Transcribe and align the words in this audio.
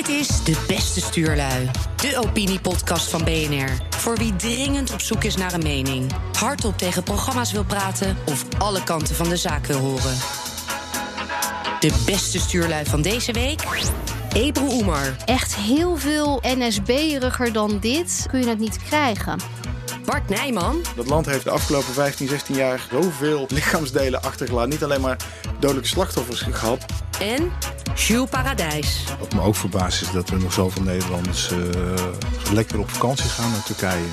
Dit 0.00 0.08
is 0.08 0.44
De 0.44 0.64
Beste 0.66 1.00
Stuurlui, 1.00 1.70
de 1.96 2.18
opiniepodcast 2.24 3.08
van 3.08 3.24
BNR. 3.24 3.68
Voor 3.90 4.16
wie 4.16 4.36
dringend 4.36 4.92
op 4.92 5.00
zoek 5.00 5.24
is 5.24 5.36
naar 5.36 5.52
een 5.52 5.62
mening, 5.62 6.12
hardop 6.38 6.78
tegen 6.78 7.02
programma's 7.02 7.52
wil 7.52 7.64
praten 7.64 8.16
of 8.26 8.44
alle 8.58 8.82
kanten 8.84 9.14
van 9.14 9.28
de 9.28 9.36
zaak 9.36 9.66
wil 9.66 9.78
horen. 9.78 10.16
De 11.80 12.02
beste 12.06 12.38
stuurlui 12.38 12.84
van 12.84 13.02
deze 13.02 13.32
week? 13.32 13.62
Ebru 14.32 14.66
Oemar, 14.72 15.16
Echt 15.24 15.54
heel 15.54 15.96
veel 15.96 16.42
NSB-eriger 16.42 17.52
dan 17.52 17.78
dit 17.78 18.26
kun 18.30 18.40
je 18.40 18.48
het 18.48 18.58
niet 18.58 18.78
krijgen. 18.82 19.38
Bart 20.04 20.28
Nijman, 20.28 20.84
Dat 20.96 21.06
land 21.06 21.26
heeft 21.26 21.44
de 21.44 21.50
afgelopen 21.50 21.92
15, 21.92 22.28
16 22.28 22.54
jaar 22.54 22.86
zoveel 22.90 23.46
lichaamsdelen 23.48 24.22
achtergelaten. 24.22 24.70
Niet 24.70 24.84
alleen 24.84 25.00
maar 25.00 25.16
dodelijke 25.58 25.88
slachtoffers 25.88 26.40
gehad. 26.40 26.84
en 27.20 27.52
Jules 27.94 28.28
Paradijs. 28.30 29.04
Wat 29.18 29.34
me 29.34 29.40
ook 29.40 29.56
verbaast 29.56 30.02
is 30.02 30.10
dat 30.10 30.28
er 30.28 30.38
nog 30.38 30.52
zoveel 30.52 30.82
Nederlanders 30.82 31.50
eh, 31.50 31.58
lekker 32.52 32.78
op 32.78 32.90
vakantie 32.90 33.28
gaan 33.28 33.50
naar 33.50 33.62
Turkije. 33.62 34.04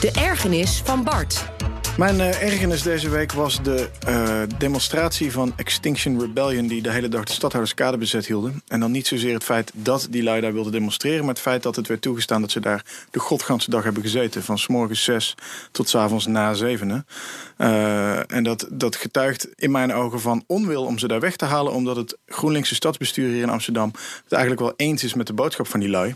De 0.00 0.10
ergernis 0.10 0.82
van 0.84 1.04
Bart. 1.04 1.55
Mijn 1.96 2.20
eh, 2.20 2.42
ergernis 2.42 2.82
deze 2.82 3.08
week 3.08 3.32
was 3.32 3.62
de 3.62 3.88
eh, 4.06 4.42
demonstratie 4.58 5.32
van 5.32 5.52
Extinction 5.56 6.20
Rebellion... 6.20 6.66
die 6.66 6.82
de 6.82 6.90
hele 6.90 7.08
dag 7.08 7.24
de 7.24 7.32
stadhouderskade 7.32 7.96
bezet 7.96 8.26
hielden. 8.26 8.62
En 8.68 8.80
dan 8.80 8.90
niet 8.90 9.06
zozeer 9.06 9.34
het 9.34 9.44
feit 9.44 9.70
dat 9.74 10.06
die 10.10 10.22
lui 10.22 10.40
daar 10.40 10.52
wilden 10.52 10.72
demonstreren... 10.72 11.20
maar 11.20 11.34
het 11.34 11.42
feit 11.42 11.62
dat 11.62 11.76
het 11.76 11.86
werd 11.86 12.00
toegestaan 12.00 12.40
dat 12.40 12.50
ze 12.50 12.60
daar 12.60 12.84
de 13.10 13.18
godganse 13.18 13.70
dag 13.70 13.84
hebben 13.84 14.02
gezeten. 14.02 14.42
Van 14.42 14.58
s 14.58 14.66
morgens 14.66 15.04
zes 15.04 15.34
tot 15.70 15.88
s 15.88 15.94
avonds 15.94 16.26
na 16.26 16.54
zevenen. 16.54 17.06
Eh, 17.56 18.32
en 18.32 18.42
dat, 18.42 18.66
dat 18.70 18.96
getuigt 18.96 19.48
in 19.54 19.70
mijn 19.70 19.92
ogen 19.92 20.20
van 20.20 20.44
onwil 20.46 20.84
om 20.84 20.98
ze 20.98 21.08
daar 21.08 21.20
weg 21.20 21.36
te 21.36 21.44
halen... 21.44 21.72
omdat 21.72 21.96
het 21.96 22.16
GroenLinkse 22.26 22.74
stadsbestuur 22.74 23.28
hier 23.28 23.42
in 23.42 23.50
Amsterdam... 23.50 23.92
het 24.22 24.32
eigenlijk 24.32 24.62
wel 24.62 24.74
eens 24.76 25.04
is 25.04 25.14
met 25.14 25.26
de 25.26 25.32
boodschap 25.32 25.66
van 25.66 25.80
die 25.80 25.88
lui... 25.88 26.14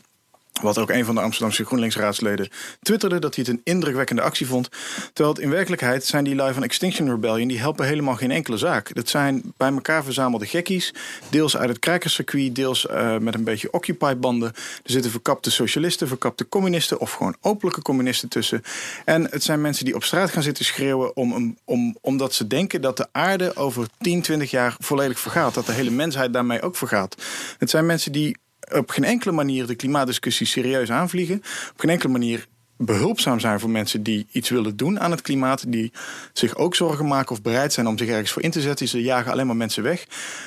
Wat 0.63 0.79
ook 0.79 0.91
een 0.91 1.05
van 1.05 1.15
de 1.15 1.21
Amsterdamse 1.21 1.65
GroenLinks-raadsleden 1.65 2.49
twitterde 2.83 3.19
dat 3.19 3.35
hij 3.35 3.45
het 3.47 3.55
een 3.55 3.61
indrukwekkende 3.65 4.23
actie 4.23 4.47
vond. 4.47 4.69
Terwijl 5.13 5.35
het 5.35 5.45
in 5.45 5.51
werkelijkheid 5.51 6.05
zijn 6.05 6.25
die 6.25 6.35
lui 6.35 6.55
van 6.55 6.63
Extinction 6.63 7.11
Rebellion 7.11 7.49
die 7.49 7.59
helpen 7.59 7.87
helemaal 7.87 8.17
geen 8.17 8.31
enkele 8.31 8.57
zaak. 8.57 8.95
Dat 8.95 9.09
zijn 9.09 9.53
bij 9.57 9.73
elkaar 9.73 10.05
verzamelde 10.05 10.47
gekkies, 10.47 10.95
deels 11.29 11.57
uit 11.57 11.69
het 11.69 11.79
krijkerscircuit, 11.79 12.55
deels 12.55 12.87
eh, 12.87 13.17
met 13.17 13.35
een 13.35 13.45
beetje 13.45 13.73
Occupy-banden. 13.73 14.49
Er 14.83 14.91
zitten 14.91 15.11
verkapte 15.11 15.51
socialisten, 15.51 16.09
verkapte 16.09 16.49
communisten 16.49 17.01
of 17.01 17.13
gewoon 17.13 17.37
openlijke 17.41 17.83
communisten 17.83 18.29
tussen. 18.29 18.63
En 19.05 19.27
het 19.31 19.43
zijn 19.43 19.61
mensen 19.61 19.85
die 19.85 19.95
op 19.95 20.05
straat 20.05 20.31
gaan 20.31 20.43
zitten 20.43 20.65
schreeuwen 20.65 21.17
om, 21.17 21.57
om, 21.65 21.97
omdat 22.01 22.35
ze 22.35 22.47
denken 22.47 22.81
dat 22.81 22.97
de 22.97 23.07
aarde 23.13 23.57
over 23.57 23.87
10, 23.99 24.23
20 24.23 24.51
jaar 24.51 24.77
volledig 24.79 25.21
vergaat. 25.21 25.55
Dat 25.55 25.67
de 25.67 25.73
hele 25.73 25.91
mensheid 25.91 26.33
daarmee 26.33 26.63
ook 26.63 26.77
vergaat. 26.77 27.17
Het 27.59 27.71
zijn 27.71 27.87
mensen 27.87 28.13
die 28.13 28.37
op 28.73 28.91
geen 28.91 29.05
enkele 29.05 29.33
manier 29.33 29.67
de 29.67 29.75
klimaatdiscussie 29.75 30.47
serieus 30.47 30.91
aanvliegen. 30.91 31.37
Op 31.73 31.81
geen 31.81 31.91
enkele 31.91 32.13
manier 32.13 32.47
behulpzaam 32.77 33.41
zijn 33.41 33.61
voor 33.61 33.71
mensen 33.71 34.03
die 34.03 34.27
iets 34.33 34.49
willen 34.49 34.77
doen 34.77 35.01
aan 35.01 35.11
het 35.11 35.23
klimaat. 35.23 35.73
Die 35.73 35.93
zich 36.33 36.57
ook 36.57 36.75
zorgen 36.75 37.07
maken 37.07 37.33
of 37.33 37.43
bereid 37.43 37.73
zijn 37.73 37.87
om 37.87 37.99
zich 37.99 38.09
ergens 38.09 38.31
voor 38.31 38.43
in 38.43 38.51
te 38.51 38.61
zetten. 38.61 38.89
Ze 38.89 39.03
jagen 39.03 39.33
alleen 39.33 39.47
maar 39.47 39.57
mensen 39.57 39.83
weg. 39.83 40.07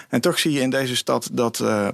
En 0.09 0.21
toch 0.21 0.39
zie 0.39 0.51
je 0.51 0.59
in 0.59 0.69
deze 0.69 0.95
stad 0.95 1.29
dat. 1.31 1.59
eh, 1.59 1.87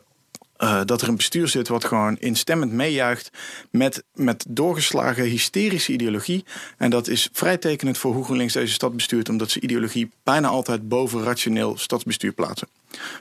eh, 0.60 0.82
dat 0.86 1.02
er 1.02 1.08
een 1.08 1.16
bestuur 1.16 1.48
zit 1.48 1.68
wat 1.68 1.86
gewoon 1.86 2.18
instemmend 2.18 2.72
meejuicht 2.72 3.30
met, 3.72 4.04
met 4.14 4.46
doorgeslagen 4.50 5.24
hysterische 5.24 5.92
ideologie. 5.92 6.46
En 6.78 6.90
dat 6.90 7.08
is 7.08 7.30
vrij 7.34 7.58
tekenend 7.58 7.98
voor 7.98 8.14
hoe 8.14 8.24
GroenLinks 8.24 8.54
deze 8.54 8.74
stad 8.74 8.96
bestuurt, 8.96 9.30
omdat 9.30 9.52
ze 9.52 9.60
ideologie 9.60 10.12
bijna 10.24 10.48
altijd 10.48 10.88
boven 10.88 11.24
rationeel 11.24 11.78
stadsbestuur 11.78 12.32
plaatsen. 12.32 12.68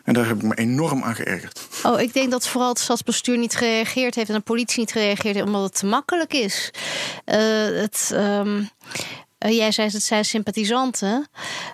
En 0.05 0.15
daar 0.15 0.27
heb 0.27 0.37
ik 0.37 0.43
me 0.43 0.55
enorm 0.55 1.03
aan 1.03 1.15
geërgerd. 1.15 1.69
Oh, 1.83 2.01
ik 2.01 2.13
denk 2.13 2.31
dat 2.31 2.49
vooral 2.49 2.69
het 2.69 2.79
stadsbestuur 2.79 3.39
niet 3.39 3.57
gereageerd 3.57 4.15
heeft 4.15 4.29
en 4.29 4.35
de 4.35 4.41
politie 4.41 4.79
niet 4.79 4.93
gereageerd 4.93 5.35
heeft, 5.35 5.47
omdat 5.47 5.63
het 5.63 5.75
te 5.75 5.87
makkelijk 5.87 6.33
is. 6.33 6.71
Eh, 7.25 7.39
het, 7.65 8.11
ehm, 8.15 8.63
eh, 9.39 9.57
jij 9.57 9.73
zei 9.73 9.89
het 9.91 10.03
zijn 10.03 10.25
sympathisanten, 10.25 11.29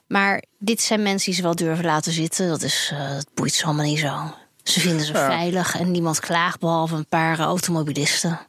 maar 0.07 0.43
dit 0.59 0.81
zijn 0.81 1.03
mensen 1.03 1.27
die 1.27 1.35
ze 1.35 1.43
wel 1.43 1.55
durven 1.55 1.85
laten 1.85 2.13
zitten. 2.13 2.49
Dat, 2.49 2.63
is, 2.63 2.91
eh 2.93 3.15
dat 3.15 3.29
boeit 3.35 3.55
ze 3.55 3.65
allemaal 3.65 3.85
niet 3.85 3.99
zo. 3.99 4.43
Ze 4.65 4.81
vinden 4.81 5.07
ze 5.07 5.13
Ja. 5.13 5.27
veilig 5.27 5.79
en 5.79 5.91
niemand 5.91 6.21
klaagt 6.21 6.61
behalve 6.61 6.95
een 6.97 7.09
paar 7.09 7.39
automobilisten. 7.39 8.41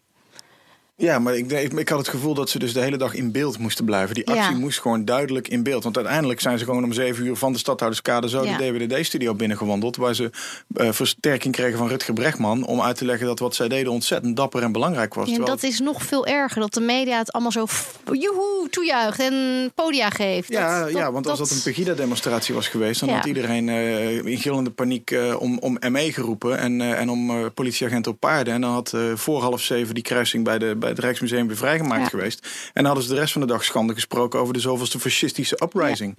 Ja, 0.97 1.19
maar 1.19 1.35
ik, 1.37 1.51
ik, 1.51 1.89
had 1.89 1.99
het 1.99 2.07
gevoel 2.07 2.33
dat 2.33 2.49
ze 2.49 2.59
dus 2.59 2.73
de 2.73 2.79
hele 2.79 2.97
dag 2.97 3.13
in 3.13 3.31
beeld 3.31 3.57
moesten 3.57 3.85
blijven. 3.85 4.15
Die 4.15 4.27
actie 4.27 4.51
Ja. 4.53 4.57
moest 4.59 4.79
gewoon 4.81 5.05
duidelijk 5.05 5.47
in 5.47 5.63
beeld. 5.63 5.83
Want 5.83 5.95
uiteindelijk 5.97 6.39
zijn 6.41 6.57
ze 6.59 6.65
gewoon 6.65 6.83
om 6.83 6.93
zeven 6.93 7.25
uur 7.25 7.35
van 7.35 7.51
de 7.53 7.57
stadhouderskade 7.59 8.29
zo 8.29 8.43
Ja. 8.45 8.57
de 8.57 8.71
DWDD-studio 8.87 9.33
binnengewandeld. 9.33 9.95
Waar 9.95 10.13
ze 10.15 10.29
eh, 10.75 10.91
versterking 10.91 11.53
kregen 11.53 11.77
van 11.77 11.87
Rutger 11.87 12.13
Brechtman. 12.13 12.65
Om 12.65 12.81
uit 12.81 12.97
te 12.97 13.05
leggen 13.05 13.27
dat 13.27 13.39
wat 13.39 13.55
zij 13.55 13.67
deden 13.67 13.91
ontzettend 13.91 14.35
dapper 14.37 14.63
en 14.63 14.71
belangrijk 14.71 15.13
was. 15.13 15.25
Ja, 15.29 15.35
Terwijl- 15.35 15.55
dat 15.55 15.69
is 15.69 15.79
nog 15.79 16.03
veel 16.03 16.25
erger, 16.25 16.61
dat 16.61 16.73
de 16.73 16.81
media 16.81 17.17
het 17.17 17.31
allemaal 17.31 17.51
zo 17.51 17.65
joehoe 18.11 18.67
toejuicht 18.69 19.19
en 19.19 19.71
podia 19.75 20.09
geeft. 20.09 20.49
Ja, 20.49 20.79
Dat- 20.83 20.91
ja, 20.91 21.11
want 21.11 21.27
als 21.27 21.39
dat 21.39 21.49
een 21.51 21.61
Pegida-demonstratie 21.63 22.53
was 22.55 22.67
geweest, 22.67 22.99
dan 22.99 23.09
had 23.09 23.25
iedereen 23.25 23.69
eh, 23.69 24.25
in 24.25 24.37
gillende 24.37 24.71
paniek 24.71 25.11
eh, 25.11 25.35
om, 25.39 25.57
om 25.59 25.77
ME 25.89 26.13
geroepen 26.13 26.57
en, 26.57 26.81
en 26.81 27.09
om 27.09 27.51
politieagenten 27.53 28.11
op 28.11 28.19
paarden. 28.19 28.53
En 28.53 28.61
dan 28.61 28.71
had 28.71 28.93
voor 29.15 29.41
half 29.41 29.61
zeven 29.61 29.93
die 29.93 30.03
kruising 30.03 30.43
bij, 30.43 30.57
de, 30.57 30.75
bij 30.85 30.93
het 30.93 31.03
Rijksmuseum 31.03 31.47
weer 31.47 31.57
vrijgemaakt 31.57 32.01
Ja. 32.01 32.07
geweest. 32.09 32.39
En 32.43 32.49
dan 32.73 32.85
hadden 32.85 33.03
ze 33.03 33.09
de 33.09 33.19
rest 33.19 33.31
van 33.31 33.41
de 33.41 33.47
dag 33.47 33.63
schande 33.63 33.93
gesproken 33.93 34.39
over 34.39 34.53
de 34.53 34.59
zoveelste 34.59 34.99
fascistische 34.99 35.59
uprising. 35.63 36.15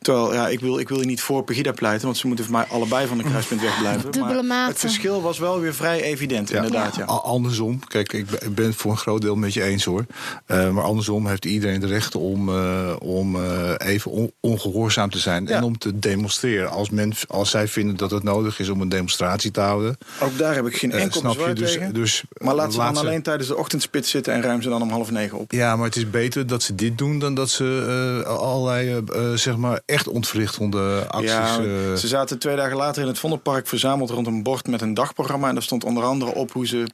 Terwijl, 0.00 0.32
ja, 0.34 0.48
ik 0.48 0.60
wil, 0.60 0.78
ik 0.78 0.88
wil 0.88 0.96
hier 0.98 1.06
niet 1.06 1.20
voor 1.20 1.44
Pegida 1.44 1.72
pleiten, 1.72 2.04
want 2.06 2.16
ze 2.18 2.26
moeten 2.26 2.44
voor 2.44 2.54
mij 2.54 2.64
allebei 2.64 3.06
van 3.06 3.18
de 3.18 3.24
kruispunt 3.24 3.60
wegblijven. 3.60 4.10
Dubbele 4.12 4.42
maar 4.42 4.68
het 4.68 4.78
verschil 4.78 5.22
was 5.22 5.38
wel 5.38 5.60
weer 5.60 5.74
vrij 5.74 6.02
evident, 6.02 6.52
inderdaad. 6.52 6.96
Ja. 6.96 7.04
Andersom, 7.04 7.86
kijk, 7.88 8.12
ik 8.12 8.26
ben- 8.54 8.66
het 8.66 8.76
voor 8.76 8.90
een 8.90 8.96
groot 8.96 9.20
deel 9.20 9.36
met 9.36 9.52
je 9.54 9.62
eens 9.62 9.84
hoor. 9.84 10.06
Eh, 10.46 10.70
maar 10.70 10.84
andersom 10.84 11.26
heeft 11.26 11.44
iedereen 11.44 11.80
de 11.80 11.86
recht 11.86 12.14
om, 12.14 12.48
eh, 12.48 12.96
om 12.98 13.36
eh, 13.36 13.72
even 13.78 14.10
on- 14.10 14.32
ongehoorzaam 14.40 15.10
te 15.10 15.18
zijn. 15.18 15.46
Ja. 15.46 15.56
En 15.56 15.62
om 15.62 15.78
te 15.78 15.98
demonstreren. 15.98 16.70
Als, 16.70 16.90
men, 16.90 17.12
als 17.28 17.50
zij 17.50 17.68
vinden 17.68 17.96
dat 17.96 18.10
het 18.10 18.22
nodig 18.22 18.58
is 18.58 18.68
om 18.68 18.80
een 18.80 18.88
demonstratie 18.88 19.50
te 19.50 19.60
houden. 19.60 19.96
Ook 20.20 20.38
daar 20.38 20.54
heb 20.54 20.66
ik 20.66 20.76
geen 20.76 20.92
enkel 20.92 21.20
snap 21.20 21.32
je? 21.32 21.38
bezwaar 21.38 21.54
Dus, 21.54 21.72
tegen. 21.72 21.94
dus, 21.94 22.22
maar 22.36 22.54
laat 22.54 22.72
ze 22.72 22.78
dan 22.78 22.96
alleen 22.96 23.22
tijdens 23.22 23.48
de 23.48 23.56
ochtendspit 23.94 24.06
zitten 24.06 24.32
en 24.32 24.42
ruim 24.42 24.62
ze 24.62 24.68
dan 24.68 24.82
om 24.82 24.90
half 24.90 25.10
negen 25.10 25.38
op. 25.38 25.52
Ja, 25.52 25.76
maar 25.76 25.86
het 25.86 25.96
is 25.96 26.10
beter 26.10 26.46
dat 26.46 26.62
ze 26.62 26.74
dit 26.74 26.98
doen 26.98 27.18
dan 27.18 27.34
dat 27.34 27.50
ze 27.50 28.22
eh, 28.24 28.36
allerlei 28.36 28.88
eh, 28.88 28.96
eh, 28.96 29.38
zeg 29.38 29.56
maar 29.56 29.80
echt 29.86 30.08
ontwrichtende 30.08 31.06
acties. 31.08 31.30
Ja, 31.30 31.96
ze 31.96 32.08
zaten 32.08 32.38
twee 32.38 32.56
dagen 32.56 32.76
later 32.76 33.02
in 33.02 33.08
het 33.08 33.18
Vondelpark 33.18 33.66
verzameld 33.66 34.10
rond 34.10 34.26
een 34.26 34.42
bord 34.42 34.66
met 34.66 34.80
een 34.80 34.94
dagprogramma. 34.94 35.48
En 35.48 35.54
daar 35.54 35.62
stond 35.62 35.84
onder 35.84 36.04
andere 36.04 36.34
op 36.34 36.52
hoe 36.52 36.66
ze 36.66 36.84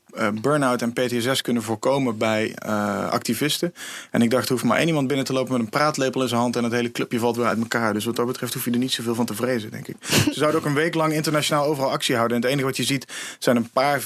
burn-out 0.40 0.82
en 0.82 0.92
PTSS 0.92 1.42
kunnen 1.42 1.62
voorkomen 1.62 2.16
bij 2.16 2.54
activisten. 3.10 3.74
En 4.10 4.22
ik 4.22 4.30
dacht, 4.30 4.44
er 4.44 4.52
hoeft 4.52 4.64
maar 4.64 4.78
één 4.78 4.86
iemand 4.86 5.06
binnen 5.06 5.26
te 5.26 5.32
lopen 5.32 5.52
met 5.52 5.60
een 5.60 5.68
praatlepel 5.68 6.22
in 6.22 6.28
zijn 6.28 6.40
hand 6.40 6.56
en 6.56 6.64
het 6.64 6.72
hele 6.72 6.92
clubje 6.92 7.18
valt 7.18 7.36
weer 7.36 7.46
uit 7.46 7.58
elkaar. 7.58 7.92
Dus 7.92 8.04
wat 8.04 8.16
dat 8.16 8.26
betreft 8.26 8.54
hoef 8.54 8.64
je 8.64 8.70
er 8.70 8.78
niet 8.78 8.92
zoveel 8.92 9.14
van 9.14 9.26
te 9.26 9.34
vrezen, 9.34 9.70
denk 9.70 9.88
ik. 9.88 9.96
ze 10.00 10.32
zouden 10.32 10.60
ook 10.60 10.66
een 10.66 10.74
week 10.74 10.94
lang 10.94 11.12
internationaal 11.12 11.64
overal 11.64 11.90
actie 11.90 12.16
houden. 12.16 12.36
En 12.36 12.42
het 12.42 12.50
enige 12.50 12.66
wat 12.66 12.76
je 12.76 12.84
ziet 12.84 13.04
zijn 13.38 13.56
een 13.56 13.70
paar 13.70 14.02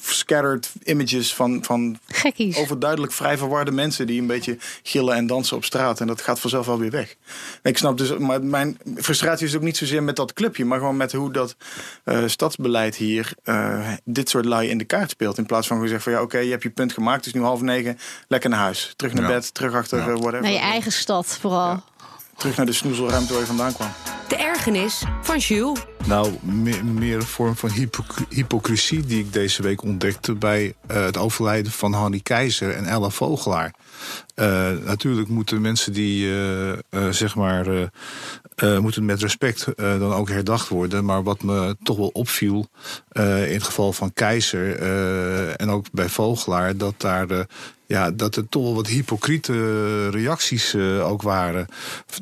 scattered 0.00 0.70
images 0.84 1.34
van, 1.34 1.64
van 1.64 1.98
Gekkies. 2.06 2.56
overduidelijk 2.56 3.12
vrij 3.12 3.38
verwarde 3.38 3.70
mensen 3.70 4.06
die 4.06 4.20
een 4.20 4.26
beetje 4.26 4.56
gillen 4.82 5.14
en 5.14 5.26
dansen 5.26 5.56
op 5.56 5.64
straat. 5.64 6.00
En 6.00 6.06
dat 6.06 6.20
gaat 6.22 6.40
vanzelf 6.40 6.66
wel 6.66 6.78
weer 6.78 6.90
weg. 6.90 7.14
Ik 7.62 7.78
snap 7.78 7.98
dus, 7.98 8.16
maar 8.18 8.42
mijn 8.44 8.78
frustratie 8.96 9.46
is 9.46 9.56
ook 9.56 9.62
niet 9.62 9.76
zozeer 9.76 10.02
met 10.02 10.16
dat 10.16 10.32
clubje, 10.32 10.64
maar 10.64 10.78
gewoon 10.78 10.96
met 10.96 11.12
hoe 11.12 11.32
dat 11.32 11.56
eh, 12.04 12.22
stadsbeleid 12.26 12.96
hier 12.96 13.32
eh, 13.42 13.92
dit 14.04 14.28
soort 14.28 14.44
lui 14.44 14.68
in 14.68 14.78
de 14.78 14.84
kaart 14.84 15.10
speelt. 15.10 15.38
In 15.38 15.46
plaats 15.46 15.66
van 15.66 15.80
gezegd 15.80 16.02
van 16.02 16.12
ja, 16.12 16.22
oké, 16.22 16.38
je 16.38 16.50
hebt 16.50 16.62
je 16.62 16.70
punt 16.70 16.92
gemaakt, 16.92 17.16
het 17.24 17.26
is 17.26 17.40
nu 17.40 17.46
half 17.46 17.60
negen, 17.60 17.98
lekker 18.28 18.50
naar 18.50 18.58
huis. 18.58 18.92
Terug 18.96 19.12
naar 19.14 19.22
Ja. 19.22 19.28
bed, 19.28 19.54
terug 19.54 19.74
achter 19.74 19.98
Ja. 19.98 20.04
eh, 20.06 20.10
whatever. 20.12 20.40
Naar 20.42 20.50
je 20.52 20.58
eigen 20.58 20.92
stad 20.92 21.26
vooral. 21.40 21.82
Terug 22.40 22.56
naar 22.56 22.66
de 22.66 22.72
snoezelruimte 22.72 23.32
waar 23.32 23.40
je 23.40 23.46
vandaan 23.46 23.72
kwam. 23.72 23.88
De 24.28 24.36
ergernis 24.36 25.02
van 25.22 25.38
Jules. 25.38 25.80
Nou, 26.06 26.32
meer, 26.42 26.84
meer 26.84 27.16
een 27.16 27.22
vorm 27.22 27.56
van 27.56 27.70
hypocr- 27.70 28.22
hypocrisie 28.28 29.00
die 29.06 29.18
ik 29.18 29.32
deze 29.32 29.62
week 29.62 29.82
ontdekte 29.82 30.34
bij 30.34 30.74
eh, 30.86 31.04
het 31.04 31.16
overlijden 31.16 31.72
van 31.72 31.92
Hanny 31.92 32.20
Keizer 32.22 32.70
en 32.74 32.84
Ella 32.84 33.08
Vogelaar. 33.10 33.74
Eh, 34.34 34.70
natuurlijk 34.84 35.28
moeten 35.28 35.60
mensen 35.60 35.92
die, 35.92 36.30
eh, 36.30 36.70
eh, 36.72 36.78
zeg 37.10 37.34
maar, 37.34 37.66
eh, 37.66 37.82
eh, 38.54 38.78
moeten 38.78 39.04
met 39.04 39.20
respect 39.22 39.66
eh, 39.74 39.98
dan 39.98 40.12
ook 40.12 40.28
herdacht 40.28 40.68
worden. 40.68 41.04
Maar 41.04 41.22
wat 41.22 41.42
me 41.42 41.76
toch 41.82 41.96
wel 41.96 42.10
opviel 42.12 42.68
eh, 43.08 43.46
in 43.48 43.54
het 43.54 43.64
geval 43.64 43.92
van 43.92 44.12
Keizer 44.12 44.76
eh, 44.78 45.60
en 45.60 45.70
ook 45.70 45.86
bij 45.92 46.08
Vogelaar, 46.08 46.76
dat 46.76 46.94
daar. 46.96 47.26
Ja, 47.90 48.10
dat 48.10 48.36
er 48.36 48.48
toch 48.48 48.62
wel 48.62 48.74
wat 48.74 48.86
hypocriete 48.86 50.08
reacties 50.08 50.74
eh, 50.74 51.08
ook 51.08 51.22
waren. 51.22 51.66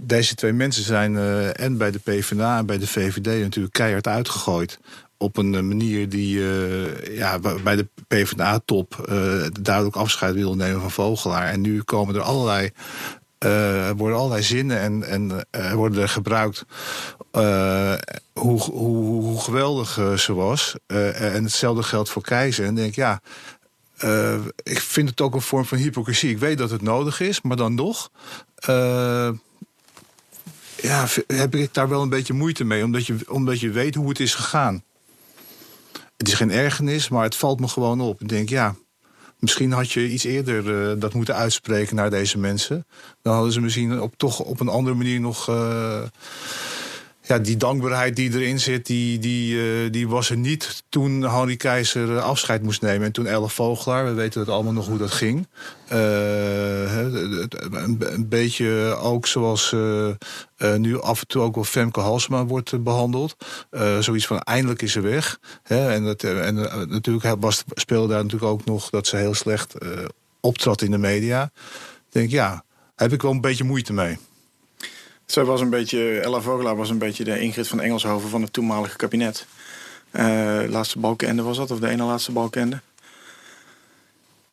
Deze 0.01 0.35
twee 0.35 0.53
mensen 0.53 0.85
zijn 0.85 1.17
eh, 1.17 1.61
en 1.61 1.77
bij 1.77 1.91
de 1.91 1.99
PvdA 1.99 2.59
en 2.59 2.67
bij 2.67 2.79
de 2.79 2.87
VVD 2.87 3.43
natuurlijk 3.43 3.75
keihard 3.75 4.07
uitgegooid. 4.07 4.79
Op 5.17 5.37
een 5.37 5.55
eh, 5.55 5.61
manier 5.61 6.09
die 6.09 6.41
ja, 7.11 7.39
bij 7.63 7.77
de 7.77 7.87
PvdA-top 8.07 9.09
duidelijk 9.61 9.97
afscheid 9.97 10.35
wilde 10.35 10.57
nemen 10.57 10.81
van 10.81 10.91
Vogelaar. 10.91 11.47
En 11.47 11.61
nu 11.61 11.83
komen 11.83 12.15
er 12.15 12.21
allerlei 12.21 12.71
er 13.39 13.97
worden 13.97 14.19
allerlei 14.19 14.43
zinnen 14.43 14.81
en, 14.81 15.05
en 15.51 15.75
worden 15.75 16.03
er 16.03 16.09
gebruikt 16.09 16.65
hoe, 18.33 18.61
hoe, 18.61 19.23
hoe, 19.23 19.41
geweldig 19.41 20.01
ze 20.17 20.35
was. 20.35 20.75
en 20.87 21.43
hetzelfde 21.43 21.83
geldt 21.83 22.11
voor 22.11 22.23
Keizer. 22.23 22.67
En 22.67 22.75
denk 22.75 22.89
ik, 22.89 22.95
ja, 22.95 23.21
ik 24.63 24.81
vind 24.81 25.09
het 25.09 25.21
ook 25.21 25.35
een 25.35 25.41
vorm 25.41 25.65
van 25.65 25.79
hypocrisie. 25.79 26.31
Ik 26.31 26.39
weet 26.39 26.59
dat 26.59 26.71
het 26.71 26.83
nodig 26.83 27.21
is, 27.21 27.41
maar 27.41 27.57
dan 27.57 27.75
nog 27.75 28.11
ja, 30.83 31.07
heb 31.27 31.55
ik 31.55 31.75
daar 31.75 31.89
wel 31.89 32.03
een 32.03 32.09
beetje 32.09 32.33
moeite 32.33 32.65
mee. 32.65 32.85
Omdat 32.85 33.07
je, 33.07 33.17
omdat 33.29 33.61
je 33.61 33.71
weet 33.71 33.95
hoe 33.95 34.09
het 34.09 34.21
is 34.21 34.35
gegaan. 34.35 34.83
Het 36.17 36.29
is 36.29 36.35
geen 36.35 36.51
ergernis, 36.51 37.09
maar 37.09 37.23
het 37.23 37.37
valt 37.37 37.61
me 37.61 37.69
gewoon 37.69 38.01
op. 38.01 38.21
Ik 38.21 38.29
denk, 38.29 38.49
ja, 38.49 38.75
misschien 39.39 39.73
had 39.73 39.93
je 39.93 40.09
iets 40.09 40.25
eerder 40.25 40.91
uh, 40.91 41.01
dat 41.01 41.15
moeten 41.15 41.35
uitspreken 41.35 41.97
naar 41.97 42.11
deze 42.11 42.39
mensen. 42.39 42.87
Dan 43.23 43.35
hadden 43.35 43.53
ze 43.53 43.61
misschien 43.61 44.01
op, 44.01 44.15
toch 44.17 44.41
op 44.41 44.61
een 44.61 44.69
andere 44.69 44.97
manier 44.97 45.21
nog... 45.21 45.47
Ja, 47.29 47.39
die 47.39 47.57
dankbaarheid 47.57 48.17
die 48.17 48.33
erin 48.33 48.61
zit, 48.61 48.87
die, 48.87 49.19
die, 49.19 49.55
uh, 49.55 49.93
die 49.93 50.09
was 50.09 50.31
er 50.31 50.37
niet 50.37 50.83
toen 50.89 51.23
Henry 51.23 51.57
Keizer 51.57 52.21
afscheid 52.21 52.63
moest 52.63 52.83
nemen. 52.83 53.07
En 53.07 53.13
toen 53.13 53.27
Elle 53.27 53.49
Vogelaar, 53.49 54.05
we 54.05 54.13
weten 54.13 54.41
het 54.41 54.49
allemaal 54.49 54.73
nog 54.73 54.87
hoe 54.87 54.99
dat 54.99 55.11
ging. 55.11 55.47
Uh, 55.93 56.97
een, 57.01 58.27
beetje 58.29 58.97
ook 59.01 59.27
zoals 59.27 59.75
nu 60.77 61.01
af 61.01 61.21
en 61.21 61.27
toe 61.27 61.43
ook 61.43 61.55
wel 61.55 61.65
Femke 61.65 62.01
Halsema 62.01 62.47
wordt 62.47 62.83
behandeld. 62.83 63.37
zoiets 64.01 64.27
van 64.27 64.41
eindelijk 64.41 64.83
is 64.83 64.93
ze 64.93 65.01
weg. 65.01 65.39
En, 65.63 66.05
dat, 66.05 66.23
en 66.23 66.55
natuurlijk 66.89 67.37
was, 67.41 67.65
speelde 67.75 68.13
daar 68.13 68.23
natuurlijk 68.23 68.53
ook 68.53 68.65
nog 68.65 68.91
dat 68.91 69.07
ze 69.07 69.17
heel 69.17 69.35
slecht 69.35 69.75
optrad 70.41 70.83
in 70.83 70.91
de 70.91 70.99
media. 70.99 71.51
Ik 72.07 72.13
denk, 72.13 72.31
ja, 72.31 72.65
heb 72.97 73.13
ik 73.13 73.23
wel 73.23 73.31
een 73.31 73.41
beetje 73.41 73.65
moeite 73.65 73.93
mee. 73.93 74.19
Zij 75.29 75.45
was 75.45 75.61
een 75.61 75.71
beetje, 75.71 76.21
Ella 76.21 76.41
Vogelaar 76.41 76.77
was 76.77 76.91
een 76.91 76.99
beetje 76.99 77.25
de 77.25 77.41
Ingrid 77.41 77.69
van 77.69 77.81
Engelshoven 77.81 78.29
van 78.29 78.43
het 78.43 78.53
toenmalige 78.53 78.97
kabinet. 78.97 79.47
Uh, 80.13 80.61
laatste 80.69 80.99
balkende 80.99 81.43
was 81.43 81.57
dat, 81.57 81.71
of 81.71 81.79
de 81.79 81.89
ene 81.89 82.03
laatste 82.03 82.33
balkende. 82.33 82.81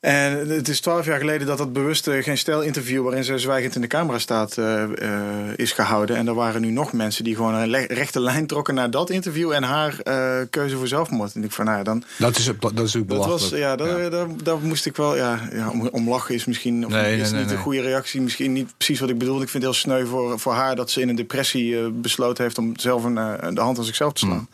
En 0.05 0.49
het 0.49 0.67
is 0.67 0.79
twaalf 0.79 1.05
jaar 1.05 1.19
geleden 1.19 1.47
dat 1.47 1.57
dat 1.57 1.73
bewuste 1.73 2.23
geen 2.23 2.37
stijl 2.37 2.61
interview 2.61 3.03
waarin 3.03 3.23
ze 3.23 3.37
zwijgend 3.37 3.75
in 3.75 3.81
de 3.81 3.87
camera 3.87 4.19
staat 4.19 4.57
uh, 4.57 4.83
uh, 5.01 5.09
is 5.55 5.71
gehouden. 5.71 6.15
En 6.15 6.27
er 6.27 6.33
waren 6.33 6.61
nu 6.61 6.71
nog 6.71 6.93
mensen 6.93 7.23
die 7.23 7.35
gewoon 7.35 7.53
een 7.53 7.85
rechte 7.85 8.19
lijn 8.19 8.47
trokken 8.47 8.75
naar 8.75 8.89
dat 8.89 9.09
interview 9.09 9.51
en 9.51 9.63
haar 9.63 9.99
uh, 10.03 10.37
keuze 10.49 10.77
voor 10.77 10.87
zelfmoord. 10.87 11.35
En 11.35 11.43
ik 11.43 11.51
van 11.51 11.65
nou 11.65 11.77
ja, 11.77 11.83
dan. 11.83 12.03
Dat 12.17 12.37
is, 12.37 12.45
dat 12.45 12.71
is 12.71 12.71
natuurlijk 12.71 13.07
belachelijk. 13.07 13.41
Dat 13.41 13.49
was, 13.49 13.59
ja, 13.59 13.75
daar, 13.75 14.01
ja. 14.01 14.09
Daar, 14.09 14.27
daar, 14.43 14.57
moest 14.59 14.85
ik 14.85 14.95
wel. 14.95 15.15
Ja, 15.15 15.39
ja 15.51 15.69
om, 15.69 15.87
om 15.87 16.09
lachen 16.09 16.35
is 16.35 16.45
misschien 16.45 16.85
of 16.85 16.91
nee, 16.91 17.17
is 17.17 17.31
nee, 17.31 17.41
niet 17.41 17.51
een 17.51 17.57
goede 17.57 17.81
reactie. 17.81 18.21
Misschien 18.21 18.53
niet 18.53 18.73
precies 18.77 18.99
wat 18.99 19.09
ik 19.09 19.17
bedoelde. 19.17 19.43
Ik 19.43 19.49
vind 19.49 19.63
het 19.63 19.71
heel 19.71 19.81
sneu 19.81 20.05
voor, 20.05 20.39
voor 20.39 20.53
haar 20.53 20.75
dat 20.75 20.91
ze 20.91 21.01
in 21.01 21.09
een 21.09 21.15
depressie 21.15 21.89
besloten 21.89 22.43
heeft 22.43 22.57
om 22.57 22.77
zelf 22.77 23.03
een, 23.03 23.15
de 23.55 23.61
hand 23.61 23.77
aan 23.77 23.83
zichzelf 23.83 24.13
te 24.13 24.19
slaan. 24.19 24.37
Mm. 24.37 24.47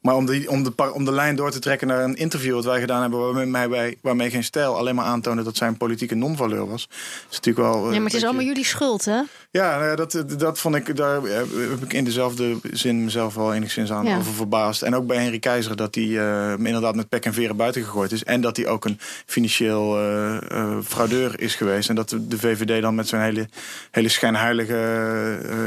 Maar 0.00 0.14
om, 0.14 0.26
die, 0.26 0.50
om, 0.50 0.62
de, 0.62 0.92
om 0.92 1.04
de 1.04 1.12
lijn 1.12 1.36
door 1.36 1.50
te 1.50 1.58
trekken 1.58 1.86
naar 1.86 2.04
een 2.04 2.16
interview 2.16 2.54
wat 2.54 2.64
wij 2.64 2.80
gedaan 2.80 3.00
hebben, 3.00 3.34
waarmee, 3.34 3.68
wij, 3.68 3.96
waarmee 4.00 4.30
geen 4.30 4.44
stijl 4.44 4.76
alleen 4.76 4.94
maar 4.94 5.04
aantoonde 5.04 5.42
dat 5.42 5.56
zijn 5.56 5.76
politieke 5.76 6.14
non-valeur 6.14 6.68
was. 6.68 6.88
Is 7.30 7.36
natuurlijk 7.36 7.66
wel. 7.66 7.92
Ja, 7.92 7.96
maar 7.96 8.04
het 8.04 8.14
is 8.14 8.24
allemaal 8.24 8.44
jullie 8.44 8.64
schuld, 8.64 9.04
hè? 9.04 9.20
Ja, 9.50 9.78
nou 9.78 9.96
dat, 9.96 10.24
dat 10.38 10.58
vond 10.58 10.74
ik, 10.74 10.96
daar 10.96 11.22
heb 11.22 11.82
ik 11.82 11.92
in 11.92 12.04
dezelfde 12.04 12.56
zin 12.62 13.04
mezelf 13.04 13.34
wel 13.34 13.54
enigszins 13.54 13.92
aan 13.92 14.08
over 14.08 14.32
verbaasd. 14.32 14.82
En 14.82 14.94
ook 14.94 15.06
bij 15.06 15.16
Henry 15.16 15.38
Keizer 15.38 15.76
dat 15.76 15.94
hij 15.94 16.04
uh, 16.04 16.52
inderdaad 16.52 16.94
met 16.94 17.08
pek 17.08 17.24
en 17.24 17.34
veren 17.34 17.56
buiten 17.56 17.82
gegooid 17.82 18.12
is. 18.12 18.24
En 18.24 18.40
dat 18.40 18.56
hij 18.56 18.66
ook 18.66 18.84
een 18.84 18.98
financieel 19.26 20.00
uh, 20.00 20.36
uh, 20.52 20.78
fraudeur 20.84 21.40
is 21.40 21.54
geweest. 21.54 21.88
En 21.88 21.94
dat 21.94 22.08
de, 22.08 22.26
de 22.26 22.38
VVD 22.38 22.82
dan 22.82 22.94
met 22.94 23.08
zo'n 23.08 23.20
hele, 23.20 23.48
hele 23.90 24.08
schijnheilige 24.08 24.74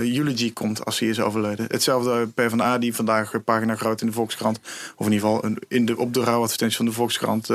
eulogy 0.01 0.53
komt 0.53 0.85
als 0.85 0.99
hij 0.99 1.09
is 1.09 1.19
overleden. 1.19 1.65
Hetzelfde 1.67 2.27
PvdA 2.35 2.77
die 2.77 2.95
vandaag 2.95 3.43
pagina 3.43 3.75
groot 3.75 4.01
in 4.01 4.07
de 4.07 4.13
Volkskrant, 4.19 4.59
of 4.95 5.05
in 5.05 5.11
ieder 5.11 5.27
geval 5.27 5.51
in 5.67 5.85
de, 5.85 5.97
op 5.97 6.13
de 6.13 6.23
rouwadvertentie 6.23 6.77
van 6.77 6.85
de 6.85 6.91
Volkskrant 6.91 7.49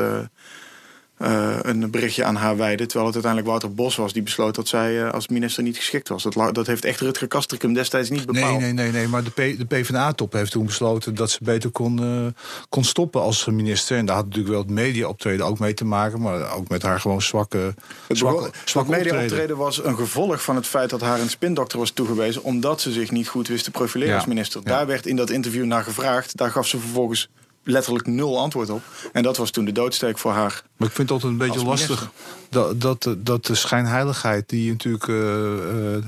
uh, 1.19 1.57
een 1.63 1.91
berichtje 1.91 2.25
aan 2.25 2.37
haar 2.37 2.57
wijden. 2.57 2.87
Terwijl 2.87 3.07
het 3.07 3.15
uiteindelijk 3.15 3.47
Wouter 3.47 3.75
Bos 3.75 3.97
was 3.97 4.13
die 4.13 4.23
besloot 4.23 4.55
dat 4.55 4.69
zij 4.69 4.93
uh, 4.93 5.11
als 5.11 5.29
minister 5.29 5.63
niet 5.63 5.77
geschikt 5.77 6.09
was. 6.09 6.23
Dat, 6.23 6.55
dat 6.55 6.67
heeft 6.67 6.85
echt 6.85 7.01
Rutger 7.01 7.29
Kastrikum 7.29 7.75
destijds 7.75 8.11
niet 8.11 8.27
bepaald. 8.27 8.61
Nee, 8.61 8.73
nee, 8.73 8.73
nee, 8.73 8.93
nee 8.93 9.09
maar 9.09 9.25
de, 9.25 9.31
P, 9.31 9.37
de 9.37 9.65
PvdA-top 9.65 10.33
heeft 10.33 10.51
toen 10.51 10.67
besloten 10.67 11.15
dat 11.15 11.31
ze 11.31 11.39
beter 11.43 11.71
kon, 11.71 12.03
uh, 12.03 12.27
kon 12.69 12.85
stoppen 12.85 13.21
als 13.21 13.45
minister. 13.45 13.97
En 13.97 14.07
daar 14.07 14.17
had 14.17 14.25
natuurlijk 14.25 14.53
wel 14.53 14.63
het 14.63 14.71
media-optreden 14.71 15.47
ook 15.47 15.59
mee 15.59 15.75
te 15.75 15.85
maken. 15.85 16.21
Maar 16.21 16.55
ook 16.55 16.69
met 16.69 16.83
haar 16.83 17.01
gewoon 17.01 17.23
zwakke, 17.23 17.75
het 18.09 18.19
zwakke, 18.65 18.91
media-optreden 18.91 19.57
was 19.57 19.85
een 19.85 19.97
gevolg 19.97 20.43
van 20.43 20.57
het 20.57 20.67
feit 20.67 20.91
dat 20.91 21.01
haar 21.01 21.21
een 21.21 21.31
spindokter 21.31 21.79
was 21.79 21.91
toegewezen. 21.91 22.43
Omdat 22.43 22.81
ze 22.81 22.93
zich 22.93 23.11
niet 23.11 23.29
goed 23.29 23.49
wist 23.49 23.65
te 23.65 23.71
profileren 23.71 24.13
ja. 24.13 24.19
als 24.19 24.29
minister. 24.29 24.61
Ja. 24.65 24.71
Daar 24.71 24.87
werd 24.87 25.07
in 25.07 25.17
dat 25.17 25.31
interview 25.31 25.65
naar 25.65 25.85
gevraagd. 25.85 26.37
Daar 26.37 26.51
gaf 26.51 26.67
ze 26.67 26.79
vervolgens 26.79 27.29
letterlijk 27.65 28.07
nul 28.07 28.39
antwoord 28.39 28.71
op. 28.71 28.83
En 29.13 29.23
dat 29.23 29.37
was 29.37 29.51
toen 29.51 29.65
de 29.65 29.73
doodsteek 29.73 30.19
voor 30.19 30.33
haar. 30.33 30.63
Maar 30.77 30.89
ik 30.89 30.95
vind 30.95 31.09
het 31.09 31.11
altijd 31.11 31.33
een 31.33 31.49
beetje 31.49 31.65
lastig 31.65 32.11
dat, 32.55 32.81
dat, 32.81 33.17
dat 33.19 33.47
de 33.47 33.55
schijnheiligheid 33.55 34.49
die 34.49 34.71
natuurlijk, 34.71 35.07
uh, 35.07 35.97
uh, 35.97 36.03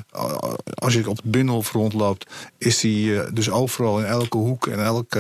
als 0.74 0.94
je 0.94 1.08
op 1.08 1.16
het 1.16 1.30
binnenhof 1.30 1.72
rondloopt, 1.72 2.32
is 2.58 2.80
die 2.80 3.06
uh, 3.08 3.22
dus 3.32 3.50
overal 3.50 3.98
in 3.98 4.04
elke 4.04 4.36
hoek 4.36 4.66
en 4.66 4.84
elk, 4.84 5.14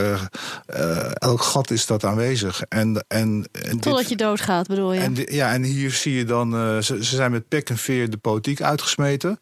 elk 1.12 1.42
gat 1.42 1.70
is 1.70 1.86
dat 1.86 2.04
aanwezig. 2.04 2.62
En, 2.62 3.04
en, 3.08 3.48
en 3.52 3.70
Totdat 3.70 3.98
dit, 3.98 4.08
je 4.08 4.16
doodgaat, 4.16 4.66
bedoel 4.66 4.92
je? 4.92 5.00
En, 5.00 5.14
ja, 5.14 5.52
en 5.52 5.62
hier 5.62 5.90
zie 5.90 6.14
je 6.14 6.24
dan, 6.24 6.50
ze, 6.82 7.04
ze, 7.04 7.16
zijn 7.16 7.30
met 7.30 7.48
pek 7.48 7.70
en 7.70 7.78
veer 7.78 8.10
de 8.10 8.16
politiek 8.16 8.62
uitgesmeten. 8.62 9.38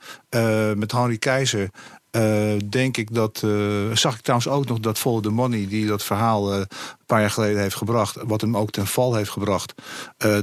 met 0.75 0.93
Henry 0.93 1.19
Keizer 1.19 1.71
uh, 2.17 2.61
denk 2.69 2.97
ik 2.97 3.15
dat. 3.15 3.43
Uh, 3.45 3.97
zag 3.97 4.15
ik 4.15 4.21
trouwens 4.21 4.51
ook 4.51 4.67
nog 4.67 4.81
dat 4.81 4.99
Follow 4.99 5.23
the 5.23 5.31
Money, 5.31 5.67
die 5.69 5.87
dat 5.87 6.03
verhaal 6.03 6.53
uh, 6.53 6.59
een 6.59 6.67
paar 7.07 7.21
jaar 7.21 7.31
geleden 7.31 7.61
heeft 7.61 7.77
gebracht, 7.77 8.17
wat 8.25 8.41
hem 8.41 8.57
ook 8.57 8.71
ten 8.71 8.87
val 8.87 9.15
heeft 9.15 9.31
gebracht, 9.31 9.75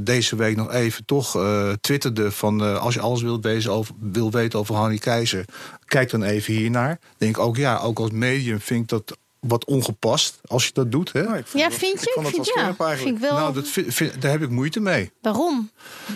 deze 0.02 0.36
week 0.36 0.56
nog 0.56 0.72
even 0.72 1.06
toch 1.06 1.44
twitterde 1.82 2.32
van 2.32 2.80
als 2.80 2.94
je 2.94 3.00
alles 3.00 3.22
wilt, 3.22 3.68
over, 3.68 3.96
wil 4.00 4.32
weten 4.32 4.60
over 4.60 4.76
Hanny 4.76 4.98
Keizer, 4.98 5.46
kijk 5.86 6.10
dan 6.10 6.24
even 6.24 6.54
hiernaar. 6.54 7.00
Denk 7.18 7.40
ook 7.40 7.58
ja, 7.58 7.78
ook 7.78 8.00
als 8.00 8.12
medium 8.12 8.60
vind 8.60 8.82
ik 8.82 8.88
dat 8.88 9.18
wat 9.42 9.66
ongepast 9.66 10.40
als 10.48 10.66
je 10.66 10.72
dat 10.74 10.92
doet. 10.92 11.14
Hè? 11.14 11.24
Nou, 11.24 11.44
ja, 11.54 11.72
vind 11.72 12.04
je? 12.04 12.22
Ik, 12.22 12.28
vind, 12.28 12.52
ja, 12.56 12.96
vind 12.96 13.16
ik 13.16 13.18
wel... 13.18 13.34
Nou, 13.34 13.54
dat 13.54 13.68
vind, 13.68 14.22
daar 14.22 14.32
heb 14.32 14.42
ik 14.42 14.50
moeite 14.50 14.80
mee. 14.80 15.12
Waarom? 15.22 15.70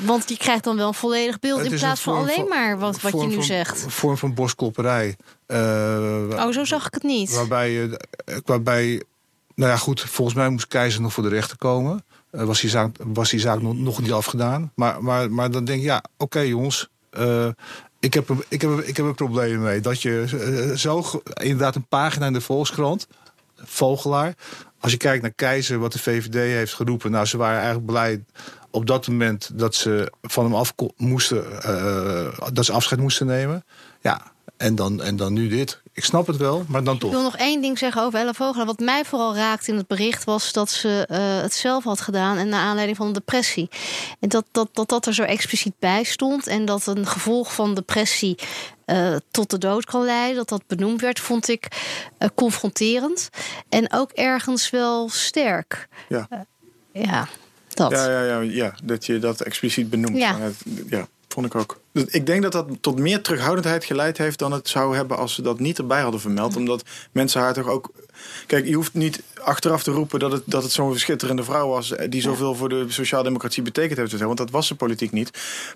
Want 0.03 0.29
je 0.29 0.37
krijgt 0.37 0.63
dan 0.63 0.75
wel 0.75 0.87
een 0.87 0.93
volledig 0.93 1.39
beeld 1.39 1.63
in 1.63 1.77
plaats 1.77 2.01
van 2.01 2.15
alleen 2.15 2.47
maar 2.47 2.79
wat, 2.79 3.01
wat 3.01 3.11
je 3.11 3.27
nu 3.27 3.43
zegt. 3.43 3.83
Een 3.83 3.91
vorm 3.91 4.17
van 4.17 4.33
bosklopperij. 4.33 5.15
Uh, 5.47 5.57
oh, 6.29 6.51
zo 6.51 6.65
zag 6.65 6.87
ik 6.87 6.93
het 6.93 7.03
niet. 7.03 7.35
Waarbij, 7.35 7.71
je, 7.71 7.99
waarbij, 8.45 9.03
nou 9.55 9.71
ja, 9.71 9.77
goed, 9.77 10.01
volgens 10.01 10.37
mij 10.37 10.49
moest 10.49 10.67
Keizer 10.67 11.01
nog 11.01 11.13
voor 11.13 11.23
de 11.23 11.29
rechter 11.29 11.57
komen. 11.57 12.03
Uh, 12.31 12.43
was 12.43 12.61
die 12.61 12.69
zaak, 12.69 12.95
was 13.03 13.29
die 13.29 13.39
zaak 13.39 13.61
nog, 13.61 13.77
nog 13.77 14.01
niet 14.01 14.11
afgedaan. 14.11 14.71
Maar, 14.75 15.03
maar, 15.03 15.31
maar 15.31 15.51
dan 15.51 15.65
denk 15.65 15.79
je, 15.79 15.85
ja, 15.85 15.97
oké 15.97 16.23
okay, 16.23 16.47
jongens. 16.47 16.89
Uh, 17.19 17.47
ik 18.05 18.13
heb, 18.13 18.45
ik, 18.47 18.61
heb, 18.61 18.71
ik 18.71 18.97
heb 18.97 19.05
een 19.05 19.15
probleem 19.15 19.61
mee. 19.61 19.79
Dat 19.79 20.01
je 20.01 20.73
zo 20.75 21.21
inderdaad 21.33 21.75
een 21.75 21.87
pagina 21.87 22.25
in 22.25 22.33
de 22.33 22.41
Volkskrant, 22.41 23.07
Vogelaar. 23.55 24.35
Als 24.79 24.91
je 24.91 24.97
kijkt 24.97 25.21
naar 25.21 25.31
Keizer, 25.31 25.79
wat 25.79 25.91
de 25.91 25.99
VVD 25.99 26.33
heeft 26.33 26.73
geroepen. 26.73 27.11
Nou, 27.11 27.25
ze 27.25 27.37
waren 27.37 27.57
eigenlijk 27.57 27.85
blij 27.85 28.23
op 28.71 28.85
dat 28.85 29.07
moment 29.07 29.49
dat 29.53 29.75
ze 29.75 30.11
van 30.21 30.43
hem 30.43 30.55
af 30.55 30.73
moesten, 30.97 31.45
uh, 31.65 32.39
dat 32.53 32.65
ze 32.65 32.71
afscheid 32.71 33.01
moesten 33.01 33.27
nemen. 33.27 33.65
Ja, 34.01 34.31
en 34.57 34.75
dan, 34.75 35.01
en 35.01 35.15
dan 35.15 35.33
nu 35.33 35.47
dit. 35.47 35.81
Ik 35.95 36.03
snap 36.03 36.27
het 36.27 36.37
wel, 36.37 36.65
maar 36.67 36.83
dan 36.83 36.97
toch. 36.97 37.09
Ik 37.09 37.15
wil 37.15 37.25
nog 37.25 37.37
één 37.37 37.61
ding 37.61 37.77
zeggen 37.77 38.01
over 38.01 38.19
Ella 38.19 38.33
Vogelaar. 38.33 38.65
Wat 38.65 38.79
mij 38.79 39.05
vooral 39.05 39.35
raakte 39.35 39.71
in 39.71 39.77
het 39.77 39.87
bericht 39.87 40.23
was 40.23 40.51
dat 40.53 40.69
ze 40.69 41.07
uh, 41.11 41.41
het 41.41 41.53
zelf 41.53 41.83
had 41.83 42.01
gedaan. 42.01 42.37
En 42.37 42.49
naar 42.49 42.61
aanleiding 42.61 42.97
van 42.97 43.07
een 43.07 43.13
depressie. 43.13 43.69
En 44.19 44.29
dat 44.29 44.45
dat, 44.51 44.69
dat 44.73 44.89
dat 44.89 45.05
er 45.05 45.13
zo 45.13 45.23
expliciet 45.23 45.73
bij 45.79 46.03
stond. 46.03 46.47
En 46.47 46.65
dat 46.65 46.87
een 46.87 47.05
gevolg 47.05 47.53
van 47.53 47.73
depressie 47.73 48.37
uh, 48.85 49.15
tot 49.31 49.49
de 49.49 49.57
dood 49.57 49.85
kan 49.85 50.03
leiden. 50.03 50.35
Dat 50.35 50.49
dat 50.49 50.67
benoemd 50.67 51.01
werd, 51.01 51.19
vond 51.19 51.47
ik 51.47 51.67
uh, 52.19 52.29
confronterend. 52.35 53.29
En 53.69 53.93
ook 53.93 54.11
ergens 54.11 54.69
wel 54.69 55.09
sterk. 55.09 55.87
Ja. 56.09 56.27
ja, 56.91 57.27
dat. 57.73 57.91
Ja, 57.91 58.09
ja, 58.09 58.21
ja, 58.21 58.39
ja, 58.39 58.75
dat 58.83 59.05
je 59.05 59.19
dat 59.19 59.41
expliciet 59.41 59.89
benoemt. 59.89 60.17
Ja. 60.17 60.37
ja 60.89 61.07
vond 61.35 61.45
ik 61.45 61.55
ook. 61.55 61.79
Ik 62.07 62.25
denk 62.25 62.41
dat 62.41 62.51
dat 62.51 62.67
tot 62.81 62.99
meer 62.99 63.21
terughoudendheid 63.21 63.85
geleid 63.85 64.17
heeft 64.17 64.39
dan 64.39 64.51
het 64.51 64.69
zou 64.69 64.95
hebben 64.95 65.17
als 65.17 65.33
ze 65.33 65.41
dat 65.41 65.59
niet 65.59 65.77
erbij 65.77 66.01
hadden 66.01 66.19
vermeld. 66.19 66.55
Omdat 66.55 66.83
mensen 67.11 67.41
haar 67.41 67.53
toch 67.53 67.67
ook. 67.67 67.91
Kijk, 68.47 68.67
je 68.67 68.75
hoeft 68.75 68.93
niet 68.93 69.21
achteraf 69.41 69.83
te 69.83 69.91
roepen 69.91 70.19
dat 70.19 70.31
het, 70.31 70.41
dat 70.45 70.63
het 70.63 70.71
zo'n 70.71 70.97
schitterende 70.97 71.43
vrouw 71.43 71.67
was. 71.67 71.93
Die 72.09 72.21
zoveel 72.21 72.55
voor 72.55 72.69
de 72.69 72.85
sociaaldemocratie 72.87 73.63
betekend 73.63 73.97
heeft. 73.97 74.17
Want 74.17 74.37
dat 74.37 74.49
was 74.49 74.67
ze 74.67 74.75
politiek 74.75 75.11
niet. 75.11 75.29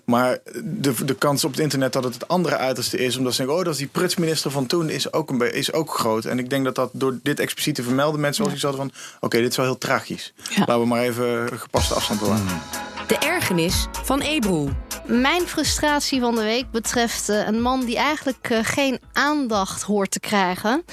Maar 0.04 0.38
de, 0.64 1.04
de 1.04 1.14
kans 1.14 1.44
op 1.44 1.50
het 1.50 1.60
internet 1.60 1.92
dat 1.92 2.04
het 2.04 2.14
het 2.14 2.28
andere 2.28 2.56
uiterste 2.56 2.98
is. 2.98 3.16
Omdat 3.16 3.32
ze 3.32 3.38
denken, 3.38 3.58
oh, 3.58 3.64
dat 3.64 3.72
is 3.72 3.78
die 3.78 3.88
prutsminister 3.88 4.50
van 4.50 4.66
toen. 4.66 4.88
Is 4.88 5.12
ook, 5.12 5.30
een, 5.30 5.54
is 5.54 5.72
ook 5.72 5.94
groot. 5.94 6.24
En 6.24 6.38
ik 6.38 6.50
denk 6.50 6.64
dat 6.64 6.74
dat 6.74 6.90
door 6.92 7.18
dit 7.22 7.40
expliciet 7.40 7.74
te 7.74 7.82
vermelden. 7.82 8.20
Mensen 8.20 8.44
zoals 8.44 8.58
ik 8.58 8.62
hadden 8.62 8.80
van, 8.80 9.18
oké, 9.20 9.38
dit 9.40 9.50
is 9.50 9.56
wel 9.56 9.66
heel 9.66 9.78
tragisch. 9.78 10.32
Laten 10.56 10.80
we 10.80 10.86
maar 10.86 11.02
even 11.02 11.58
gepaste 11.58 11.94
afstand 11.94 12.20
bewaren. 12.20 12.60
De 13.06 13.16
ergernis 13.16 13.86
van 14.02 14.20
Ebro. 14.20 14.70
Mijn 15.10 15.46
frustratie 15.46 16.20
van 16.20 16.34
de 16.34 16.42
week 16.42 16.70
betreft 16.70 17.28
uh, 17.28 17.46
een 17.46 17.60
man 17.60 17.84
die 17.84 17.96
eigenlijk 17.96 18.48
uh, 18.52 18.58
geen 18.62 19.00
aandacht 19.12 19.82
hoort 19.82 20.10
te 20.10 20.20
krijgen. 20.20 20.84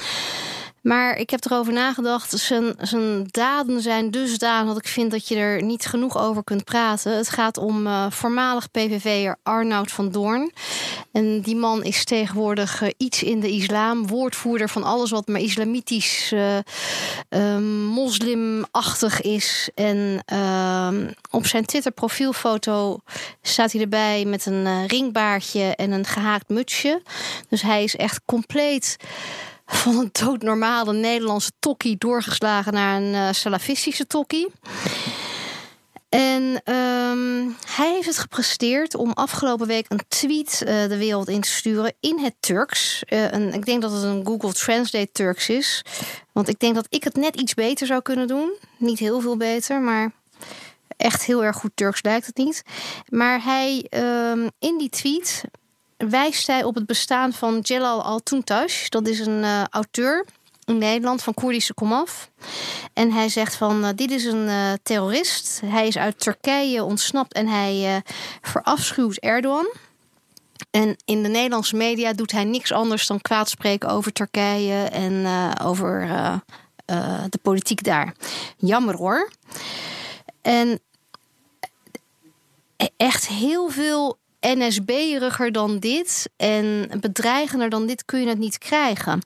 Maar 0.81 1.17
ik 1.17 1.29
heb 1.29 1.45
erover 1.45 1.73
nagedacht. 1.73 2.39
Zijn, 2.39 2.75
zijn 2.79 3.27
daden 3.31 3.81
zijn 3.81 4.11
dusdanig 4.11 4.73
dat 4.73 4.83
ik 4.83 4.87
vind 4.87 5.11
dat 5.11 5.27
je 5.27 5.35
er 5.35 5.63
niet 5.63 5.85
genoeg 5.85 6.17
over 6.17 6.43
kunt 6.43 6.63
praten. 6.63 7.17
Het 7.17 7.29
gaat 7.29 7.57
om 7.57 7.87
uh, 7.87 8.05
voormalig 8.09 8.71
PVV'er 8.71 9.35
Arnoud 9.43 9.91
van 9.91 10.11
Doorn. 10.11 10.51
En 11.11 11.41
die 11.41 11.55
man 11.55 11.83
is 11.83 12.05
tegenwoordig 12.05 12.81
uh, 12.81 12.89
iets 12.97 13.23
in 13.23 13.39
de 13.39 13.51
islam. 13.51 14.07
Woordvoerder 14.07 14.69
van 14.69 14.83
alles 14.83 15.11
wat 15.11 15.27
maar 15.27 15.41
islamitisch, 15.41 16.31
uh, 16.33 17.57
moslimachtig 17.93 19.21
is. 19.21 19.69
En 19.75 20.23
op 21.31 21.45
zijn 21.45 21.65
Twitter 21.65 21.91
profielfoto 21.91 22.99
staat 23.41 23.71
hij 23.71 23.81
erbij 23.81 24.25
met 24.25 24.45
een 24.45 24.87
ringbaardje 24.87 25.75
en 25.75 25.91
een 25.91 26.05
gehaakt 26.05 26.49
mutsje. 26.49 27.01
Dus 27.49 27.61
hij 27.61 27.83
is 27.83 27.95
echt 27.95 28.21
compleet 28.25 28.97
van 29.67 29.97
een 29.97 30.09
doodnormale 30.11 30.93
Nederlandse 30.93 31.51
tokkie 31.59 31.97
doorgeslagen 31.97 32.73
naar 32.73 33.01
een 33.01 33.13
uh, 33.13 33.31
salafistische 33.31 34.07
tokkie. 34.07 34.47
En 36.09 36.61
um, 36.73 37.55
hij 37.67 37.93
heeft 37.93 38.07
het 38.07 38.17
gepresteerd 38.17 38.95
om 38.95 39.11
afgelopen 39.11 39.67
week 39.67 39.85
een 39.89 40.01
tweet 40.07 40.61
uh, 40.61 40.87
de 40.87 40.97
wereld 40.97 41.27
in 41.27 41.41
te 41.41 41.49
sturen 41.49 41.93
in 41.99 42.19
het 42.19 42.35
Turks. 42.39 43.03
Uh, 43.09 43.31
een, 43.31 43.53
ik 43.53 43.65
denk 43.65 43.81
dat 43.81 43.91
het 43.91 44.03
een 44.03 44.25
Google 44.25 44.53
Translate 44.53 45.11
Turks 45.11 45.49
is. 45.49 45.81
Want 46.31 46.47
ik 46.47 46.59
denk 46.59 46.75
dat 46.75 46.85
ik 46.89 47.03
het 47.03 47.15
net 47.15 47.35
iets 47.35 47.53
beter 47.53 47.87
zou 47.87 48.01
kunnen 48.01 48.27
doen. 48.27 48.57
Niet 48.77 48.99
heel 48.99 49.21
veel 49.21 49.37
beter, 49.37 49.81
maar 49.81 50.11
echt 50.97 51.25
heel 51.25 51.43
erg 51.43 51.55
goed 51.55 51.71
Turks 51.75 52.03
lijkt 52.03 52.25
het 52.25 52.37
niet. 52.37 52.63
Maar 53.09 53.43
hij 53.43 53.85
um, 54.31 54.49
in 54.59 54.77
die 54.77 54.89
tweet 54.89 55.43
wijst 55.97 56.47
hij 56.47 56.63
op 56.63 56.75
het 56.75 56.85
bestaan 56.85 57.33
van 57.33 57.59
Celal 57.63 58.03
Altuntaş. 58.03 58.89
Dat 58.89 59.07
is 59.07 59.19
een 59.19 59.43
uh, 59.43 59.63
auteur 59.63 60.25
in 60.65 60.77
Nederland 60.77 61.23
van 61.23 61.33
Koerdische 61.33 61.73
komaf. 61.73 62.31
En 62.93 63.11
hij 63.11 63.29
zegt 63.29 63.55
van 63.55 63.83
uh, 63.83 63.89
dit 63.95 64.11
is 64.11 64.25
een 64.25 64.47
uh, 64.47 64.73
terrorist. 64.83 65.61
Hij 65.65 65.87
is 65.87 65.97
uit 65.97 66.19
Turkije 66.19 66.83
ontsnapt 66.83 67.33
en 67.33 67.47
hij 67.47 68.01
verafschuwt 68.41 69.17
Erdogan. 69.17 69.67
En 70.71 70.95
in 71.05 71.23
de 71.23 71.29
Nederlandse 71.29 71.75
media 71.75 72.13
doet 72.13 72.31
hij 72.31 72.43
niks 72.43 72.71
anders 72.71 73.07
dan 73.07 73.21
kwaad 73.21 73.49
spreken 73.49 73.89
over 73.89 74.13
Turkije 74.13 74.83
en 74.83 75.25
over 75.63 76.07
de 77.29 77.39
politiek 77.41 77.83
daar. 77.83 78.13
Jammer 78.57 78.95
hoor. 78.95 79.31
En 80.41 80.79
echt 82.97 83.27
heel 83.27 83.69
veel 83.69 84.19
NSB-eriger 84.55 85.51
dan 85.51 85.79
dit 85.79 86.29
en 86.35 86.89
bedreigender 86.99 87.69
dan 87.69 87.85
dit 87.85 88.05
kun 88.05 88.19
je 88.19 88.27
het 88.27 88.37
niet 88.37 88.57
krijgen. 88.57 89.21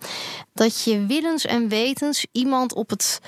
Dat 0.54 0.84
je 0.84 1.06
willens 1.06 1.46
en 1.46 1.68
wetens 1.68 2.26
iemand 2.32 2.74
op 2.74 2.90
het, 2.90 3.20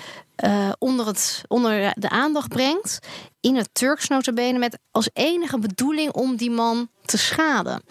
uh, 0.45 0.71
onder, 0.79 1.05
het, 1.05 1.41
onder 1.47 1.93
de 1.95 2.09
aandacht 2.09 2.47
brengt, 2.47 2.99
in 3.41 3.55
het 3.55 3.69
Turks 3.71 4.07
notabene, 4.07 4.59
met 4.59 4.77
als 4.91 5.09
enige 5.13 5.59
bedoeling 5.59 6.11
om 6.11 6.35
die 6.35 6.51
man 6.51 6.89
te 7.05 7.17
schaden. 7.17 7.83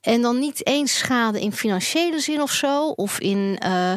En 0.00 0.22
dan 0.22 0.38
niet 0.38 0.66
eens 0.66 0.98
schade 0.98 1.40
in 1.40 1.52
financiële 1.52 2.20
zin 2.20 2.42
of 2.42 2.52
zo, 2.52 2.88
of 2.88 3.20
in 3.20 3.60
uh, 3.64 3.92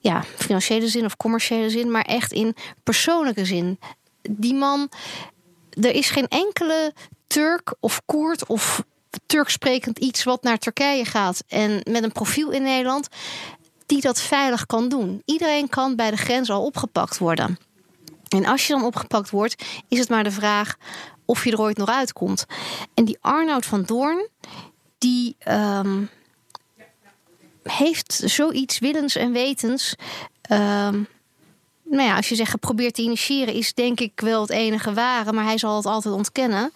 ja, 0.00 0.22
financiële 0.36 0.88
zin 0.88 1.04
of 1.04 1.16
commerciële 1.16 1.70
zin, 1.70 1.90
maar 1.90 2.04
echt 2.04 2.32
in 2.32 2.54
persoonlijke 2.82 3.44
zin. 3.44 3.78
Die 4.30 4.54
man, 4.54 4.88
er 5.70 5.94
is 5.94 6.10
geen 6.10 6.28
enkele 6.28 6.92
Turk 7.26 7.74
of 7.80 8.02
Koerd 8.06 8.46
of 8.46 8.82
Turks 9.26 9.52
sprekend 9.52 9.98
iets 9.98 10.24
wat 10.24 10.42
naar 10.42 10.58
Turkije 10.58 11.04
gaat 11.04 11.44
en 11.48 11.80
met 11.90 12.02
een 12.02 12.12
profiel 12.12 12.50
in 12.50 12.62
Nederland, 12.62 13.08
die 13.86 14.00
dat 14.00 14.20
veilig 14.20 14.66
kan 14.66 14.88
doen. 14.88 15.22
Iedereen 15.24 15.68
kan 15.68 15.96
bij 15.96 16.10
de 16.10 16.16
grens 16.16 16.50
al 16.50 16.64
opgepakt 16.64 17.18
worden. 17.18 17.58
En 18.28 18.46
als 18.46 18.66
je 18.66 18.72
dan 18.72 18.84
opgepakt 18.84 19.30
wordt, 19.30 19.64
is 19.88 19.98
het 19.98 20.08
maar 20.08 20.24
de 20.24 20.30
vraag 20.30 20.76
of 21.24 21.44
je 21.44 21.50
er 21.50 21.60
ooit 21.60 21.76
nog 21.76 21.88
uitkomt. 21.88 22.46
En 22.94 23.04
die 23.04 23.18
Arnoud 23.20 23.66
van 23.66 23.82
Doorn, 23.82 24.28
die 24.98 25.36
um, 25.48 26.10
heeft 27.62 28.22
zoiets 28.24 28.78
willens 28.78 29.16
en 29.16 29.32
wetens. 29.32 29.94
Um, 30.50 31.08
nou 31.94 32.08
ja, 32.08 32.16
als 32.16 32.28
je 32.28 32.34
zegt 32.34 32.50
geprobeerd 32.50 32.94
te 32.94 33.02
initiëren, 33.02 33.54
is 33.54 33.74
denk 33.74 34.00
ik 34.00 34.20
wel 34.20 34.40
het 34.40 34.50
enige 34.50 34.92
ware. 34.92 35.32
Maar 35.32 35.44
hij 35.44 35.58
zal 35.58 35.76
het 35.76 35.86
altijd 35.86 36.14
ontkennen. 36.14 36.70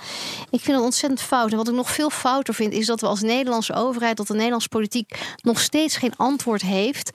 Ik 0.51 0.61
vind 0.61 0.77
het 0.77 0.85
ontzettend 0.85 1.23
fout. 1.23 1.51
En 1.51 1.57
wat 1.57 1.69
ik 1.69 1.75
nog 1.75 1.91
veel 1.91 2.11
fouter 2.11 2.55
vind, 2.55 2.73
is 2.73 2.87
dat 2.87 3.01
we 3.01 3.07
als 3.07 3.21
Nederlandse 3.21 3.75
overheid, 3.75 4.17
dat 4.17 4.27
de 4.27 4.35
Nederlandse 4.35 4.69
politiek 4.69 5.19
nog 5.43 5.61
steeds 5.61 5.97
geen 5.97 6.17
antwoord 6.17 6.63
heeft. 6.63 7.11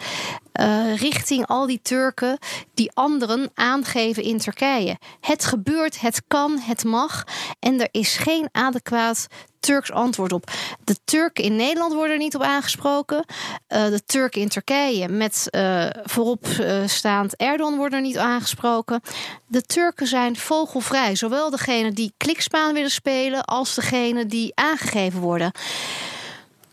Uh, 0.54 0.96
richting 0.96 1.48
al 1.48 1.68
die 1.68 1.80
Turken 1.82 2.38
die 2.74 2.92
anderen 2.94 3.52
aangeven 3.54 4.24
in 4.24 4.38
Turkije. 4.38 4.98
Het 5.20 5.46
gebeurt, 5.46 6.02
het 6.02 6.22
kan, 6.28 6.60
het 6.60 6.84
mag. 6.84 7.24
En 7.60 7.82
er 7.82 7.88
is 7.92 8.18
geen 8.18 8.50
adequaat 8.52 9.28
Turks 9.60 9.92
antwoord 9.92 10.34
op. 10.34 10.52
De 10.84 10.96
Turken 11.04 11.44
in 11.44 11.56
Nederland 11.56 11.94
worden 11.94 12.12
er 12.12 12.18
niet 12.18 12.36
op 12.36 12.42
aangesproken. 12.42 13.18
Uh, 13.18 13.86
de 13.86 14.04
Turken 14.06 14.42
in 14.42 14.50
Turkije 14.50 15.08
met 15.08 15.48
uh, 15.52 15.86
voorop 16.04 16.46
staand 16.86 17.36
Erdogan 17.36 17.78
worden 17.78 17.98
er 17.98 18.06
niet 18.06 18.18
aangesproken. 18.18 19.02
De 19.48 19.62
Turken 19.62 20.08
zijn 20.08 20.36
vogelvrij. 20.36 21.16
Zowel 21.16 21.50
degene 21.50 21.92
die 21.92 22.14
klikspaan 22.18 22.74
willen 22.74 22.92
spelen 22.92 23.46
als 23.46 23.76
degene 23.76 24.26
die 24.26 24.52
aangegeven 24.56 25.20
worden. 25.20 25.52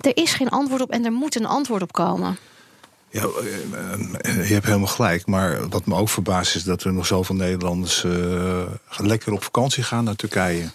Er 0.00 0.16
is 0.16 0.32
geen 0.32 0.48
antwoord 0.48 0.80
op 0.80 0.90
en 0.90 1.04
er 1.04 1.12
moet 1.12 1.34
een 1.34 1.46
antwoord 1.46 1.82
op 1.82 1.92
komen. 1.92 2.38
Ja, 3.10 3.22
je 4.22 4.52
hebt 4.52 4.66
helemaal 4.66 4.86
gelijk. 4.86 5.26
Maar 5.26 5.68
wat 5.68 5.86
me 5.86 5.94
ook 5.94 6.08
verbaast 6.08 6.54
is 6.54 6.64
dat 6.64 6.82
er 6.82 6.92
nog 6.92 7.06
zoveel 7.06 7.34
Nederlanders 7.34 8.04
uh, 8.04 8.62
lekker 8.96 9.32
op 9.32 9.42
vakantie 9.42 9.82
gaan 9.82 10.04
naar 10.04 10.16
Turkije. 10.16 10.70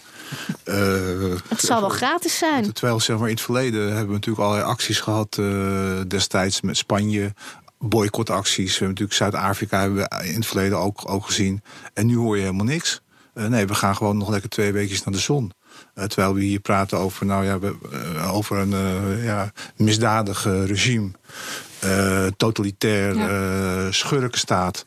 Uh, 0.66 0.76
het 1.50 1.60
zal 1.60 1.80
wel 1.80 1.90
gratis 1.90 2.38
zijn. 2.38 2.74
Terwijl 2.74 3.00
zeg 3.00 3.18
maar, 3.18 3.28
in 3.28 3.34
het 3.34 3.44
verleden 3.44 3.88
hebben 3.88 4.08
we 4.08 4.14
natuurlijk 4.14 4.46
allerlei 4.46 4.70
acties 4.70 5.00
gehad. 5.00 5.38
Uh, 5.40 6.00
destijds 6.08 6.62
met 6.62 6.78
Spanje. 6.78 7.34
Boycottacties. 7.80 8.78
We 8.78 8.86
hebben 8.86 8.88
natuurlijk 8.88 9.18
Zuid-Afrika 9.18 9.80
hebben 9.80 9.98
we 9.98 10.28
in 10.28 10.36
het 10.36 10.46
verleden 10.46 10.78
ook, 10.78 11.10
ook 11.10 11.26
gezien. 11.26 11.62
En 11.94 12.06
nu 12.06 12.18
hoor 12.18 12.36
je 12.36 12.42
helemaal 12.42 12.66
niks. 12.66 13.02
Uh, 13.34 13.46
nee, 13.46 13.66
we 13.66 13.74
gaan 13.74 13.96
gewoon 13.96 14.18
nog 14.18 14.30
lekker 14.30 14.50
twee 14.50 14.72
weken 14.72 15.00
naar 15.04 15.14
de 15.14 15.20
zon. 15.20 15.52
terwijl 15.94 16.34
we 16.34 16.42
hier 16.42 16.60
praten 16.60 16.98
over, 16.98 17.26
nou 17.26 17.46
ja, 17.46 17.60
we, 17.60 17.76
over 18.32 18.58
een 18.58 18.76
ja, 19.24 19.52
misdadig 19.76 20.44
regime. 20.44 21.12
Totalitair 22.38 23.16
ja. 23.16 23.92
schurkenstaat. 23.92 24.86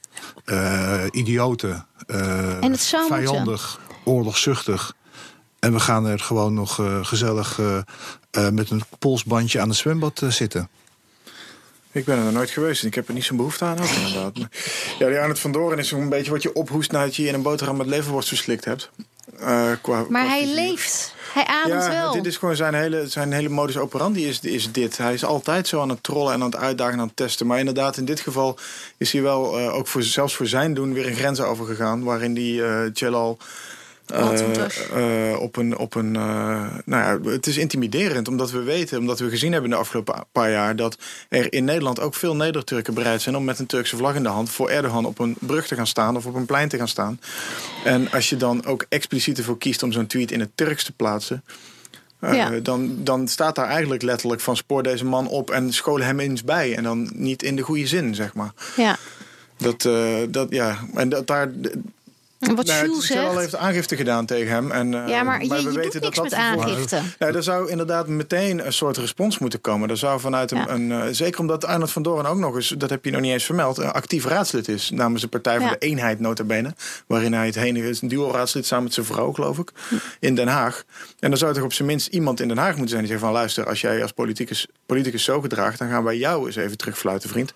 idioten. 1.10 1.86
en 2.06 2.70
het 2.70 2.80
zou 2.80 3.14
vijandig, 3.14 3.78
moeten. 3.78 4.12
oorlogzuchtig. 4.12 4.96
En 5.58 5.72
we 5.72 5.80
gaan 5.80 6.06
er 6.06 6.18
gewoon 6.18 6.54
nog 6.54 6.78
uh, 6.78 7.04
gezellig 7.04 7.58
uh, 7.58 7.78
uh, 8.32 8.48
met 8.48 8.70
een 8.70 8.82
polsbandje 8.98 9.60
aan 9.60 9.68
het 9.68 9.78
zwembad 9.78 10.22
zitten. 10.28 10.68
Ik 11.92 12.04
ben 12.04 12.18
er 12.18 12.24
nog 12.24 12.32
nooit 12.32 12.50
geweest 12.50 12.82
en 12.82 12.88
ik 12.88 12.94
heb 12.94 13.08
er 13.08 13.14
niet 13.14 13.24
zo'n 13.24 13.36
behoefte 13.36 13.64
aan 13.64 13.78
ook 13.78 13.88
inderdaad. 13.88 14.38
Ja, 14.98 15.08
die 15.08 15.18
Arnold 15.18 15.38
van 15.38 15.52
Doren 15.52 15.78
is 15.78 15.90
een 15.90 16.08
beetje 16.08 16.30
wat 16.30 16.42
je 16.42 16.52
ophoest 16.52 16.92
nadat 16.92 17.16
je 17.16 17.26
in 17.26 17.34
een 17.34 17.42
boterham 17.42 17.76
met 17.76 17.86
leverworst 17.86 18.28
verslikt 18.28 18.64
hebt. 18.64 18.90
Qua, 19.82 20.04
maar 20.08 20.26
hij 20.26 20.46
leeft. 20.46 21.14
Hij 21.32 21.44
ademt 21.44 21.82
ja, 21.82 21.90
wel. 21.90 22.12
Dit 22.12 22.26
is 22.26 22.36
gewoon 22.36 22.56
zijn 22.56 22.74
hele, 22.74 23.08
zijn 23.08 23.32
hele 23.32 23.48
modus 23.48 23.76
operandi 23.76 24.28
is, 24.28 24.40
is 24.40 24.72
dit. 24.72 24.96
Hij 24.96 25.14
is 25.14 25.24
altijd 25.24 25.68
zo 25.68 25.80
aan 25.80 25.88
het 25.88 26.02
trollen 26.02 26.32
en 26.32 26.42
aan 26.42 26.50
het 26.50 26.60
uitdagen 26.60 26.94
en 26.94 27.00
aan 27.00 27.06
het 27.06 27.16
testen. 27.16 27.46
Maar 27.46 27.58
inderdaad, 27.58 27.96
in 27.96 28.04
dit 28.04 28.20
geval 28.20 28.58
is 28.96 29.12
hij 29.12 29.22
wel 29.22 29.58
ook 29.58 29.86
voor, 29.86 30.02
zelfs 30.02 30.34
voor 30.34 30.46
zijn 30.46 30.74
doen 30.74 30.92
weer 30.92 31.06
een 31.06 31.16
grens 31.16 31.40
overgegaan. 31.40 32.04
Waarin 32.04 32.34
die 32.34 32.62
Jalal 32.92 33.38
uh, 34.12 35.30
uh, 35.30 35.40
op 35.40 35.56
een, 35.56 35.78
op 35.78 35.94
een 35.94 36.14
uh, 36.14 36.66
nou 36.84 37.22
ja, 37.24 37.30
het 37.30 37.46
is 37.46 37.56
intimiderend 37.56 38.28
omdat 38.28 38.50
we 38.50 38.62
weten, 38.62 38.98
omdat 38.98 39.18
we 39.18 39.28
gezien 39.28 39.52
hebben 39.52 39.70
in 39.70 39.76
de 39.76 39.82
afgelopen 39.82 40.24
paar 40.32 40.50
jaar 40.50 40.76
dat 40.76 40.98
er 41.28 41.52
in 41.52 41.64
Nederland 41.64 42.00
ook 42.00 42.14
veel 42.14 42.36
Neder-Turken 42.36 42.94
bereid 42.94 43.22
zijn 43.22 43.36
om 43.36 43.44
met 43.44 43.58
een 43.58 43.66
Turkse 43.66 43.96
vlag 43.96 44.14
in 44.14 44.22
de 44.22 44.28
hand 44.28 44.50
voor 44.50 44.70
Erdogan 44.70 45.04
op 45.04 45.18
een 45.18 45.36
brug 45.40 45.66
te 45.66 45.74
gaan 45.74 45.86
staan 45.86 46.16
of 46.16 46.26
op 46.26 46.34
een 46.34 46.46
plein 46.46 46.68
te 46.68 46.76
gaan 46.76 46.88
staan. 46.88 47.20
En 47.84 48.10
als 48.10 48.28
je 48.28 48.36
dan 48.36 48.64
ook 48.66 48.86
expliciet 48.88 49.38
ervoor 49.38 49.58
kiest 49.58 49.82
om 49.82 49.92
zo'n 49.92 50.06
tweet 50.06 50.30
in 50.30 50.40
het 50.40 50.50
Turks 50.54 50.84
te 50.84 50.92
plaatsen. 50.92 51.44
Ja. 52.20 52.50
dan, 52.50 52.96
dan 53.04 53.28
staat 53.28 53.54
daar 53.54 53.68
eigenlijk 53.68 54.02
letterlijk 54.02 54.40
van 54.40 54.56
spoor 54.56 54.82
deze 54.82 55.04
man 55.04 55.28
op 55.28 55.50
en 55.50 55.72
school 55.72 56.00
hem 56.00 56.20
eens 56.20 56.44
bij. 56.44 56.76
En 56.76 56.82
dan 56.82 57.10
niet 57.14 57.42
in 57.42 57.56
de 57.56 57.62
goede 57.62 57.86
zin, 57.86 58.14
zeg 58.14 58.34
maar. 58.34 58.52
Ja. 58.76 58.96
Dat, 59.56 59.88
dat 60.30 60.50
ja, 60.50 60.78
en 60.94 61.08
dat 61.08 61.26
daar 61.26 61.50
wat 62.38 62.66
Nou, 62.66 62.86
Jules 62.86 63.06
zegt... 63.06 63.36
heeft 63.38 63.56
aangifte 63.56 63.96
gedaan 63.96 64.26
tegen 64.26 64.52
hem. 64.52 64.70
En, 64.70 65.02
eh, 65.04 65.08
Ja, 65.08 65.22
maar 65.22 65.42
je, 65.42 65.48
we 65.48 65.56
je 65.56 65.62
doet 65.62 65.74
weten 65.74 66.00
niks 66.00 66.14
dat 66.14 66.24
met 66.24 66.32
dat 66.32 66.40
aangifte. 66.40 67.00
Nou, 67.18 67.34
er 67.34 67.42
zou 67.42 67.70
inderdaad 67.70 68.06
meteen 68.08 68.66
een 68.66 68.72
soort 68.72 68.96
respons 68.96 69.38
moeten 69.38 69.60
komen. 69.60 69.90
Er 69.90 69.96
zou 69.96 70.20
vanuit 70.20 70.50
een, 70.50 70.58
Ja. 70.58 70.68
een 70.68 70.92
eh, 70.92 71.02
zeker 71.10 71.40
omdat 71.40 71.64
Arnold 71.64 71.90
van 71.90 72.02
Doorn 72.02 72.26
ook 72.26 72.38
nog 72.38 72.54
eens, 72.54 72.68
dat 72.78 72.90
heb 72.90 73.04
je 73.04 73.10
nog 73.10 73.20
niet 73.20 73.32
eens 73.32 73.44
vermeld, 73.44 73.78
een 73.78 73.90
actief 73.90 74.24
raadslid 74.24 74.68
is 74.68 74.90
namens 74.90 75.22
de 75.22 75.28
Partij 75.28 75.56
voor 75.56 75.64
Ja. 75.64 75.70
de 75.70 75.78
Eenheid 75.78 76.20
nota 76.20 76.44
bene, 76.44 76.74
waarin 77.06 77.32
hij 77.32 77.46
het 77.46 77.54
heen 77.54 77.76
is, 77.76 78.02
een 78.02 78.08
duo-raadslid 78.08 78.66
samen 78.66 78.84
met 78.84 78.94
zijn 78.94 79.06
vrouw, 79.06 79.32
geloof 79.32 79.58
ik, 79.58 79.70
in 80.20 80.34
Den 80.34 80.48
Haag. 80.48 80.84
En 81.20 81.28
dan 81.30 81.38
zou 81.38 81.54
toch 81.54 81.62
op 81.64 81.72
zijn 81.72 81.88
minst 81.88 82.06
iemand 82.06 82.40
in 82.40 82.48
Den 82.48 82.58
Haag 82.58 82.70
moeten 82.70 82.88
zijn 82.88 83.00
die 83.00 83.10
zegt 83.10 83.22
van 83.24 83.32
luister, 83.32 83.66
als 83.66 83.80
jij 83.80 84.02
als 84.02 84.12
politicus, 84.12 84.66
politicus 84.86 85.24
zo 85.24 85.40
gedraagt, 85.40 85.78
dan 85.78 85.88
gaan 85.88 86.04
wij 86.04 86.16
jou 86.16 86.46
eens 86.46 86.56
even 86.56 86.76
terugfluiten, 86.76 87.28
vriend. 87.28 87.54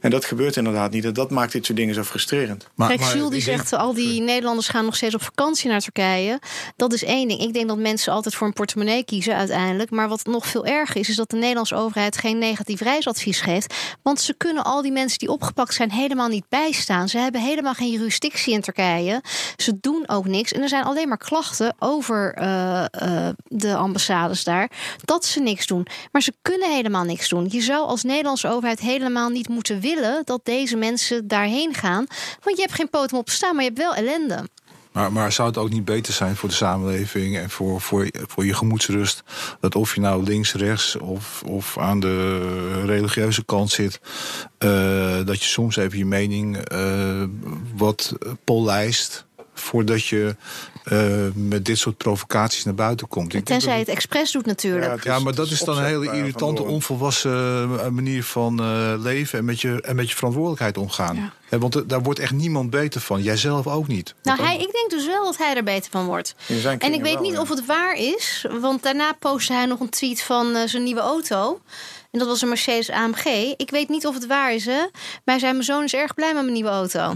En 0.00 0.10
dat 0.10 0.24
gebeurt 0.24 0.56
inderdaad 0.56 0.90
niet. 0.90 1.04
En 1.04 1.12
dat 1.12 1.30
maakt 1.30 1.52
dit 1.52 1.64
soort 1.66 1.78
dingen 1.78 1.94
zo 1.94 2.02
frustrerend. 2.02 2.68
Maar, 2.74 2.88
Kijk, 2.88 3.00
Jules 3.02 3.30
die 3.30 3.40
zegt, 3.42 3.72
al 3.72 3.94
die 3.94 4.19
Nederlanders 4.20 4.68
gaan 4.68 4.84
nog 4.84 4.96
steeds 4.96 5.14
op 5.14 5.22
vakantie 5.22 5.70
naar 5.70 5.80
Turkije. 5.80 6.38
Dat 6.76 6.92
is 6.92 7.04
één 7.04 7.28
ding. 7.28 7.40
Ik 7.40 7.52
denk 7.52 7.68
dat 7.68 7.78
mensen 7.78 8.12
altijd 8.12 8.34
voor 8.34 8.46
een 8.46 8.52
portemonnee 8.52 9.04
kiezen 9.04 9.34
uiteindelijk. 9.34 9.90
Maar 9.90 10.08
wat 10.08 10.24
nog 10.24 10.46
veel 10.46 10.66
erger 10.66 10.96
is, 10.96 11.08
is 11.08 11.16
dat 11.16 11.30
de 11.30 11.36
Nederlandse 11.36 11.74
overheid 11.74 12.16
geen 12.16 12.38
negatief 12.38 12.80
reisadvies 12.80 13.40
geeft. 13.40 13.74
Want 14.02 14.20
ze 14.20 14.34
kunnen 14.34 14.64
al 14.64 14.82
die 14.82 14.92
mensen 14.92 15.18
die 15.18 15.30
opgepakt 15.30 15.74
zijn 15.74 15.90
helemaal 15.92 16.28
niet 16.28 16.48
bijstaan. 16.48 17.08
Ze 17.08 17.18
hebben 17.18 17.40
helemaal 17.40 17.74
geen 17.74 17.90
jurisdictie 17.90 18.52
in 18.52 18.60
Turkije. 18.60 19.22
Ze 19.56 19.78
doen 19.80 20.08
ook 20.08 20.26
niks. 20.26 20.52
En 20.52 20.62
er 20.62 20.68
zijn 20.68 20.84
alleen 20.84 21.08
maar 21.08 21.18
klachten 21.18 21.74
over 21.78 22.34
eh, 22.34 22.84
eh, 22.90 23.28
de 23.44 23.76
ambassades 23.76 24.44
daar. 24.44 24.70
Dat 25.04 25.24
ze 25.24 25.40
niks 25.40 25.66
doen. 25.66 25.86
Maar 26.12 26.22
ze 26.22 26.32
kunnen 26.42 26.70
helemaal 26.70 27.04
niks 27.04 27.28
doen. 27.28 27.46
Je 27.50 27.60
zou 27.60 27.86
als 27.86 28.02
Nederlandse 28.02 28.48
overheid 28.48 28.80
helemaal 28.80 29.28
niet 29.28 29.48
moeten 29.48 29.80
willen 29.80 30.22
dat 30.24 30.44
deze 30.44 30.76
mensen 30.76 31.28
daarheen 31.28 31.74
gaan. 31.74 32.06
Want 32.42 32.56
je 32.56 32.62
hebt 32.62 32.74
geen 32.74 32.90
poten 32.90 33.18
op 33.18 33.26
te 33.26 33.32
staan, 33.32 33.54
maar 33.54 33.64
je 33.64 33.70
hebt 33.70 33.82
wel 33.82 33.94
Maar, 34.92 35.12
maar 35.12 35.32
zou 35.32 35.48
het 35.48 35.58
ook 35.58 35.70
niet 35.70 35.84
beter 35.84 36.12
zijn 36.12 36.36
voor 36.36 36.48
de 36.48 36.54
samenleving 36.54 37.36
en 37.36 37.50
voor, 37.50 37.80
voor, 37.80 38.08
voor 38.12 38.46
je 38.46 38.54
gemoedsrust? 38.54 39.22
Dat 39.60 39.74
of 39.74 39.94
je 39.94 40.00
nou 40.00 40.22
links, 40.24 40.52
rechts 40.52 40.96
of, 40.96 41.42
of 41.42 41.78
aan 41.78 42.00
de 42.00 42.82
religieuze 42.84 43.44
kant 43.44 43.70
zit, 43.70 44.00
eh, 44.58 45.24
dat 45.24 45.42
je 45.42 45.48
soms 45.48 45.76
even 45.76 45.98
je 45.98 46.06
mening 46.06 46.56
eh, 46.56 47.24
wat 47.76 48.12
polijst. 48.44 49.26
Voordat 49.60 50.06
je 50.06 50.36
eh, 50.84 51.08
met 51.34 51.64
dit 51.64 51.78
soort 51.78 51.96
provocaties 51.96 52.64
naar 52.64 52.74
buiten 52.74 53.08
komt. 53.08 53.26
Ik 53.26 53.32
denk 53.32 53.46
Tenzij 53.46 53.78
het 53.78 53.88
expres 53.88 54.32
doet 54.32 54.46
natuurlijk. 54.46 55.04
ja, 55.04 55.16
is- 55.16 55.22
maar 55.22 55.34
dat 55.34 55.50
is 55.50 55.60
dan 55.60 55.76
een 55.78 55.84
hele 55.84 56.04
Van 56.04 56.14
irritante, 56.14 56.62
onvolwassen 56.62 57.32
eh, 57.80 57.88
manier 57.88 58.24
van 58.24 58.60
eh, 58.60 58.92
leven 58.98 59.38
en 59.38 59.44
met, 59.44 59.60
je, 59.60 59.80
en 59.82 59.96
met 59.96 60.08
je 60.10 60.16
verantwoordelijkheid 60.16 60.76
omgaan. 60.78 61.32
Ja. 61.50 61.58
Want 61.58 61.88
daar 61.88 62.02
wordt 62.02 62.18
echt 62.18 62.32
niemand 62.32 62.70
beter 62.70 63.00
van. 63.00 63.22
Jijzelf 63.22 63.66
ook 63.66 63.86
niet. 63.88 64.14
Nou, 64.22 64.42
hij, 64.42 64.54
ik 64.54 64.72
denk 64.72 64.90
dus 64.90 65.06
wel 65.06 65.24
dat 65.24 65.36
hij 65.38 65.54
er 65.56 65.64
beter 65.64 65.90
van 65.90 66.04
wordt. 66.06 66.34
Zijn 66.48 66.78
En 66.80 66.92
ik 66.92 67.02
weet 67.02 67.14
wel, 67.14 67.22
niet 67.22 67.32
ja. 67.32 67.40
of 67.40 67.48
het 67.48 67.66
waar 67.66 67.94
is, 67.96 68.46
want 68.60 68.82
daarna 68.82 69.12
postte 69.12 69.52
hij 69.52 69.66
nog 69.66 69.80
een 69.80 69.88
tweet 69.90 70.22
van 70.22 70.54
eh, 70.54 70.66
zijn 70.66 70.82
nieuwe 70.82 71.00
auto. 71.00 71.60
En 72.10 72.18
dat 72.18 72.28
was 72.28 72.42
een 72.42 72.48
Mercedes 72.48 72.90
AMG. 72.90 73.24
Ik 73.56 73.70
weet 73.70 73.88
niet 73.88 74.06
of 74.06 74.14
het 74.14 74.26
waar 74.26 74.54
is, 74.54 74.64
hè? 74.64 74.86
Maar 75.24 75.38
zei: 75.38 75.52
Mijn 75.52 75.64
zoon 75.64 75.84
is 75.84 75.94
erg 75.94 76.14
blij 76.14 76.32
met 76.34 76.42
mijn 76.42 76.54
nieuwe 76.54 76.70
auto. 76.70 77.14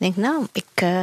Ik 0.00 0.14
denk, 0.14 0.16
nou, 0.28 0.46
ik 0.52 0.64
eh, 0.74 1.02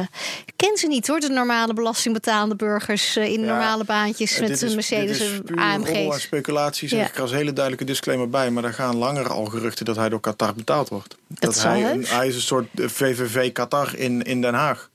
ken 0.56 0.76
ze 0.76 0.86
niet 0.86 1.06
hoor, 1.06 1.20
de 1.20 1.28
normale 1.28 1.74
belastingbetalende 1.74 2.56
burgers 2.56 3.16
eh, 3.16 3.24
in 3.32 3.40
Ja, 3.40 3.46
normale 3.46 3.84
baantjes 3.84 4.34
Eh, 4.38 4.48
met 4.48 4.62
een 4.62 4.74
Mercedes 4.74 5.18
dit 5.18 5.28
is 5.28 5.40
en 5.56 5.58
AMG's. 5.58 6.22
speculatie, 6.22 6.88
zeg 6.88 6.98
Ja. 7.00 7.06
ik 7.06 7.14
er 7.14 7.20
als 7.22 7.30
hele 7.30 7.52
duidelijke 7.52 7.84
disclaimer 7.86 8.28
bij. 8.30 8.50
Maar 8.50 8.64
er 8.64 8.72
gaan 8.72 8.96
langer 8.96 9.28
al 9.28 9.44
geruchten 9.44 9.84
dat 9.84 9.96
hij 9.96 10.08
door 10.08 10.20
Qatar 10.20 10.54
betaald 10.54 10.88
wordt. 10.88 11.16
Dat, 11.26 11.56
zal 11.56 11.70
hij, 11.70 11.90
een, 11.90 12.04
hij 12.06 12.26
is 12.28 12.34
een 12.34 12.40
soort 12.40 12.66
VVV 12.74 13.52
Qatar 13.52 13.96
in, 13.96 14.22
in 14.22 14.40
Den 14.40 14.54
Haag. 14.54 14.90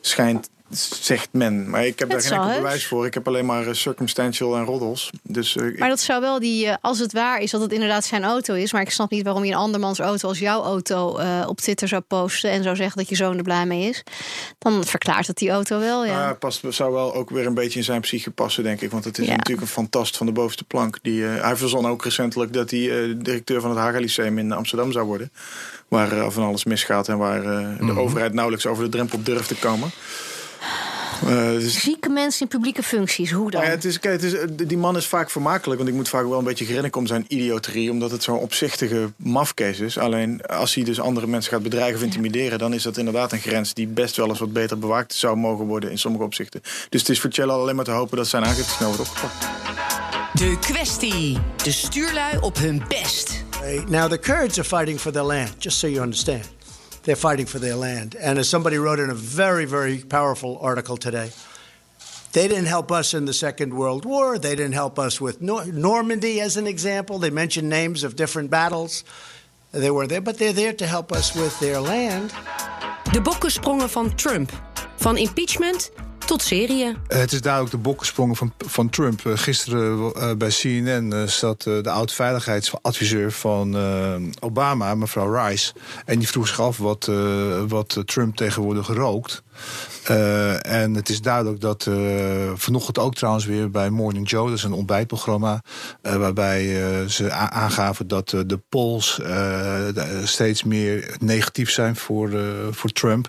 Schijnt, 0.00 0.48
zegt 0.78 1.28
men. 1.30 1.70
Maar 1.70 1.86
ik 1.86 1.98
heb 1.98 2.10
Het 2.10 2.20
daar 2.22 2.28
geen 2.30 2.40
enkel 2.40 2.62
bewijs 2.62 2.86
voor. 2.86 3.06
Ik 3.06 3.14
heb 3.14 3.26
alleen 3.28 3.46
maar 3.46 3.66
eh, 3.66 3.74
circumstantial 3.74 4.56
en 4.56 4.64
roddels. 4.64 5.10
Dus 5.22 5.56
eh, 5.56 5.78
Maar 5.78 5.88
dat 5.88 6.00
zou 6.00 6.20
wel 6.20 6.38
die, 6.40 6.66
eh, 6.66 6.76
als 6.80 6.98
het 6.98 7.12
waar 7.12 7.40
is 7.40 7.50
dat 7.50 7.60
het 7.60 7.72
inderdaad 7.72 8.04
zijn 8.04 8.24
auto 8.24 8.54
is. 8.54 8.72
Maar 8.72 8.82
ik 8.82 8.90
snap 8.90 9.10
niet 9.10 9.24
waarom 9.24 9.44
je 9.44 9.52
een 9.52 9.58
andermans 9.58 9.98
auto 9.98 10.28
als 10.28 10.38
jouw 10.38 10.62
auto 10.62 11.16
eh, 11.16 11.44
op 11.46 11.60
Twitter 11.60 11.88
zou 11.88 12.02
posten. 12.02 12.50
En 12.50 12.62
zou 12.62 12.76
zeggen 12.76 12.96
dat 12.98 13.08
je 13.08 13.14
zoon 13.16 13.36
er 13.36 13.42
blij 13.42 13.66
mee 13.66 13.88
is. 13.88 14.02
Dan 14.58 14.84
verklaart 14.84 15.26
het 15.26 15.36
die 15.36 15.50
auto 15.50 15.78
wel, 15.78 16.04
ja. 16.04 16.18
Nou 16.18 16.34
past, 16.34 16.62
zou 16.68 16.92
wel 16.92 17.14
ook 17.14 17.30
weer 17.30 17.46
een 17.46 17.54
beetje 17.54 17.78
in 17.78 17.84
zijn 17.84 18.00
psyche 18.00 18.30
passen, 18.30 18.62
denk 18.62 18.80
ik. 18.80 18.90
Want 18.90 19.04
het 19.04 19.18
is 19.18 19.26
Ja. 19.26 19.36
natuurlijk 19.36 19.60
een 19.66 19.72
fantast 19.72 20.16
van 20.16 20.26
de 20.26 20.32
bovenste 20.32 20.64
plank. 20.64 20.98
Die, 21.02 21.26
eh, 21.26 21.42
hij 21.42 21.56
verzon 21.56 21.86
ook 21.86 22.04
recentelijk 22.04 22.52
dat 22.52 22.70
hij 22.70 22.80
eh, 22.80 23.14
directeur 23.16 23.60
van 23.60 23.70
het 23.70 23.78
Haga 23.78 23.98
Lyceum 23.98 24.38
in 24.38 24.52
Amsterdam 24.52 24.92
zou 24.92 25.06
worden. 25.06 25.32
Waar 25.88 26.30
van 26.32 26.44
alles 26.44 26.64
misgaat 26.64 27.08
en 27.08 27.18
waar 27.18 27.44
eh, 27.44 27.86
de 27.86 27.98
overheid 27.98 28.32
nauwelijks 28.32 28.66
over 28.66 28.84
de 28.84 28.90
drempel 28.90 29.22
durft 29.22 29.48
te 29.48 29.54
komen. 29.54 29.90
Eh, 31.22 31.50
dus, 31.50 31.80
Zieke 31.80 32.08
mensen 32.08 32.40
in 32.40 32.48
publieke 32.48 32.82
functies, 32.82 33.30
hoe 33.30 33.50
dan? 33.50 33.60
maar 33.60 33.70
ja, 33.70 33.76
het 33.76 33.84
is, 33.84 33.98
kijk, 33.98 34.14
het 34.14 34.32
is, 34.32 34.34
eh, 34.34 34.48
die 34.54 34.78
man 34.78 34.96
is 34.96 35.06
vaak 35.06 35.30
vermakelijk. 35.30 35.78
Want 35.78 35.90
ik 35.90 35.96
moet 35.96 36.08
vaak 36.08 36.28
wel 36.28 36.38
een 36.38 36.44
beetje 36.44 36.64
grinniken 36.64 37.00
om 37.00 37.06
zijn 37.06 37.24
idioterie. 37.28 37.90
Omdat 37.90 38.10
het 38.10 38.22
zo'n 38.22 38.38
opzichtige 38.38 39.12
mafkees 39.16 39.80
is. 39.80 39.98
Alleen 39.98 40.46
als 40.46 40.74
hij 40.74 40.84
dus 40.84 41.00
andere 41.00 41.26
mensen 41.26 41.52
gaat 41.52 41.62
bedreigen 41.62 41.96
of 41.96 42.02
intimideren. 42.02 42.58
Dan 42.58 42.74
is 42.74 42.82
dat 42.82 42.96
inderdaad 42.96 43.32
een 43.32 43.38
grens 43.40 43.74
die 43.74 43.86
best 43.86 44.16
wel 44.16 44.28
eens 44.28 44.38
wat 44.38 44.52
beter 44.52 44.78
bewaakt 44.78 45.14
zou 45.14 45.36
mogen 45.36 45.66
worden 45.66 45.90
in 45.90 45.98
sommige 45.98 46.24
opzichten. 46.24 46.60
Dus 46.88 47.00
het 47.00 47.10
is 47.10 47.20
voor 47.20 47.30
Cello 47.30 47.60
alleen 47.60 47.76
maar 47.76 47.84
te 47.84 47.90
hopen 47.90 48.16
dat 48.16 48.28
zijn 48.28 48.44
aangifte 48.44 48.72
snel 48.72 48.88
wordt 48.88 49.10
opgepakt. 49.10 49.46
De 50.34 50.58
kwestie. 50.60 51.38
De 51.62 51.72
stuurlui 51.72 52.38
op 52.40 52.58
hun 52.58 52.82
best. 52.88 53.44
Now, 53.88 54.10
the 54.10 54.18
Kurds 54.18 54.58
are 54.58 54.68
fighting 54.68 55.00
for 55.00 55.12
their 55.12 55.24
land, 55.24 55.54
just 55.58 55.78
so 55.78 55.86
you 55.86 56.02
understand. 56.02 56.44
They're 57.04 57.16
fighting 57.16 57.46
for 57.46 57.58
their 57.58 57.76
land. 57.76 58.16
And 58.16 58.38
as 58.38 58.48
somebody 58.48 58.78
wrote 58.78 58.98
in 58.98 59.10
a 59.10 59.14
very, 59.14 59.66
very 59.66 59.98
powerful 59.98 60.58
article 60.60 60.96
today, 60.96 61.30
they 62.32 62.48
didn't 62.48 62.66
help 62.66 62.90
us 62.90 63.14
in 63.14 63.26
the 63.26 63.32
Second 63.32 63.74
World 63.74 64.04
War. 64.04 64.38
They 64.38 64.56
didn't 64.56 64.72
help 64.72 64.98
us 64.98 65.20
with 65.20 65.40
Nor- 65.40 65.66
Normandy, 65.66 66.40
as 66.40 66.56
an 66.56 66.66
example. 66.66 67.18
They 67.18 67.30
mentioned 67.30 67.68
names 67.68 68.04
of 68.04 68.16
different 68.16 68.50
battles. 68.50 69.04
They 69.70 69.90
were 69.90 70.06
there, 70.06 70.20
but 70.20 70.38
they're 70.38 70.52
there 70.52 70.72
to 70.72 70.86
help 70.86 71.12
us 71.12 71.34
with 71.34 71.58
their 71.60 71.80
land. 71.80 72.32
De 73.12 73.20
bokkensprongen 73.20 73.88
van 73.88 74.14
Trump. 74.16 74.52
Van 74.96 75.16
impeachment 75.16 75.90
tot 76.24 76.42
Syrië. 76.42 76.96
Eh, 77.08 77.18
Het 77.18 77.32
is 77.32 77.40
duidelijk 77.40 77.72
de 77.72 77.78
bokkensprongen 77.80 78.36
van, 78.36 78.52
van 78.58 78.90
Trump. 78.90 79.26
Eh, 79.26 79.32
Gisteren 79.34 80.12
eh, 80.14 80.32
bij 80.36 80.48
CNN 80.48 81.28
zat 81.28 81.62
de 81.62 81.90
oud-veiligheidsadviseur 81.90 83.32
van 83.32 83.76
Obama, 84.40 84.94
mevrouw 84.94 85.46
Rice. 85.46 85.72
En 86.04 86.18
die 86.18 86.28
vroeg 86.28 86.48
zich 86.48 86.60
af 86.60 86.78
wat, 86.78 87.10
wat 87.68 88.02
Trump 88.04 88.36
tegenwoordig 88.36 88.86
rookt. 88.86 89.42
Eh, 90.04 90.66
en 90.82 90.94
het 90.94 91.08
is 91.08 91.20
duidelijk 91.20 91.60
dat 91.60 91.86
eh, 91.86 91.94
vanochtend 92.54 92.98
ook 92.98 93.14
trouwens 93.14 93.44
weer 93.44 93.70
bij 93.70 93.90
Morning 93.90 94.30
Joe, 94.30 94.48
dat 94.48 94.58
is 94.58 94.64
een 94.64 94.72
ontbijtprogramma, 94.72 95.62
eh, 96.02 96.16
waarbij 96.16 96.62
ze 97.08 97.30
aangaven 97.30 98.08
dat 98.08 98.28
de 98.28 98.60
polls 98.68 99.20
steeds 100.24 100.64
meer 100.64 101.16
negatief 101.20 101.70
zijn 101.70 101.96
voor, 101.96 102.30
voor 102.70 102.90
Trump. 102.90 103.28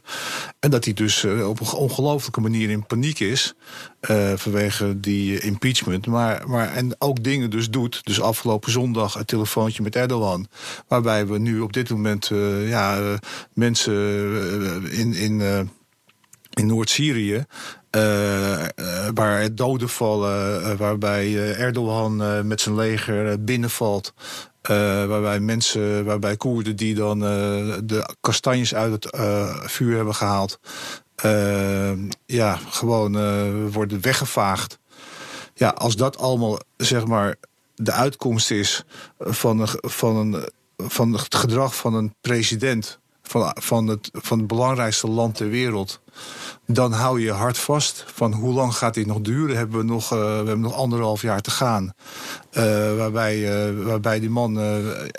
En 0.59 0.71
dat 0.71 0.85
hij 0.85 0.93
dus 0.93 1.23
op 1.23 1.59
een 1.59 1.71
ongelooflijke 1.71 2.41
manier 2.41 2.69
in 2.69 2.85
paniek 2.85 3.19
is 3.19 3.53
vanwege 4.35 4.99
die 4.99 5.39
impeachment. 5.39 6.07
Maar, 6.07 6.49
maar, 6.49 6.73
en 6.73 6.95
ook 6.97 7.23
dingen 7.23 7.49
dus 7.49 7.69
doet. 7.69 8.05
Dus 8.05 8.21
afgelopen 8.21 8.71
zondag 8.71 9.15
een 9.15 9.25
telefoontje 9.25 9.83
met 9.83 9.95
Erdogan. 9.95 10.47
Waarbij 10.87 11.27
we 11.27 11.37
nu 11.37 11.59
op 11.59 11.73
dit 11.73 11.89
moment 11.89 12.31
ja, 12.65 13.17
mensen 13.53 13.93
in. 14.91 15.13
in 15.13 15.41
in 16.55 16.65
Noord-Syrië. 16.67 17.45
eh, 17.89 18.65
waar 19.13 19.55
doden 19.55 19.89
vallen, 19.89 20.63
eh, 20.63 20.77
waarbij 20.77 21.55
Erdogan 21.57 22.47
met 22.47 22.61
zijn 22.61 22.75
leger 22.75 23.43
binnenvalt. 23.43 24.13
waarbij 25.07 25.39
mensen, 25.39 26.05
waarbij 26.05 26.37
Koerden 26.37 26.75
die 26.75 26.95
dan 26.95 27.19
de 27.19 28.15
kastanjes 28.21 28.75
uit 28.75 28.91
het 28.93 29.15
vuur 29.71 29.95
hebben 29.95 30.15
gehaald. 30.15 30.59
eh, 31.15 31.91
ja, 32.25 32.59
gewoon 32.69 33.11
worden 33.71 34.01
weggevaagd. 34.01 34.79
Ja, 35.53 35.69
als 35.69 35.95
dat 35.95 36.17
allemaal 36.17 36.59
zeg 36.77 37.05
maar 37.05 37.35
de 37.75 37.91
uitkomst 37.91 38.51
is 38.51 38.83
van, 39.19 39.59
een, 39.59 39.67
van, 39.81 40.15
een, 40.15 40.49
van 40.77 41.13
het 41.13 41.35
gedrag 41.35 41.75
van 41.75 41.93
een 41.93 42.15
president 42.21 42.99
van, 43.27 43.55
van, 43.59 43.87
het, 43.87 44.09
van 44.13 44.37
het 44.37 44.47
belangrijkste 44.47 45.07
land 45.07 45.35
ter 45.35 45.49
wereld, 45.49 45.99
dan 46.65 46.91
hou 46.91 47.21
je 47.21 47.31
hart 47.31 47.57
vast 47.57 48.05
van 48.13 48.33
hoe 48.33 48.53
lang 48.53 48.75
gaat 48.75 48.93
dit 48.93 49.05
nog 49.05 49.21
duren? 49.21 49.57
Hebben 49.57 49.77
we, 49.77 49.85
nog, 49.85 50.11
eh, 50.11 50.19
we 50.19 50.25
hebben 50.25 50.59
nog 50.59 50.73
anderhalf 50.73 51.21
jaar 51.21 51.41
te 51.41 51.51
gaan. 51.51 51.93
Eh, 52.49 52.95
waarbij, 52.95 53.67
eh, 53.67 53.83
waarbij 53.83 54.19
die 54.19 54.29
man, 54.29 54.59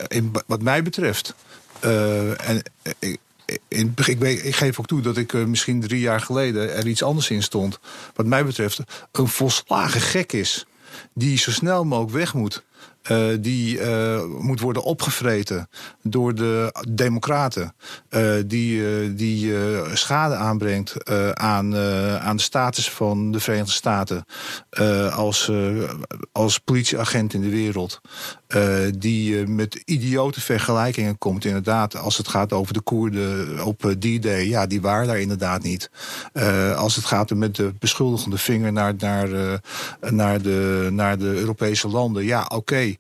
in, 0.09 0.33
wat 0.47 0.63
mij 0.63 0.83
betreft, 0.83 1.35
en 1.81 2.63
ik, 2.99 3.19
in, 3.69 3.95
ik, 4.07 4.23
ik 4.23 4.57
geef 4.57 4.79
ook 4.81 4.87
toe 4.87 5.01
dat 5.01 5.17
ik 5.17 5.33
misschien 5.33 5.81
drie 5.81 6.01
jaar 6.01 6.21
geleden 6.21 6.75
er 6.75 6.87
iets 6.87 7.03
anders 7.03 7.31
in 7.31 7.43
stond. 7.43 7.79
Wat 8.15 8.27
mij 8.27 8.45
betreft, 8.45 8.81
een 9.13 9.29
volslagen 9.29 10.01
gek 10.01 10.33
is. 10.33 10.67
Die 11.15 11.39
zo 11.39 11.51
snel 11.51 11.85
mogelijk 11.85 12.13
weg 12.13 12.35
moet. 12.35 12.65
Uh, 13.11 13.37
die 13.41 13.79
uh, 13.79 14.25
moet 14.39 14.61
worden 14.61 14.83
opgevreten 14.83 15.69
door 16.03 16.35
de 16.35 16.75
democraten. 16.89 17.75
Uh, 18.11 18.35
die 18.47 19.15
die 19.15 19.55
schade 19.93 20.35
aanbrengt 20.35 21.11
aan, 21.35 21.77
aan 22.21 22.37
de 22.37 22.43
status 22.43 22.91
van 22.91 23.33
de 23.33 23.41
Verenigde 23.41 23.73
Staten 23.73 24.25
als, 25.11 25.51
als 26.33 26.59
politieagent 26.59 27.35
in 27.35 27.41
de 27.41 27.49
wereld. 27.49 28.01
die 28.99 29.47
met 29.47 29.83
idiote 29.85 30.41
vergelijkingen 30.41 31.19
komt 31.19 31.45
inderdaad 31.45 31.97
als 31.97 32.17
het 32.17 32.29
gaat 32.29 32.53
over 32.53 32.73
de 32.73 32.81
Koerden 32.81 33.65
op 33.65 33.95
D-Day. 33.99 34.49
Ja, 34.49 34.67
die 34.67 34.81
waren 34.81 35.07
daar 35.07 35.21
inderdaad 35.21 35.63
niet. 35.63 35.91
als 36.77 36.97
het 36.97 37.05
gaat 37.05 37.35
met 37.35 37.57
de 37.57 37.73
beschuldigende 37.79 38.39
vinger 38.39 38.73
naar, 38.73 38.95
naar, 38.99 39.61
naar, 40.01 40.43
de, 40.43 40.89
naar 40.93 41.19
de 41.19 41.35
Europese 41.35 41.89
landen. 41.89 42.25
Ja, 42.25 42.45
oké. 42.49 42.96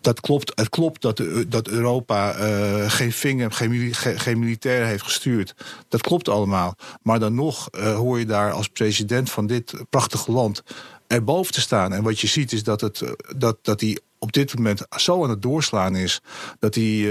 Dat 0.00 0.20
klopt. 0.20 0.52
Het 0.54 0.68
klopt 0.68 1.02
dat, 1.02 1.22
dat 1.48 1.68
Europa 1.68 2.38
uh, 2.38 2.90
geen 2.90 3.12
vinger, 3.12 3.52
geen, 3.52 3.94
geen, 3.94 4.58
heeft 4.62 5.02
gestuurd. 5.02 5.54
Dat 5.88 6.00
klopt 6.00 6.28
allemaal. 6.28 6.74
Maar 7.02 7.18
dan 7.18 7.34
nog 7.34 7.68
uh, 7.70 7.94
hoor 7.94 8.18
je 8.18 8.26
daar 8.26 8.52
als 8.52 8.68
president 8.68 9.30
van 9.30 9.46
dit 9.46 9.74
prachtige 9.90 10.32
land 10.32 10.62
erboven 11.06 11.52
te 11.52 11.60
staan. 11.60 11.92
En 11.92 12.02
wat 12.02 12.20
je 12.20 12.26
ziet 12.26 12.52
is 12.52 12.62
dat, 12.62 12.80
het, 12.80 13.02
dat, 13.36 13.58
dat 13.62 13.80
hij 13.80 13.98
op 14.18 14.32
dit 14.32 14.56
moment 14.56 14.82
zo 14.96 15.24
aan 15.24 15.30
het 15.30 15.42
doorslaan 15.42 15.96
is. 15.96 16.20
Dat 16.58 16.74
hij, 16.74 17.08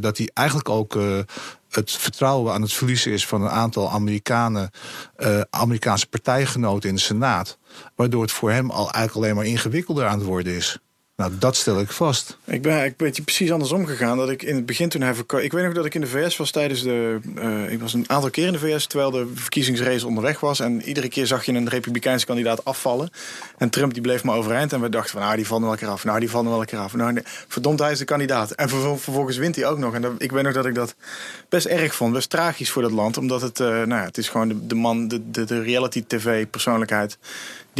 dat 0.00 0.16
hij 0.16 0.30
eigenlijk 0.34 0.68
ook 0.68 0.98
het 1.68 1.90
vertrouwen 1.90 2.52
aan 2.52 2.62
het 2.62 2.72
verliezen 2.72 3.12
is 3.12 3.26
van 3.26 3.42
een 3.42 3.50
aantal 3.50 3.90
Amerikanen, 3.90 4.70
Amerikaanse 5.50 6.06
partijgenoten 6.06 6.88
in 6.88 6.94
de 6.94 7.00
Senaat. 7.00 7.58
Waardoor 7.94 8.22
het 8.22 8.32
voor 8.32 8.50
hem 8.50 8.70
al 8.70 8.90
eigenlijk 8.90 9.14
alleen 9.14 9.36
maar 9.36 9.52
ingewikkelder 9.52 10.06
aan 10.06 10.18
het 10.18 10.26
worden 10.26 10.54
is. 10.54 10.78
Nou, 11.20 11.32
dat 11.38 11.56
stel 11.56 11.80
ik 11.80 11.90
vast. 11.90 12.36
Ik 12.44 12.62
ben 12.62 12.84
een 12.84 12.94
beetje 12.96 13.22
precies 13.22 13.52
andersom 13.52 13.86
gegaan. 13.86 14.16
Dat 14.16 14.30
ik 14.30 14.42
in 14.42 14.54
het 14.54 14.66
begin 14.66 14.88
toen 14.88 15.00
hij. 15.00 15.14
Ik 15.40 15.52
weet 15.52 15.64
nog 15.64 15.74
dat 15.74 15.84
ik 15.84 15.94
in 15.94 16.00
de 16.00 16.06
VS 16.06 16.36
was 16.36 16.50
tijdens 16.50 16.82
de. 16.82 17.20
Uh, 17.38 17.72
ik 17.72 17.80
was 17.80 17.94
een 17.94 18.04
aantal 18.06 18.30
keer 18.30 18.46
in 18.46 18.52
de 18.52 18.58
VS 18.58 18.86
terwijl 18.86 19.10
de 19.10 19.30
verkiezingsrace 19.34 20.06
onderweg 20.06 20.40
was. 20.40 20.60
En 20.60 20.82
iedere 20.82 21.08
keer 21.08 21.26
zag 21.26 21.44
je 21.44 21.52
een 21.52 21.68
Republikeinse 21.68 22.26
kandidaat 22.26 22.64
afvallen. 22.64 23.10
En 23.58 23.70
Trump 23.70 23.92
die 23.92 24.02
bleef 24.02 24.24
maar 24.24 24.36
overeind. 24.36 24.72
En 24.72 24.80
we 24.80 24.88
dachten 24.88 25.10
van 25.10 25.20
nou, 25.20 25.36
die 25.36 25.46
vallen 25.46 25.66
wel 25.66 25.76
keer 25.76 25.88
af. 25.88 26.04
Nou, 26.04 26.20
die 26.20 26.30
vallen 26.30 26.50
wel 26.50 26.64
keer 26.64 26.78
af. 26.78 26.94
Nou, 26.94 27.22
verdomd, 27.48 27.78
hij 27.78 27.92
is 27.92 27.98
de 27.98 28.04
kandidaat. 28.04 28.50
En 28.50 28.68
vervolgens 28.68 29.36
wint 29.36 29.56
hij 29.56 29.66
ook 29.66 29.78
nog. 29.78 29.94
En 29.94 30.14
ik 30.18 30.32
weet 30.32 30.42
nog 30.42 30.52
dat 30.52 30.66
ik 30.66 30.74
dat 30.74 30.94
best 31.48 31.66
erg 31.66 31.94
vond. 31.94 32.12
Best 32.12 32.30
tragisch 32.30 32.70
voor 32.70 32.82
dat 32.82 32.92
land. 32.92 33.16
Omdat 33.16 33.40
het, 33.40 33.60
uh, 33.60 33.66
nou 33.66 33.88
ja, 33.88 34.04
het 34.04 34.18
is 34.18 34.28
gewoon 34.28 34.60
de, 34.68 34.74
man, 34.74 35.08
de, 35.08 35.30
de 35.30 35.62
reality 35.62 36.04
tv 36.06 36.46
persoonlijkheid 36.46 37.18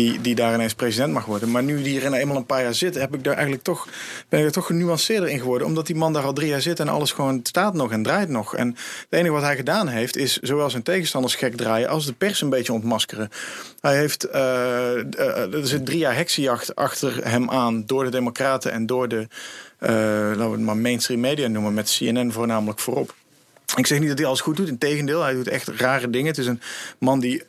die, 0.01 0.21
die 0.21 0.35
daar 0.35 0.55
ineens 0.55 0.75
president 0.75 1.13
mag 1.13 1.25
worden. 1.25 1.51
Maar 1.51 1.63
nu 1.63 1.83
die 1.83 2.01
er 2.01 2.13
eenmaal 2.13 2.37
een 2.37 2.47
paar 2.47 2.63
jaar 2.63 2.75
zit, 2.75 2.95
heb 2.95 3.15
ik 3.15 3.25
daar 3.25 3.33
eigenlijk 3.33 3.63
toch, 3.63 3.89
ben 4.29 4.41
ik 4.41 4.47
er 4.47 4.53
toch 4.53 4.67
genuanceerder 4.67 5.29
in 5.29 5.39
geworden. 5.39 5.67
Omdat 5.67 5.87
die 5.87 5.97
man 5.97 6.13
daar 6.13 6.23
al 6.23 6.33
drie 6.33 6.49
jaar 6.49 6.61
zit 6.61 6.81
en 6.81 6.89
alles 6.89 7.13
gewoon 7.13 7.41
staat 7.43 7.75
nog 7.75 7.93
en 7.93 8.03
draait 8.03 8.29
nog. 8.29 8.57
En 8.57 8.69
het 8.69 9.07
enige 9.11 9.33
wat 9.33 9.43
hij 9.43 9.57
gedaan 9.57 9.89
heeft, 9.89 10.17
is 10.17 10.37
zowel 10.37 10.71
zijn 10.71 10.83
tegenstanders 10.83 11.35
gek 11.35 11.57
draaien 11.57 11.89
als 11.89 12.07
de 12.07 12.13
pers 12.13 12.41
een 12.41 12.51
beetje 12.51 12.73
ontmaskeren. 12.73 13.31
Hij 13.81 13.97
heeft, 13.97 14.27
uh, 14.27 14.33
uh, 14.35 15.55
er 15.55 15.67
zit 15.67 15.87
drie 15.87 15.99
jaar 15.99 16.15
heksenjacht 16.15 16.75
achter 16.75 17.29
hem 17.29 17.51
aan 17.51 17.87
door 17.87 18.05
de 18.05 18.11
Democraten 18.11 18.73
en 18.73 18.87
door 18.87 19.09
de, 19.09 19.27
uh, 19.81 19.89
laten 19.91 20.45
we 20.45 20.51
het 20.51 20.61
maar 20.61 20.77
mainstream 20.77 21.21
media 21.21 21.49
noemen, 21.49 21.75
met 21.75 21.97
CNN 21.99 22.33
voornamelijk 22.33 22.79
voorop. 22.79 23.15
Ik 23.77 23.87
zeg 23.87 23.99
niet 23.99 24.09
dat 24.09 24.19
hij 24.19 24.27
alles 24.27 24.41
goed 24.41 24.57
doet, 24.57 24.69
integendeel, 24.69 25.23
hij 25.23 25.35
doet 25.35 25.49
echt 25.49 25.69
rare 25.69 26.11
dingen. 26.11 26.27
Het 26.27 26.39
is 26.39 26.47
een 26.47 26.61
man 26.99 27.21
die 27.21 27.43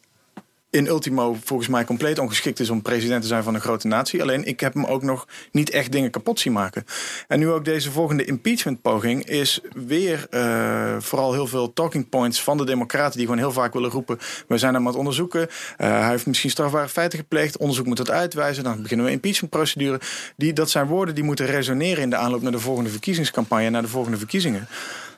in 0.72 0.88
ultimo 0.88 1.38
volgens 1.44 1.70
mij 1.70 1.84
compleet 1.84 2.20
ongeschikt 2.20 2.60
is 2.60 2.70
om 2.70 2.82
president 2.82 3.22
te 3.22 3.28
zijn 3.28 3.44
van 3.44 3.56
een 3.56 3.62
grote 3.62 3.88
natie. 3.88 4.22
Alleen 4.22 4.44
ik 4.46 4.60
heb 4.60 4.74
hem 4.74 4.86
ook 4.86 5.02
nog 5.02 5.28
niet 5.52 5.70
echt 5.70 5.92
dingen 5.92 6.12
kapot 6.12 6.40
zien 6.40 6.54
maken. 6.54 6.86
En 7.28 7.40
nu 7.40 7.50
ook 7.50 7.66
deze 7.66 7.92
volgende 7.92 8.26
impeachment 8.26 8.82
poging 8.82 9.26
is 9.26 9.60
weer 9.74 10.28
uh, 10.32 10.96
vooral 11.00 11.34
heel 11.34 11.48
veel 11.48 11.74
talking 11.74 12.10
points 12.10 12.44
van 12.44 12.58
de 12.58 12.66
democraten 12.66 13.18
die 13.18 13.26
gewoon 13.26 13.42
heel 13.42 13.52
vaak 13.52 13.74
willen 13.74 13.90
roepen. 13.90 14.18
We 14.48 14.58
zijn 14.58 14.74
hem 14.74 14.82
aan 14.82 14.88
het 14.88 14.98
onderzoeken. 14.98 15.42
Uh, 15.42 15.48
hij 15.78 16.10
heeft 16.10 16.26
misschien 16.26 16.50
strafbare 16.50 16.90
feiten 16.90 17.20
gepleegd. 17.20 17.58
Onderzoek 17.58 17.86
moet 17.86 17.98
dat 17.98 18.10
uitwijzen. 18.10 18.64
Dan 18.64 18.82
beginnen 18.82 19.06
we 19.06 19.12
een 19.12 19.18
impeachmentprocedure. 19.18 20.00
Die, 20.36 20.54
dat 20.54 20.70
zijn 20.70 20.88
woorden 20.88 21.16
die 21.16 21.24
moeten 21.24 21.46
resoneren 21.46 22.04
in 22.04 22.10
de 22.10 22.16
aanloop 22.16 22.42
naar 22.42 22.52
de 22.52 22.60
volgende 22.60 22.90
verkiezingscampagne, 22.90 23.70
naar 23.70 23.82
de 23.82 23.88
volgende 23.88 24.18
verkiezingen. 24.18 24.68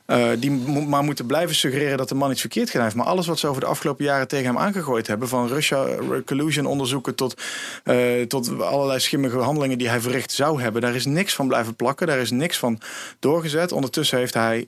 Uh, 0.08 0.30
die 0.39 0.52
maar 0.88 1.04
moeten 1.04 1.26
blijven 1.26 1.56
suggereren 1.56 1.98
dat 1.98 2.10
de 2.10 2.16
man 2.16 2.32
iets 2.32 2.42
verkeerd 2.42 2.70
gedaan 2.70 2.84
heeft. 2.84 2.96
Maar 2.96 3.06
alles 3.06 3.28
wat 3.28 3.39
ze 3.39 3.48
over 3.48 3.62
de 3.62 3.68
afgelopen 3.68 4.06
jaren 4.06 4.28
tegen 4.28 4.46
hem 4.46 4.58
aangegooid 4.58 5.08
hebben, 5.08 5.28
van 5.28 5.48
Russia 5.48 5.88
collusion 6.26 6.66
onderzoeken 6.66 7.16
tot, 7.16 7.42
uh, 7.86 8.22
tot 8.22 8.62
allerlei 8.62 9.00
schimmige 9.00 9.38
handelingen 9.38 9.78
die 9.78 9.89
hij 9.89 10.02
verricht 10.02 10.32
zou 10.32 10.62
hebben, 10.62 10.82
daar 10.82 10.96
is 10.96 11.06
niks 11.06 11.36
van 11.36 11.48
blijven 11.48 11.76
plakken. 11.76 12.08
Daar 12.08 12.18
is 12.18 12.32
niks 12.32 12.58
van 12.58 12.80
doorgezet. 13.20 13.72
Ondertussen 13.72 14.18
heeft 14.18 14.34
hij 14.34 14.68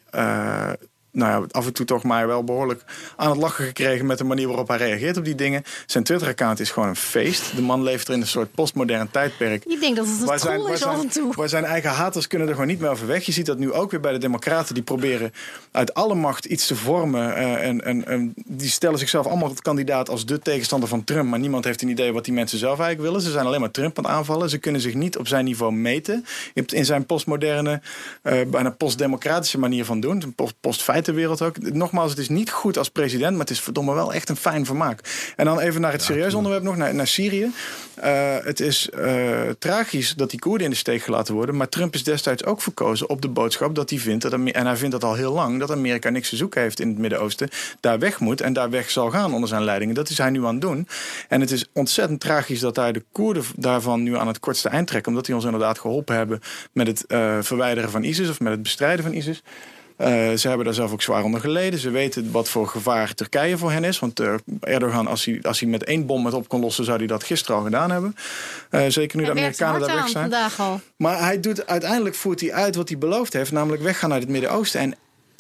nou 1.16 1.42
ja, 1.42 1.48
af 1.52 1.66
en 1.66 1.74
toe 1.74 1.86
toch 1.86 2.04
maar 2.04 2.28
wel 2.28 2.44
behoorlijk 2.44 2.84
aan 3.16 3.30
het 3.30 3.40
lachen 3.40 3.66
gekregen 3.66 4.06
met 4.06 4.18
de 4.18 4.24
manier 4.24 4.48
waarop 4.48 4.68
hij 4.68 4.78
reageert 4.78 5.18
op 5.18 5.26
die 5.26 5.36
dingen. 5.36 5.64
Zijn 5.86 6.04
Twitter-account 6.04 6.60
is 6.60 6.72
gewoon 6.72 6.90
een 6.90 6.96
feest. 6.96 7.56
De 7.56 7.62
man 7.62 7.84
leeft 7.84 8.08
er 8.08 8.14
in 8.14 8.22
een 8.22 8.28
soort 8.28 8.52
postmodern 8.52 9.12
tijdperk. 9.12 9.66
Ik 9.66 9.80
denk 9.80 9.96
dat 9.96 10.08
het 10.08 10.30
een 10.30 10.38
troll 10.38 10.74
is 10.74 10.84
af 10.84 11.02
en 11.02 11.10
toe. 11.10 11.34
Waar 11.36 11.50
zijn 11.50 11.64
eigen 11.64 11.90
haters 11.90 12.28
kunnen 12.28 12.48
er 12.48 12.54
gewoon 12.54 12.70
niet 12.70 12.80
meer 12.80 12.90
over 12.90 13.08
weg. 13.08 13.26
Je 13.26 13.32
ziet 13.32 13.46
dat 13.46 13.58
nu 13.58 13.72
ook 13.72 13.92
weer 13.92 14.00
bij 14.00 14.12
de 14.12 14.18
democraten. 14.18 14.74
Die 14.74 14.84
proberen 14.84 15.34
uit 15.72 15.94
alle 15.94 16.16
macht 16.16 16.46
iets 16.46 16.68
te 16.68 16.76
vormen. 16.76 17.30
Uh, 17.30 17.68
en, 17.68 17.84
en, 17.84 18.06
en, 18.08 18.34
die 18.46 18.70
stellen 18.70 19.00
zichzelf 19.00 19.26
allemaal 19.26 19.54
kandidaat 19.62 20.10
als 20.10 20.26
de 20.26 20.40
tegenstander 20.40 20.90
van 20.90 21.04
Trump. 21.04 21.30
Maar 21.30 21.40
niemand 21.40 21.66
heeft 21.66 21.82
een 21.82 21.90
idee 21.90 22.14
wat 22.14 22.26
die 22.26 22.34
mensen 22.34 22.58
zelf 22.58 22.80
eigenlijk 22.80 23.10
willen. 23.10 23.26
Ze 23.26 23.32
zijn 23.32 23.46
alleen 23.46 23.60
maar 23.60 23.72
Trump 23.72 23.98
aan 23.98 24.04
het 24.04 24.14
aanvallen. 24.14 24.50
Ze 24.50 24.58
kunnen 24.58 24.82
zich 24.82 24.94
niet 24.94 25.18
op 25.18 25.28
zijn 25.28 25.46
niveau 25.46 25.74
meten. 25.74 26.26
In 26.54 26.86
zijn 26.86 27.06
postmoderne, 27.06 27.82
uh, 28.24 28.42
bijna 28.48 28.70
postdemocratische 28.70 29.60
manier 29.60 29.86
van 29.86 30.00
doen. 30.00 30.22
Een 30.22 30.36
postfeit 30.60 31.05
wereld 31.12 31.42
ook. 31.42 31.74
Nogmaals, 31.74 32.10
het 32.10 32.20
is 32.20 32.30
niet 32.30 32.52
goed 32.52 32.78
als 32.78 32.90
president, 32.90 33.32
maar 33.32 33.40
het 33.40 33.50
is 33.50 33.62
verdomme 33.62 33.94
wel 33.94 34.14
echt 34.14 34.30
een 34.30 34.36
fijn 34.36 34.66
vermaak. 34.66 35.34
En 35.36 35.46
dan 35.46 35.60
even 35.60 35.82
naar 35.82 35.92
het 35.92 36.04
serieus 36.04 36.34
onderwerp 36.34 36.64
nog, 36.64 36.76
naar, 36.76 36.96
naar 36.96 37.08
Syrië. 37.08 37.52
Uh, 38.04 38.36
het 38.44 38.60
is 38.60 38.90
uh, 38.98 39.42
tragisch 39.60 40.14
dat 40.14 40.30
die 40.30 40.40
Koerden 40.40 40.66
in 40.66 40.72
de 40.72 40.78
steek 40.78 41.02
gelaten 41.02 41.34
worden. 41.34 41.56
Maar 41.58 41.70
Trump 41.70 41.94
is 41.94 42.04
destijds 42.04 42.46
ook 42.46 42.62
verkozen 42.62 43.10
op 43.10 43.22
de 43.22 43.28
boodschap 43.28 43.76
dat 43.76 43.90
hij 43.90 44.00
vindt, 44.00 44.22
dat 44.22 44.34
en 44.34 44.66
hij 44.66 44.78
vindt 44.78 44.92
dat 44.92 45.04
al 45.04 45.16
heel 45.16 45.34
lang, 45.34 45.60
dat 45.60 45.72
Amerika 45.72 46.10
niks 46.10 46.30
te 46.30 46.36
zoeken 46.36 46.62
heeft 46.62 46.80
in 46.80 46.88
het 46.88 46.98
Midden-Oosten. 46.98 47.50
Daar 47.80 48.00
weg 48.00 48.20
moet 48.20 48.42
en 48.42 48.54
daar 48.54 48.70
weg 48.70 48.92
zal 48.92 49.10
gaan 49.10 49.34
onder 49.34 49.50
zijn 49.50 49.64
leiding. 49.64 49.96
dat 49.96 50.10
is 50.10 50.18
hij 50.18 50.30
nu 50.30 50.46
aan 50.46 50.54
het 50.54 50.62
doen. 50.62 50.88
En 51.28 51.42
het 51.42 51.52
is 51.52 51.66
ontzettend 51.74 52.20
tragisch 52.20 52.60
dat 52.60 52.76
hij 52.76 52.92
de 52.92 53.04
Koerden 53.12 53.44
daarvan 53.56 54.04
nu 54.04 54.18
aan 54.18 54.28
het 54.28 54.40
kortste 54.40 54.70
eind 54.70 54.88
trekken. 54.88 55.12
Omdat 55.12 55.26
die 55.26 55.36
ons 55.36 55.46
inderdaad 55.46 55.80
geholpen 55.80 56.16
hebben 56.16 56.42
met 56.72 56.88
het 56.88 57.04
uh, 57.08 57.38
verwijderen 57.42 57.90
van 57.90 58.04
ISIS 58.04 58.30
of 58.30 58.40
met 58.40 58.52
het 58.52 58.64
bestrijden 58.64 59.06
van 59.06 59.14
ISIS. 59.14 59.44
Uh, 59.98 60.08
ze 60.34 60.48
hebben 60.48 60.66
daar 60.66 60.74
zelf 60.74 60.92
ook 60.92 61.02
zwaar 61.02 61.24
onder 61.24 61.40
geleden. 61.40 61.80
Ze 61.80 61.90
weten 61.90 62.32
wat 62.32 62.50
voor 62.50 62.68
gevaar 62.68 63.14
Turkije 63.14 63.58
voor 63.58 63.72
hen 63.72 63.84
is. 63.84 64.00
Want 64.00 64.20
uh, 64.20 64.34
Erdogan, 64.60 65.08
als 65.08 65.26
hij, 65.26 65.40
als 65.42 65.60
hij 65.60 65.70
met 65.70 65.84
één 65.84 66.06
bom 66.06 66.26
het 66.26 66.34
op 66.34 66.48
kon 66.48 66.62
lossen, 66.62 66.86
zou 66.86 66.98
hij 66.98 67.08
dat 67.08 67.24
gisteren 67.24 67.58
al 67.58 67.64
gedaan 67.64 67.92
hebben. 67.92 68.16
Uh, 68.72 68.82
zeker 68.88 69.18
nu 69.18 69.24
de 69.24 69.32
Amerikanen 69.32 69.88
daar 69.88 69.96
weg 69.96 70.08
zijn. 70.08 70.34
Al. 70.58 70.80
Maar 70.98 71.20
hij 71.20 71.40
doet, 71.40 71.68
uiteindelijk 71.68 72.16
voert 72.16 72.42
hij 72.42 72.54
uit 72.54 72.76
wat 72.76 72.90
hij 72.90 72.98
beloofd 72.98 73.34
heeft, 73.34 73.52
namelijk 73.52 73.84
weggaan 73.84 74.10
naar 74.10 74.20
het 74.20 74.30
Midden-Oosten. 74.30 74.80
En 74.82 74.96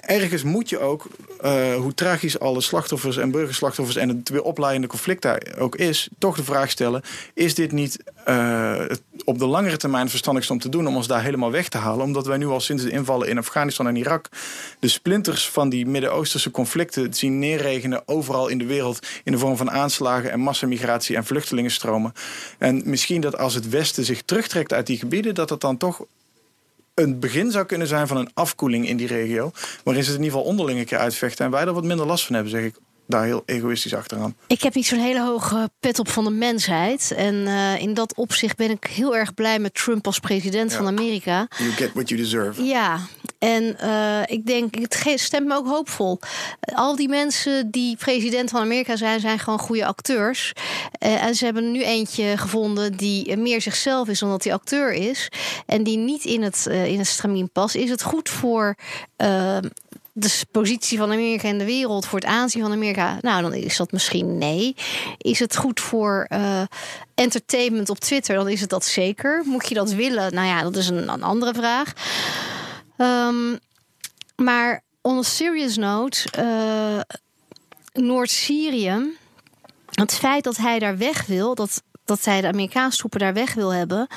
ergens 0.05 0.43
moet 0.43 0.69
je 0.69 0.79
ook, 0.79 1.07
uh, 1.43 1.75
hoe 1.75 1.93
tragisch 1.93 2.39
alle 2.39 2.61
slachtoffers 2.61 3.17
en 3.17 3.31
burgerslachtoffers 3.31 3.97
en 3.97 4.09
het 4.09 4.29
weer 4.29 4.43
oplaaiende 4.43 4.87
conflict 4.87 5.21
daar 5.21 5.55
ook 5.57 5.75
is, 5.75 6.09
toch 6.17 6.35
de 6.35 6.43
vraag 6.43 6.69
stellen: 6.69 7.01
is 7.33 7.55
dit 7.55 7.71
niet 7.71 8.03
uh, 8.27 8.81
op 9.23 9.39
de 9.39 9.45
langere 9.45 9.77
termijn 9.77 10.09
verstandigst 10.09 10.49
om 10.49 10.59
te 10.59 10.69
doen 10.69 10.87
om 10.87 10.95
ons 10.95 11.07
daar 11.07 11.23
helemaal 11.23 11.51
weg 11.51 11.69
te 11.69 11.77
halen? 11.77 12.05
Omdat 12.05 12.25
wij 12.25 12.37
nu 12.37 12.47
al 12.47 12.59
sinds 12.59 12.83
de 12.83 12.89
invallen 12.89 13.27
in 13.27 13.37
Afghanistan 13.37 13.87
en 13.87 13.95
Irak 13.95 14.29
de 14.79 14.87
splinters 14.87 15.49
van 15.49 15.69
die 15.69 15.85
Midden-Oosterse 15.85 16.51
conflicten 16.51 17.13
zien 17.13 17.39
neerregenen 17.39 18.07
overal 18.07 18.47
in 18.47 18.57
de 18.57 18.65
wereld 18.65 19.07
in 19.23 19.31
de 19.31 19.37
vorm 19.37 19.57
van 19.57 19.71
aanslagen 19.71 20.31
en 20.31 20.39
massamigratie 20.39 21.15
en 21.15 21.25
vluchtelingenstromen. 21.25 22.13
En 22.57 22.81
misschien 22.85 23.21
dat 23.21 23.37
als 23.37 23.53
het 23.53 23.69
Westen 23.69 24.05
zich 24.05 24.21
terugtrekt 24.21 24.73
uit 24.73 24.87
die 24.87 24.97
gebieden, 24.97 25.35
dat 25.35 25.49
het 25.49 25.61
dan 25.61 25.77
toch 25.77 26.05
een 26.95 27.19
begin 27.19 27.51
zou 27.51 27.65
kunnen 27.65 27.87
zijn 27.87 28.07
van 28.07 28.17
een 28.17 28.29
afkoeling 28.33 28.87
in 28.87 28.97
die 28.97 29.07
regio. 29.07 29.51
Waarin 29.83 30.03
ze 30.03 30.09
het 30.09 30.19
in 30.19 30.25
ieder 30.25 30.37
geval 30.37 30.51
onderling 30.51 30.79
een 30.79 30.85
keer 30.85 30.97
uitvechten. 30.97 31.45
En 31.45 31.51
wij 31.51 31.65
er 31.65 31.73
wat 31.73 31.83
minder 31.83 32.05
last 32.05 32.25
van 32.25 32.35
hebben, 32.35 32.51
zeg 32.51 32.63
ik 32.63 32.75
daar 33.07 33.23
heel 33.23 33.43
egoïstisch 33.45 33.93
achteraan. 33.93 34.35
Ik 34.47 34.61
heb 34.61 34.75
niet 34.75 34.85
zo'n 34.85 34.99
hele 34.99 35.21
hoge 35.21 35.69
pet 35.79 35.99
op 35.99 36.09
van 36.09 36.23
de 36.23 36.29
mensheid. 36.29 37.13
En 37.15 37.35
uh, 37.35 37.81
in 37.81 37.93
dat 37.93 38.15
opzicht 38.15 38.57
ben 38.57 38.69
ik 38.69 38.83
heel 38.83 39.15
erg 39.15 39.33
blij 39.33 39.59
met 39.59 39.73
Trump 39.73 40.05
als 40.05 40.19
president 40.19 40.71
ja. 40.71 40.77
van 40.77 40.87
Amerika. 40.87 41.47
You 41.57 41.71
get 41.71 41.93
what 41.93 42.09
you 42.09 42.21
deserve. 42.21 42.63
Ja, 42.63 42.99
en 43.39 43.77
uh, 43.83 44.21
ik 44.25 44.45
denk, 44.45 44.75
het 44.75 45.19
stemt 45.19 45.47
me 45.47 45.55
ook 45.55 45.67
hoopvol. 45.67 46.19
Al 46.61 46.95
die 46.95 47.09
mensen 47.09 47.71
die 47.71 47.97
president 47.97 48.49
van 48.49 48.61
Amerika 48.61 48.95
zijn, 48.95 49.19
zijn 49.19 49.39
gewoon 49.39 49.59
goede 49.59 49.85
acteurs. 49.85 50.53
Uh, 50.99 51.23
en 51.23 51.35
ze 51.35 51.45
hebben 51.45 51.71
nu 51.71 51.83
eentje 51.83 52.37
gevonden 52.37 52.97
die 52.97 53.37
meer 53.37 53.61
zichzelf 53.61 54.07
is 54.07 54.21
omdat 54.21 54.43
hij 54.43 54.53
acteur 54.53 54.93
is. 54.93 55.31
En 55.65 55.83
die 55.83 55.97
niet 55.97 56.25
in 56.25 56.41
het, 56.41 56.65
in 56.65 56.97
het 56.97 57.07
stramien 57.07 57.51
past. 57.51 57.75
Is 57.75 57.89
het 57.89 58.03
goed 58.03 58.29
voor 58.29 58.75
de 60.17 60.45
positie 60.51 60.97
van 60.97 61.11
Amerika 61.11 61.47
in 61.47 61.57
de 61.57 61.65
wereld, 61.65 62.05
voor 62.05 62.19
het 62.19 62.27
aanzien 62.27 62.61
van 62.61 62.71
Amerika, 62.71 63.17
nou 63.21 63.41
dan 63.41 63.53
is 63.53 63.77
dat 63.77 63.91
misschien 63.91 64.37
nee. 64.37 64.75
Is 65.17 65.39
het 65.39 65.55
goed 65.55 65.79
voor 65.79 66.27
uh, 66.29 66.61
entertainment 67.15 67.89
op 67.89 67.99
Twitter? 67.99 68.35
Dan 68.35 68.49
is 68.49 68.61
het 68.61 68.69
dat 68.69 68.85
zeker. 68.85 69.41
Moet 69.45 69.69
je 69.69 69.75
dat 69.75 69.91
willen? 69.91 70.33
Nou 70.33 70.47
ja, 70.47 70.61
dat 70.61 70.75
is 70.75 70.87
een, 70.87 71.09
een 71.09 71.23
andere 71.23 71.53
vraag. 71.53 71.93
Um, 72.97 73.59
maar 74.35 74.83
on 75.01 75.17
a 75.17 75.21
serious 75.21 75.77
note, 75.77 76.29
uh, 76.39 76.99
Noord-Syrië, 77.93 79.17
het 79.91 80.13
feit 80.13 80.43
dat 80.43 80.57
hij 80.57 80.79
daar 80.79 80.97
weg 80.97 81.25
wil, 81.25 81.55
dat, 81.55 81.83
dat 82.05 82.25
hij 82.25 82.41
de 82.41 82.47
Amerikaanse 82.47 82.97
troepen 82.97 83.19
daar 83.19 83.33
weg 83.33 83.53
wil 83.53 83.73
hebben, 83.73 84.07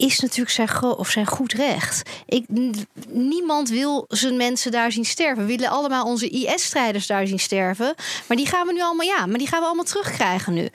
is 0.00 0.20
natuurlijk 0.20 0.50
zijn, 0.50 0.82
of 0.82 1.10
zijn 1.10 1.26
goed 1.26 1.52
recht. 1.52 2.10
Ik, 2.26 2.44
niemand 3.08 3.68
wil 3.68 4.04
zijn 4.08 4.36
mensen 4.36 4.70
daar 4.70 4.92
zien 4.92 5.04
sterven. 5.04 5.46
We 5.46 5.56
willen 5.56 5.70
allemaal 5.70 6.04
onze 6.04 6.28
IS-strijders 6.28 7.06
daar 7.06 7.26
zien 7.26 7.38
sterven. 7.38 7.94
Maar 8.26 8.36
die 8.36 8.46
gaan 8.46 8.66
we 8.66 8.72
nu 8.72 8.82
allemaal, 8.82 9.06
ja, 9.06 9.26
maar 9.26 9.38
die 9.38 9.48
gaan 9.48 9.60
we 9.60 9.66
allemaal 9.66 9.84
terugkrijgen 9.84 10.52
nu. 10.52 10.68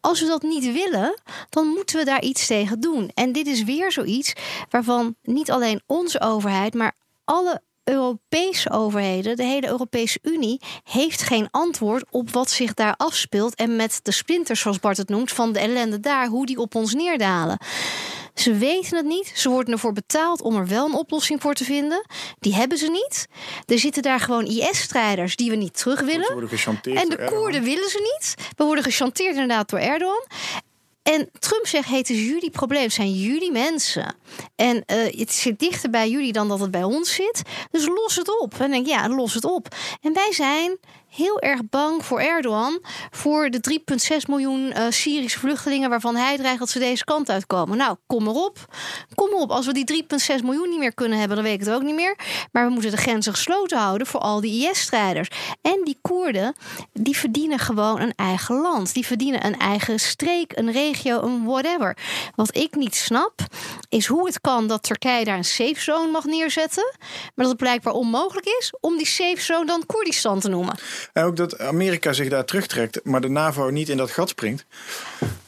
Als 0.00 0.20
we 0.20 0.26
dat 0.26 0.42
niet 0.42 0.72
willen, 0.72 1.20
dan 1.48 1.66
moeten 1.66 1.98
we 1.98 2.04
daar 2.04 2.22
iets 2.22 2.46
tegen 2.46 2.80
doen. 2.80 3.10
En 3.14 3.32
dit 3.32 3.46
is 3.46 3.62
weer 3.62 3.92
zoiets 3.92 4.32
waarvan 4.70 5.16
niet 5.22 5.50
alleen 5.50 5.82
onze 5.86 6.20
overheid, 6.20 6.74
maar 6.74 6.94
alle 7.24 7.62
Europese 7.84 8.70
overheden, 8.70 9.36
de 9.36 9.44
hele 9.44 9.68
Europese 9.68 10.18
Unie, 10.22 10.60
heeft 10.84 11.22
geen 11.22 11.48
antwoord 11.50 12.04
op 12.10 12.30
wat 12.30 12.50
zich 12.50 12.74
daar 12.74 12.94
afspeelt. 12.96 13.54
En 13.54 13.76
met 13.76 14.00
de 14.02 14.12
splinters, 14.12 14.60
zoals 14.60 14.78
Bart 14.78 14.96
het 14.96 15.08
noemt, 15.08 15.32
van 15.32 15.52
de 15.52 15.58
ellende 15.58 16.00
daar, 16.00 16.26
hoe 16.26 16.46
die 16.46 16.58
op 16.58 16.74
ons 16.74 16.94
neerdalen. 16.94 17.58
Ze 18.34 18.54
weten 18.54 18.96
het 18.96 19.06
niet. 19.06 19.32
Ze 19.34 19.48
worden 19.48 19.72
ervoor 19.72 19.92
betaald 19.92 20.42
om 20.42 20.56
er 20.56 20.66
wel 20.66 20.86
een 20.86 20.94
oplossing 20.94 21.40
voor 21.40 21.54
te 21.54 21.64
vinden. 21.64 22.06
Die 22.38 22.54
hebben 22.54 22.78
ze 22.78 22.90
niet. 22.90 23.26
Er 23.66 23.78
zitten 23.78 24.02
daar 24.02 24.20
gewoon 24.20 24.46
IS-strijders 24.46 25.36
die 25.36 25.50
we 25.50 25.56
niet 25.56 25.78
terug 25.78 26.00
willen. 26.00 26.28
En 26.82 27.08
de 27.08 27.24
Koerden 27.24 27.62
willen 27.62 27.88
ze 27.88 28.12
niet. 28.14 28.52
We 28.56 28.64
worden 28.64 28.84
gechanteerd 28.84 29.32
inderdaad 29.32 29.68
door 29.68 29.78
Erdogan. 29.78 30.26
En 31.04 31.30
Trump 31.38 31.66
zegt: 31.66 31.88
het 31.88 32.10
is 32.10 32.18
jullie 32.18 32.50
probleem, 32.50 32.82
het 32.82 32.92
zijn 32.92 33.12
jullie 33.12 33.52
mensen. 33.52 34.16
En 34.56 34.76
uh, 34.76 35.18
het 35.18 35.32
zit 35.32 35.58
dichter 35.58 35.90
bij 35.90 36.10
jullie 36.10 36.32
dan 36.32 36.48
dat 36.48 36.60
het 36.60 36.70
bij 36.70 36.82
ons 36.82 37.14
zit. 37.14 37.42
Dus 37.70 37.86
los 37.86 38.16
het 38.16 38.40
op. 38.40 38.52
En 38.52 38.58
dan 38.58 38.70
denk 38.70 38.86
ja, 38.86 39.08
los 39.08 39.34
het 39.34 39.44
op. 39.44 39.68
En 40.00 40.12
wij 40.12 40.32
zijn 40.32 40.78
heel 41.14 41.40
erg 41.40 41.60
bang 41.70 42.04
voor 42.04 42.20
Erdogan. 42.20 42.80
Voor 43.10 43.50
de 43.50 43.80
3,6 44.12 44.16
miljoen 44.28 44.60
uh, 44.60 44.86
Syrische 44.90 45.38
vluchtelingen 45.38 45.90
waarvan 45.90 46.16
hij 46.16 46.36
dreigt 46.36 46.58
dat 46.58 46.70
ze 46.70 46.78
deze 46.78 47.04
kant 47.04 47.30
uitkomen. 47.30 47.76
Nou, 47.76 47.96
kom 48.06 48.26
erop. 48.26 48.58
Kom 49.14 49.28
erop. 49.28 49.50
Als 49.50 49.66
we 49.66 49.72
die 49.72 50.04
3,6 50.38 50.44
miljoen 50.44 50.68
niet 50.68 50.78
meer 50.78 50.94
kunnen 50.94 51.18
hebben, 51.18 51.36
dan 51.36 51.46
weet 51.46 51.60
ik 51.60 51.66
het 51.66 51.74
ook 51.74 51.82
niet 51.82 51.94
meer. 51.94 52.18
Maar 52.52 52.66
we 52.66 52.72
moeten 52.72 52.90
de 52.90 52.96
grenzen 52.96 53.32
gesloten 53.32 53.78
houden 53.78 54.06
voor 54.06 54.20
al 54.20 54.40
die 54.40 54.68
IS-strijders. 54.68 55.28
En 55.62 55.80
die 55.84 55.98
Koerden, 56.02 56.54
die 56.92 57.16
verdienen 57.16 57.58
gewoon 57.58 58.00
een 58.00 58.14
eigen 58.16 58.60
land. 58.60 58.94
Die 58.94 59.06
verdienen 59.06 59.46
een 59.46 59.58
eigen 59.58 60.00
streek, 60.00 60.56
een 60.56 60.72
regio, 60.72 61.22
een 61.22 61.44
whatever. 61.44 61.96
Wat 62.34 62.56
ik 62.56 62.74
niet 62.74 62.94
snap, 62.94 63.40
is 63.88 64.06
hoe 64.06 64.26
het 64.26 64.40
kan 64.40 64.66
dat 64.66 64.82
Turkije 64.82 65.24
daar 65.24 65.36
een 65.36 65.44
safe 65.44 65.80
zone 65.80 66.10
mag 66.10 66.24
neerzetten. 66.24 66.96
Maar 67.00 67.32
dat 67.34 67.48
het 67.48 67.56
blijkbaar 67.56 67.92
onmogelijk 67.92 68.46
is 68.46 68.72
om 68.80 68.96
die 68.96 69.06
safe 69.06 69.40
zone 69.40 69.66
dan 69.66 69.86
Koerdistan 69.86 70.40
te 70.40 70.48
noemen. 70.48 70.78
En 71.12 71.24
ook 71.24 71.36
dat 71.36 71.58
Amerika 71.58 72.12
zich 72.12 72.28
daar 72.28 72.44
terugtrekt, 72.44 73.00
maar 73.04 73.20
de 73.20 73.28
NAVO 73.28 73.70
niet 73.70 73.88
in 73.88 73.96
dat 73.96 74.10
gat 74.10 74.28
springt. 74.28 74.64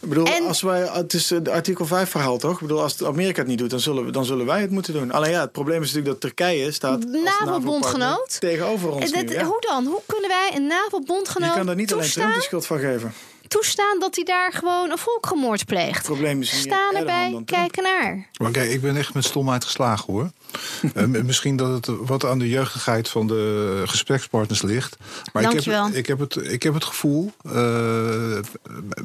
Ik 0.01 0.09
bedoel, 0.09 0.29
als 0.47 0.63
wij, 0.63 0.89
het 0.93 1.13
is 1.13 1.31
het 1.31 1.49
artikel 1.49 1.87
5 1.87 2.11
verhaal 2.11 2.39
toch? 2.39 2.53
Ik 2.53 2.61
bedoel, 2.61 2.83
als 2.83 3.05
Amerika 3.05 3.39
het 3.39 3.49
niet 3.49 3.59
doet, 3.59 3.71
dan 3.71 3.81
zullen, 3.81 4.05
we, 4.05 4.11
dan 4.11 4.25
zullen 4.25 4.47
wij 4.47 4.61
het 4.61 4.71
moeten 4.71 4.93
doen. 4.93 5.11
Alleen 5.11 5.31
ja, 5.31 5.41
het 5.41 5.53
probleem 5.53 5.83
is 5.83 5.93
natuurlijk 5.93 6.21
dat 6.21 6.21
Turkije 6.21 6.73
staat 6.73 7.05
NAVO-bondgenoot 7.05 8.41
tegenover 8.41 8.91
ons. 8.91 9.13
Dat, 9.13 9.25
nu, 9.25 9.43
Hoe 9.43 9.61
dan? 9.61 9.87
Hoe 9.87 10.03
kunnen 10.07 10.31
wij 10.31 10.51
een 10.55 10.67
NAVO-bondgenoot 10.67 11.49
Je 11.49 11.57
kan 11.57 11.67
daar 11.67 11.77
niet 11.77 11.89
toestaan? 11.89 12.23
alleen 12.23 12.33
Trump 12.33 12.35
de 12.35 12.47
schuld 12.47 12.67
van 12.67 12.79
geven 12.79 13.15
toestaan 13.49 13.99
dat 13.99 14.15
hij 14.15 14.25
daar 14.25 14.53
gewoon 14.53 14.91
een 14.91 14.99
volkgemoord 14.99 15.65
pleegt. 15.67 16.03
probleem 16.03 16.41
is 16.41 16.61
Staan 16.61 16.95
erbij, 16.95 17.43
kijken 17.45 17.83
naar. 17.83 18.29
Maar 18.41 18.51
kijk, 18.51 18.71
ik 18.71 18.81
ben 18.81 18.97
echt 18.97 19.15
met 19.15 19.25
stomheid 19.25 19.65
geslagen 19.65 20.13
hoor. 20.13 20.31
uh, 20.95 21.23
misschien 21.23 21.57
dat 21.57 21.87
het 21.87 21.97
wat 22.07 22.25
aan 22.25 22.39
de 22.39 22.49
jeugdigheid 22.49 23.09
van 23.09 23.27
de 23.27 23.83
gesprekspartners 23.87 24.63
ligt. 24.63 24.97
Maar 25.33 25.43
ik 25.43 25.65
heb, 25.65 25.95
ik 25.95 26.07
heb, 26.07 26.19
het, 26.19 26.37
ik 26.37 26.63
heb 26.63 26.75
het 26.75 26.85
gevoel, 26.85 27.33
uh, 27.47 28.39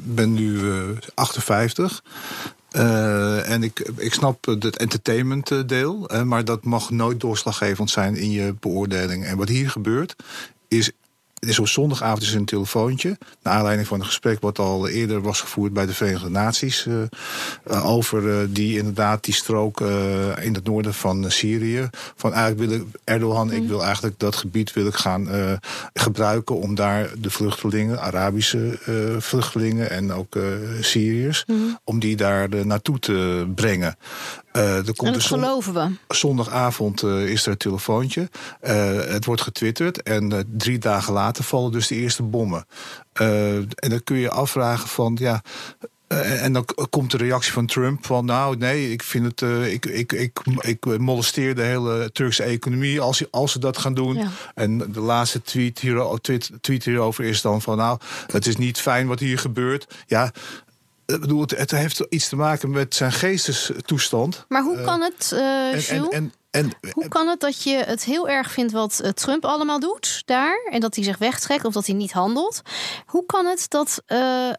ben 0.00 0.32
nu 0.32 0.50
uh, 0.50 0.88
58. 1.14 2.02
Uh, 2.76 3.50
en 3.50 3.62
ik, 3.62 3.90
ik 3.96 4.14
snap 4.14 4.44
het 4.44 4.76
entertainment 4.76 5.68
deel, 5.68 6.10
maar 6.24 6.44
dat 6.44 6.64
mag 6.64 6.90
nooit 6.90 7.20
doorslaggevend 7.20 7.90
zijn 7.90 8.16
in 8.16 8.30
je 8.30 8.54
beoordeling. 8.60 9.24
En 9.24 9.36
wat 9.36 9.48
hier 9.48 9.70
gebeurt, 9.70 10.16
is 10.68 10.90
is 11.48 11.58
op 11.58 11.68
zondagavond 11.68 12.22
is 12.22 12.34
een 12.34 12.44
telefoontje. 12.44 13.18
Naar 13.42 13.54
aanleiding 13.54 13.88
van 13.88 14.00
een 14.00 14.06
gesprek 14.06 14.40
wat 14.40 14.58
al 14.58 14.88
eerder 14.88 15.22
was 15.22 15.40
gevoerd 15.40 15.72
bij 15.72 15.86
de 15.86 15.94
Verenigde 15.94 16.30
Naties. 16.30 16.86
Uh, 16.86 17.86
over 17.86 18.22
uh, 18.22 18.36
die 18.48 18.78
inderdaad 18.78 19.24
die 19.24 19.34
strook 19.34 19.80
in 20.40 20.54
het 20.54 20.64
noorden 20.64 20.94
van 20.94 21.30
Syrië. 21.30 21.88
Van 22.16 22.32
eigenlijk 22.32 22.70
wil 22.70 22.80
ik, 22.80 22.86
Erdogan, 23.04 23.46
mm. 23.46 23.52
ik 23.52 23.68
wil 23.68 23.84
eigenlijk 23.84 24.18
dat 24.18 24.36
gebied 24.36 24.72
wil 24.72 24.86
ik 24.86 24.94
gaan 24.94 25.28
gebruiken 25.92 26.56
om 26.56 26.74
daar 26.74 27.10
de 27.18 27.30
vluchtelingen, 27.30 28.00
Arabische 28.00 28.78
vluchtelingen 29.18 29.90
en 29.90 30.12
ook 30.12 30.36
Syriërs, 30.80 31.44
mm. 31.46 31.78
om 31.84 31.98
die 31.98 32.16
daar 32.16 32.66
naartoe 32.66 32.98
te 32.98 33.46
brengen. 33.54 33.96
Uh, 34.56 34.76
er 34.76 34.94
komt 34.96 35.08
en 35.08 35.12
dat 35.12 35.22
geloven 35.22 35.74
we. 35.74 36.14
Zondagavond 36.14 37.02
is 37.02 37.44
er 37.46 37.50
een 37.50 37.56
telefoontje. 37.56 38.28
Het 38.60 39.24
wordt 39.24 39.42
getwitterd. 39.42 40.02
En 40.02 40.46
drie 40.56 40.78
dagen 40.78 41.12
later 41.12 41.31
vallen 41.40 41.72
dus 41.72 41.86
de 41.86 41.94
eerste 41.94 42.22
bommen. 42.22 42.66
en 43.12 43.68
dan 43.88 44.04
kun 44.04 44.16
je 44.16 44.30
afvragen 44.30 44.88
van... 44.88 45.16
ja, 45.20 45.42
en 46.20 46.52
dan 46.52 46.64
komt 46.90 47.10
de 47.10 47.16
reactie 47.16 47.52
van 47.52 47.66
Trump 47.66 48.06
van... 48.06 48.24
nou, 48.24 48.56
nee, 48.56 48.90
ik 48.90 49.02
vind 49.02 49.24
het... 49.24 49.40
Uh, 49.40 49.72
ik, 49.72 49.86
ik, 49.86 50.12
ik, 50.12 50.38
ik 50.60 50.98
molesteer 50.98 51.54
de 51.54 51.62
hele 51.62 52.10
Turkse 52.12 52.42
economie 52.42 53.00
als, 53.00 53.30
als 53.30 53.52
ze 53.52 53.58
dat 53.58 53.78
gaan 53.78 53.94
doen. 53.94 54.16
Ja. 54.16 54.28
En 54.54 54.78
de 54.78 55.00
laatste 55.00 55.42
tweet, 55.42 55.78
hier, 55.78 56.18
tweet, 56.20 56.50
tweet 56.60 56.84
hierover 56.84 57.24
is 57.24 57.42
dan 57.42 57.62
van... 57.62 57.76
nou, 57.76 57.98
het 58.26 58.46
is 58.46 58.56
niet 58.56 58.80
fijn 58.80 59.06
wat 59.06 59.20
hier 59.20 59.38
gebeurt. 59.38 59.94
Ja, 60.06 60.32
ik 61.06 61.20
bedoel, 61.20 61.40
het, 61.40 61.50
het, 61.50 61.70
heeft 61.70 62.06
iets 62.08 62.28
te 62.28 62.36
maken 62.36 62.70
met 62.70 62.94
zijn 62.94 63.12
geestestoestand. 63.12 64.44
Maar 64.48 64.62
hoe 64.62 64.80
kan 64.80 65.02
het, 65.02 65.30
uh, 65.34 65.90
en, 65.92 66.02
en, 66.02 66.10
en, 66.10 66.32
hoe 66.92 67.08
kan 67.08 67.28
het 67.28 67.40
dat 67.40 67.62
je 67.62 67.76
het 67.76 68.04
heel 68.04 68.28
erg 68.28 68.50
vindt 68.50 68.72
wat 68.72 69.00
eh, 69.00 69.10
Trump 69.10 69.44
allemaal 69.44 69.80
doet 69.80 70.22
daar... 70.24 70.68
en 70.70 70.80
dat 70.80 70.94
hij 70.94 71.04
zich 71.04 71.18
wegtrekt 71.18 71.64
of 71.64 71.72
dat 71.72 71.86
hij 71.86 71.94
niet 71.94 72.12
handelt? 72.12 72.62
Hoe 73.06 73.26
kan 73.26 73.46
het 73.46 73.64
dat... 73.68 74.02
Uh, 74.06 74.50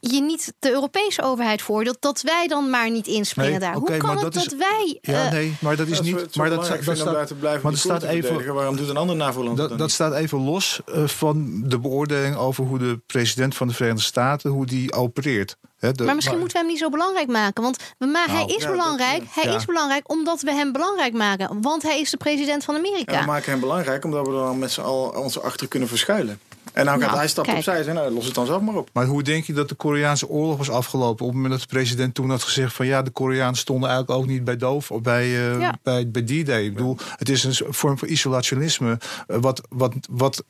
je 0.00 0.20
niet 0.20 0.52
de 0.58 0.70
Europese 0.70 1.22
overheid 1.22 1.62
voordeelt 1.62 1.96
dat 2.00 2.22
wij 2.22 2.46
dan 2.46 2.70
maar 2.70 2.90
niet 2.90 3.06
inspringen 3.06 3.60
daar. 3.60 3.74
Hoe 3.74 3.96
kan 3.96 4.18
het 4.18 4.34
dat, 4.34 4.54
wij? 4.58 4.98
Ja, 5.00 5.30
nee, 5.30 5.56
maar 5.60 5.76
dat 5.76 5.86
is 5.86 6.00
niet. 6.00 6.36
Maar 6.36 6.50
dat, 6.50 6.66
dat, 6.84 6.96
staat, 6.96 7.38
blijven 7.38 7.62
maar 7.62 7.72
dat 7.72 7.80
staat 7.80 8.02
even. 8.02 8.54
Waarom 8.54 8.76
doet 8.76 8.88
een 8.88 8.96
ander 8.96 9.16
NAVO-land 9.16 9.56
dat? 9.56 9.78
Dat 9.78 9.90
staat 9.90 10.14
even 10.14 10.38
los 10.38 10.80
uh, 10.86 11.06
van 11.06 11.62
de 11.64 11.78
beoordeling 11.78 12.36
over 12.36 12.64
hoe 12.64 12.78
de 12.78 13.00
president 13.06 13.54
van 13.54 13.68
de 13.68 13.74
Verenigde 13.74 14.02
Staten 14.02 14.50
hoe 14.50 14.66
die 14.66 14.92
opereert. 14.92 15.56
He, 15.78 15.92
de, 15.92 16.04
maar 16.04 16.14
misschien 16.14 16.36
maar, 16.36 16.44
moeten 16.44 16.60
we 16.60 16.64
hem 16.64 16.72
niet 16.72 16.82
zo 16.82 16.90
belangrijk 16.90 17.28
maken. 17.28 17.62
Want 17.62 17.76
we 17.98 18.06
ma 18.06 18.26
nou, 18.26 18.38
hij 18.38 18.54
is 18.56 18.62
ja, 18.62 18.70
belangrijk. 18.70 19.18
Dat, 19.18 19.34
hij 19.34 19.44
ja. 19.44 19.56
is 19.56 19.64
belangrijk 19.64 20.10
omdat 20.10 20.40
we 20.40 20.52
hem 20.52 20.72
belangrijk 20.72 21.12
maken. 21.12 21.62
Want 21.62 21.82
hij 21.82 22.00
is 22.00 22.10
de 22.10 22.16
president 22.16 22.64
van 22.64 22.74
Amerika. 22.74 23.20
We 23.20 23.26
maken 23.26 23.50
hem 23.50 23.60
belangrijk 23.60 24.04
omdat 24.04 24.26
we 24.26 24.32
dan 24.32 24.58
met 24.58 24.70
z'n 24.70 24.80
allen 24.80 25.16
onze 25.16 25.40
achter 25.40 25.68
kunnen 25.68 25.88
verschuilen. 25.88 26.40
En 26.72 26.84
nou 26.84 26.98
gaat 26.98 27.06
nou, 27.06 27.18
hij 27.18 27.28
stapt 27.28 27.54
opzij 27.54 27.86
en 27.86 27.94
nou, 27.94 28.12
los 28.12 28.24
het 28.24 28.34
dan 28.34 28.46
zelf 28.46 28.62
maar 28.62 28.74
op. 28.74 28.90
Maar 28.92 29.06
hoe 29.06 29.22
denk 29.22 29.44
je 29.44 29.52
dat 29.52 29.68
de 29.68 29.74
Koreaanse 29.74 30.28
oorlog 30.28 30.56
was 30.56 30.70
afgelopen? 30.70 31.26
Op 31.26 31.32
het 31.32 31.34
moment 31.34 31.52
dat 31.52 31.60
de 31.60 31.74
president 31.74 32.14
toen 32.14 32.30
had 32.30 32.42
gezegd 32.42 32.74
van 32.74 32.86
ja, 32.86 33.02
de 33.02 33.10
Koreanen 33.10 33.56
stonden 33.56 33.88
eigenlijk 33.88 34.20
ook 34.20 34.26
niet 34.26 34.44
bij 34.44 34.56
doof 34.56 34.90
of 34.90 35.00
bij, 35.00 35.26
uh, 35.26 35.60
ja. 35.60 35.78
bij, 35.82 36.10
bij 36.10 36.22
D-Day. 36.22 36.64
Ik 36.64 36.74
bedoel, 36.74 36.96
het 37.16 37.28
is 37.28 37.44
een 37.44 37.74
vorm 37.74 37.98
van 37.98 38.08
isolationisme. 38.08 38.98
Uh, 39.28 39.36
wat, 39.40 39.66
wat, 39.68 39.94
wat 40.10 40.44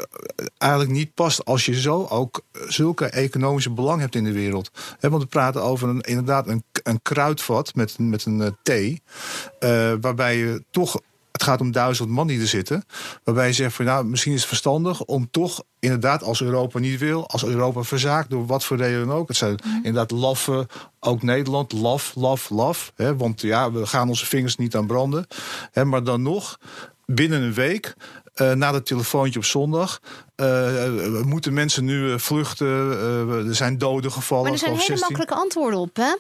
eigenlijk 0.59 0.93
niet 0.93 1.15
past 1.15 1.45
als 1.45 1.67
je 1.67 1.81
zo 1.81 2.07
ook 2.11 2.41
zulke 2.67 3.07
economische 3.07 3.71
belang 3.71 4.01
hebt 4.01 4.15
in 4.15 4.25
de 4.25 4.33
wereld. 4.33 4.71
He, 4.99 5.11
want 5.11 5.23
we 5.23 5.29
praten 5.29 5.63
over 5.63 5.89
een, 5.89 6.01
inderdaad 6.01 6.49
een, 6.49 6.65
een 6.83 7.03
kruidvat 7.03 7.75
met, 7.75 7.99
met 7.99 8.25
een 8.25 8.41
uh, 8.41 8.47
thee. 8.63 9.03
waarbij 10.01 10.37
je 10.37 10.65
toch 10.71 11.01
het 11.39 11.49
gaat 11.49 11.61
om 11.61 11.73
duizend 11.73 12.09
man 12.09 12.27
die 12.27 12.41
er 12.41 12.47
zitten. 12.47 12.85
Waarbij 13.25 13.47
je 13.47 13.53
zegt 13.53 13.75
van 13.75 13.85
nou, 13.85 14.05
misschien 14.05 14.33
is 14.33 14.39
het 14.39 14.49
verstandig 14.49 15.05
om 15.05 15.31
toch 15.31 15.63
inderdaad, 15.79 16.23
als 16.23 16.43
Europa 16.43 16.79
niet 16.79 16.99
wil, 16.99 17.29
als 17.29 17.45
Europa 17.45 17.83
verzaakt, 17.83 18.31
door 18.31 18.47
wat 18.47 18.65
voor 18.65 18.77
reden 18.77 19.07
dan 19.07 19.17
ook. 19.17 19.29
Het 19.29 19.37
zijn 19.37 19.59
mm. 19.65 19.75
inderdaad 19.75 20.11
laffe, 20.11 20.67
ook 21.01 21.23
Nederland, 21.23 21.73
laf, 21.73 22.15
laf, 22.15 22.51
laf. 22.51 22.93
Hè, 22.95 23.17
want 23.17 23.41
ja, 23.41 23.73
we 23.73 23.87
gaan 23.87 24.09
onze 24.09 24.27
vingers 24.27 24.57
niet 24.57 24.77
aan 24.77 24.87
branden. 24.87 25.27
Hè, 25.73 25.85
maar 25.85 26.05
dan 26.05 26.23
nog, 26.23 26.59
binnen 27.07 27.43
een 27.43 27.55
week, 27.55 27.95
uh, 28.37 28.53
na 28.53 28.73
dat 28.73 28.87
telefoontje 28.87 29.39
op 29.39 29.45
zondag. 29.45 30.01
Uh, 30.37 31.23
moeten 31.23 31.53
mensen 31.53 31.85
nu 31.85 32.07
uh, 32.07 32.19
vluchten? 32.19 32.67
er 33.47 33.55
zijn 33.55 33.79
doden 33.79 34.13
gevallen. 34.13 34.45
Maar 34.45 34.53
er 34.53 34.59
zijn 34.59 34.77
hele 34.77 35.01
makkelijke 35.01 35.35
antwoorden 35.35 35.81
op. 35.81 35.97
Hè? 35.97 36.15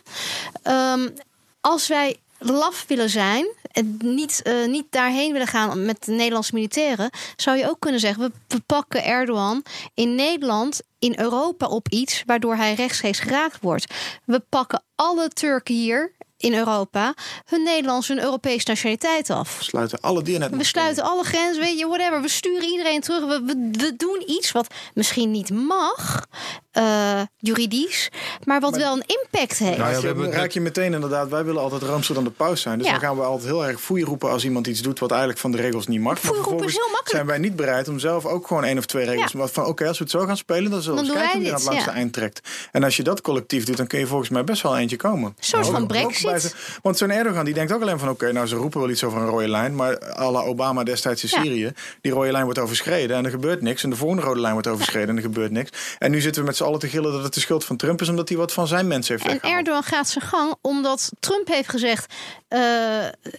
Um, 0.93 1.13
als 1.61 1.89
wij 1.89 2.17
laf 2.39 2.85
willen 2.87 3.11
zijn 3.11 3.47
en 3.73 3.99
niet, 4.03 4.41
uh, 4.45 4.67
niet 4.67 4.87
daarheen 4.91 5.33
willen 5.33 5.47
gaan 5.47 5.85
met 5.85 6.05
de 6.05 6.13
Nederlandse 6.13 6.55
militairen, 6.55 7.11
zou 7.37 7.57
je 7.57 7.69
ook 7.69 7.81
kunnen 7.81 8.01
zeggen: 8.01 8.23
we, 8.23 8.33
we 8.55 8.61
pakken 8.67 9.05
Erdogan 9.05 9.63
in 9.95 10.15
Nederland, 10.15 10.81
in 10.99 11.15
Europa 11.19 11.67
op 11.67 11.89
iets 11.89 12.23
waardoor 12.27 12.57
hij 12.57 12.75
rechtstreeks 12.75 13.21
geraakt 13.21 13.61
wordt. 13.61 13.95
We 14.25 14.41
pakken 14.49 14.83
alle 14.95 15.29
Turken 15.29 15.75
hier 15.75 16.17
in 16.39 16.55
Europa 16.55 17.15
hun 17.45 17.63
Nederlandse 17.63 18.13
en 18.13 18.23
Europese 18.23 18.65
nationaliteit 18.69 19.31
af. 19.31 19.59
We 19.59 19.65
sluiten 19.65 20.01
alle 20.01 20.23
dieren. 20.23 20.57
We 20.57 20.65
sluiten 20.65 21.05
alle 21.05 21.25
grenzen, 21.25 21.63
weet 21.63 21.79
je, 21.79 21.87
whatever. 21.87 22.23
We 22.23 22.29
sturen 22.29 22.69
iedereen 22.69 23.01
terug. 23.01 23.21
We, 23.21 23.43
we, 23.45 23.71
we 23.73 23.97
doen 23.97 24.23
iets 24.27 24.53
wat 24.53 24.75
misschien 24.95 25.31
niet 25.31 25.51
mag, 25.51 26.27
uh, 26.73 27.21
juridisch, 27.37 28.11
maar 28.45 28.61
wat 28.61 28.77
wel 28.77 28.93
een 28.97 29.05
impact 29.07 29.59
heeft. 29.59 29.79
Nou 29.79 29.93
ja, 29.93 30.01
we 30.01 30.07
hebben, 30.07 30.33
raak 30.33 30.51
je 30.51 30.61
meteen 30.61 30.95
inderdaad, 30.95 31.29
wij 31.29 31.45
willen 31.45 31.63
altijd 31.63 31.83
roomser 31.83 32.15
dan 32.15 32.25
de 32.25 32.31
paus 32.31 32.61
zijn. 32.61 32.79
Dus 32.79 32.87
ja. 32.87 32.93
dan 32.93 33.01
gaan 33.01 33.17
we 33.17 33.23
altijd 33.23 33.51
heel 33.51 33.67
erg 33.67 33.81
foei 33.81 34.05
roepen 34.05 34.31
als 34.31 34.45
iemand 34.45 34.67
iets 34.67 34.83
doet 34.83 34.99
wat 34.99 35.11
eigenlijk 35.11 35.41
van 35.41 35.51
de 35.51 35.57
regels 35.57 35.87
niet 35.87 36.01
mag. 36.01 36.19
Foei 36.19 36.41
roepen 36.41 36.67
is 36.67 36.73
heel 36.73 36.81
makkelijk. 36.83 37.11
zijn 37.11 37.27
wij 37.27 37.39
niet 37.39 37.57
bereid 37.57 37.89
om 37.89 37.99
zelf 37.99 38.27
ook 38.27 38.47
gewoon 38.47 38.65
één 38.65 38.79
of 38.79 38.87
twee 38.87 39.05
regels. 39.05 39.33
Ja. 39.33 39.47
Van 39.47 39.67
oké, 39.67 39.87
als 39.87 39.99
we 39.99 40.05
het 40.05 40.13
zo 40.13 40.27
gaan 40.27 40.37
spelen, 40.37 40.71
dan 40.71 40.83
zullen 40.83 41.05
we 41.05 41.13
kijken 41.13 41.39
wie 41.39 41.49
aan 41.49 41.55
het 41.55 41.65
langste 41.65 41.91
eind 41.91 42.13
trekt. 42.13 42.41
En 42.73 42.85
als 42.85 42.97
je 42.97 43.03
dat 43.03 43.21
collectief 43.21 43.65
doet, 43.65 43.77
dan 43.77 43.87
kun 43.87 43.99
je 43.99 44.07
volgens 44.07 44.29
mij 44.29 44.45
best 44.45 44.63
wel 44.63 44.79
eentje 44.79 44.97
komen. 44.97 45.35
Een 45.39 45.45
soort 45.45 45.67
van 45.67 45.87
brexit. 45.87 46.55
Want 46.83 46.99
zo'n 46.99 47.11
Erdogan 47.11 47.45
die 47.45 47.55
denkt 47.55 47.73
ook 47.73 47.83
alleen 47.83 47.99
van 47.99 48.09
oké, 48.09 48.33
nou 48.33 48.47
ze 48.47 48.57
roepen 48.57 48.81
wel 48.81 48.91
iets 48.91 49.05
over 49.05 49.21
een 49.21 49.29
rode 49.29 49.49
lijn, 49.49 49.75
maar 49.75 50.17
à 50.19 50.31
la 50.31 50.41
Obama 50.41 50.85
destijds 50.85 51.23
in 51.23 51.29
Syrië, 51.29 51.73
die 52.01 52.13
rode 52.13 52.33
lijn 52.33 52.45
wordt 52.45 52.59
overschreden 52.59 53.17
en 53.17 53.25
er 53.25 53.31
gebeurt 53.31 53.63
niks. 53.63 53.83
En 53.83 53.91
de 53.91 53.97
volgende 53.97 54.23
rode 54.23 54.41
lijn 54.41 54.53
wordt 54.53 54.69
overschreden 54.69 55.09
en 55.09 55.17
er 55.17 55.23
gebeurt 55.23 55.51
niks. 55.51 55.71
En 55.99 56.11
nu 56.11 56.21
zitten 56.21 56.43
we 56.43 56.47
met 56.47 56.57
z'n 56.57 56.65
allen 56.69 56.81
te 56.81 56.89
gillen 56.89 57.13
dat 57.13 57.23
het 57.23 57.35
de 57.35 57.41
schuld 57.41 57.65
van 57.65 57.77
Trump 57.77 58.01
is 58.01 58.09
omdat 58.09 58.29
hij 58.29 58.39
wat 58.39 58.53
van 58.53 58.67
zijn 58.67 58.87
mensen 58.87 59.19
heeft 59.19 59.43
En 59.43 59.51
Erdogan 59.51 59.83
gaat 59.83 60.09
zijn 60.09 60.25
gang 60.25 60.55
omdat 60.61 61.11
Trump 61.21 61.49
heeft 61.49 61.69
gezegd: 61.69 62.15
uh, 62.49 62.61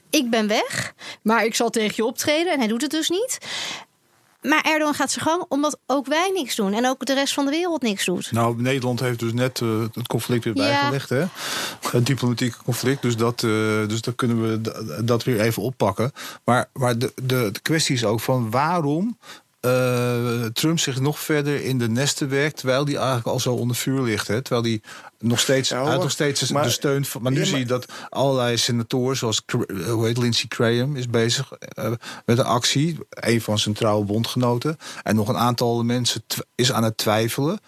ik 0.10 0.30
ben 0.30 0.48
weg, 0.48 0.94
maar 1.22 1.46
ik 1.46 1.56
zal 1.56 1.70
tegen 1.70 1.94
je 1.96 2.06
optreden 2.06 2.54
en 2.54 2.60
hij 2.60 2.68
doet 2.68 2.82
het 2.82 2.92
dus 2.92 3.10
niet. 3.10 3.38
Maar 4.42 4.62
Erdogan 4.62 4.94
gaat 4.94 5.12
zijn 5.12 5.26
gang 5.26 5.46
omdat 5.50 5.80
ook 5.86 6.08
wij 6.08 6.32
niks 6.34 6.56
doen. 6.56 6.74
En 6.74 6.88
ook 6.88 7.06
de 7.06 7.14
rest 7.14 7.34
van 7.34 7.46
de 7.46 7.52
wereld 7.52 7.82
niks 7.82 8.06
doet. 8.06 8.32
Nou, 8.32 8.62
Nederland 8.62 9.00
heeft 9.00 9.20
dus 9.20 9.34
net 9.34 9.60
uh, 9.60 9.84
het 9.94 10.08
conflict 10.08 10.44
weer 10.44 10.54
bijgelegd. 10.54 11.10
Hè? 11.10 11.26
Het 11.92 12.06
diplomatieke 12.06 12.58
conflict. 12.64 13.02
Dus, 13.02 13.18
dat, 13.18 13.42
uh, 13.42 13.52
dus 13.88 14.02
dan 14.02 14.16
kunnen 14.16 14.42
we 14.42 15.04
dat 15.04 15.24
weer 15.24 15.40
even 15.40 15.64
oppakken. 15.64 16.12
Maar, 16.44 16.70
maar 16.74 16.98
de, 16.98 17.12
de, 17.16 17.50
de 17.52 17.60
kwestie 17.62 17.96
is 17.96 18.06
ook 18.06 18.20
van 18.20 18.50
waarom 18.50 19.18
uh, 19.62 20.46
Trump 20.46 20.80
zich 20.80 21.00
nog 21.00 21.20
verder 21.20 21.64
in 21.64 21.78
de 21.78 21.90
nesten 21.90 22.30
werkt, 22.30 22.58
terwijl 22.58 22.86
hij 22.86 22.96
eigenlijk 22.96 23.28
al 23.28 23.40
zo 23.40 23.54
onder 23.54 23.76
vuur 23.76 24.02
ligt. 24.02 24.28
Hè? 24.28 24.42
Terwijl 24.42 24.64
hij 24.64 24.82
nog 25.20 25.40
steeds, 25.40 25.70
ja, 25.70 25.96
nog 25.96 26.12
steeds 26.12 26.52
maar, 26.52 26.64
de 26.64 26.70
steun 26.70 27.06
van. 27.06 27.22
Maar 27.22 27.32
nu 27.32 27.46
zie 27.46 27.58
je 27.58 27.66
dat 27.66 27.86
allerlei 28.10 28.58
senatoren, 28.58 29.18
zoals 29.18 29.42
hoe 29.88 30.06
heet 30.06 30.18
Lindsey 30.18 30.46
Graham, 30.50 30.96
is 30.96 31.08
bezig 31.08 31.52
uh, 31.80 31.92
met 32.26 32.38
een 32.38 32.46
actie. 32.46 32.98
Een 33.10 33.42
van 33.42 33.60
zijn 33.60 33.76
trouwe 33.76 34.06
bondgenoten. 34.06 34.78
En 35.04 35.16
nog 35.16 35.28
een 35.28 35.38
aantal 35.38 35.84
mensen 35.84 36.24
is 36.56 36.72
aan 36.72 36.84
het 36.84 36.98
twijfelen. 36.98 37.60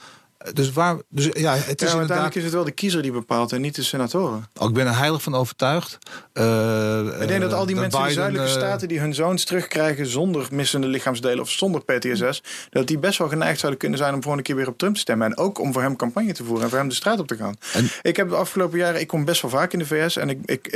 Dus, 0.54 0.71
waar, 0.71 0.97
dus 1.10 1.30
ja, 1.32 1.56
het 1.56 1.82
is 1.82 1.91
ja, 1.91 1.97
uiteindelijk 1.97 2.36
is 2.36 2.43
het 2.43 2.54
wel 2.54 2.63
de 2.63 2.71
kiezer 2.71 3.01
die 3.01 3.12
bepaalt 3.12 3.51
en 3.51 3.62
niet 3.62 3.75
de 3.75 3.84
senatoren. 3.84 4.49
Oh, 4.60 4.67
ik 4.67 4.73
ben 4.73 4.88
er 4.88 4.97
heilig 4.97 5.21
van 5.21 5.36
overtuigd. 5.36 5.97
Uh, 6.34 7.21
ik 7.21 7.27
denk 7.27 7.41
dat 7.41 7.54
al 7.54 7.65
die 7.65 7.75
mensen 7.75 7.99
in 8.01 8.08
de 8.08 8.13
zuidelijke 8.13 8.47
uh, 8.47 8.56
staten 8.56 8.88
die 8.88 8.99
hun 8.99 9.13
zoons 9.13 9.45
terugkrijgen 9.45 10.08
zonder 10.08 10.47
missende 10.51 10.88
lichaamsdelen 10.88 11.39
of 11.39 11.49
zonder 11.49 11.82
PTSS, 11.84 12.43
dat 12.69 12.88
die 12.88 12.97
best 12.97 13.17
wel 13.17 13.27
geneigd 13.27 13.60
zouden 13.60 13.80
kunnen 13.80 13.97
zijn 13.97 14.13
om 14.13 14.21
volgende 14.21 14.45
keer 14.45 14.56
weer 14.56 14.67
op 14.67 14.77
Trump 14.77 14.93
te 14.93 15.01
stemmen. 15.01 15.27
En 15.27 15.38
ook 15.38 15.60
om 15.60 15.73
voor 15.73 15.82
hem 15.82 15.95
campagne 15.95 16.34
te 16.34 16.43
voeren 16.43 16.63
en 16.63 16.69
voor 16.69 16.80
hem 16.80 16.88
de 16.89 16.95
straat 16.95 17.19
op 17.19 17.27
te 17.27 17.36
gaan. 17.36 17.56
En, 17.73 17.89
ik 18.01 18.15
heb 18.15 18.30
de 18.30 18.36
afgelopen 18.36 18.77
jaren, 18.77 18.99
ik 18.99 19.08
kom 19.08 19.25
best 19.25 19.41
wel 19.41 19.51
vaak 19.51 19.73
in 19.73 19.80
de 19.80 19.86
VS 19.86 20.17
en 20.17 20.30
ik, 20.30 20.39
ik, 20.45 20.67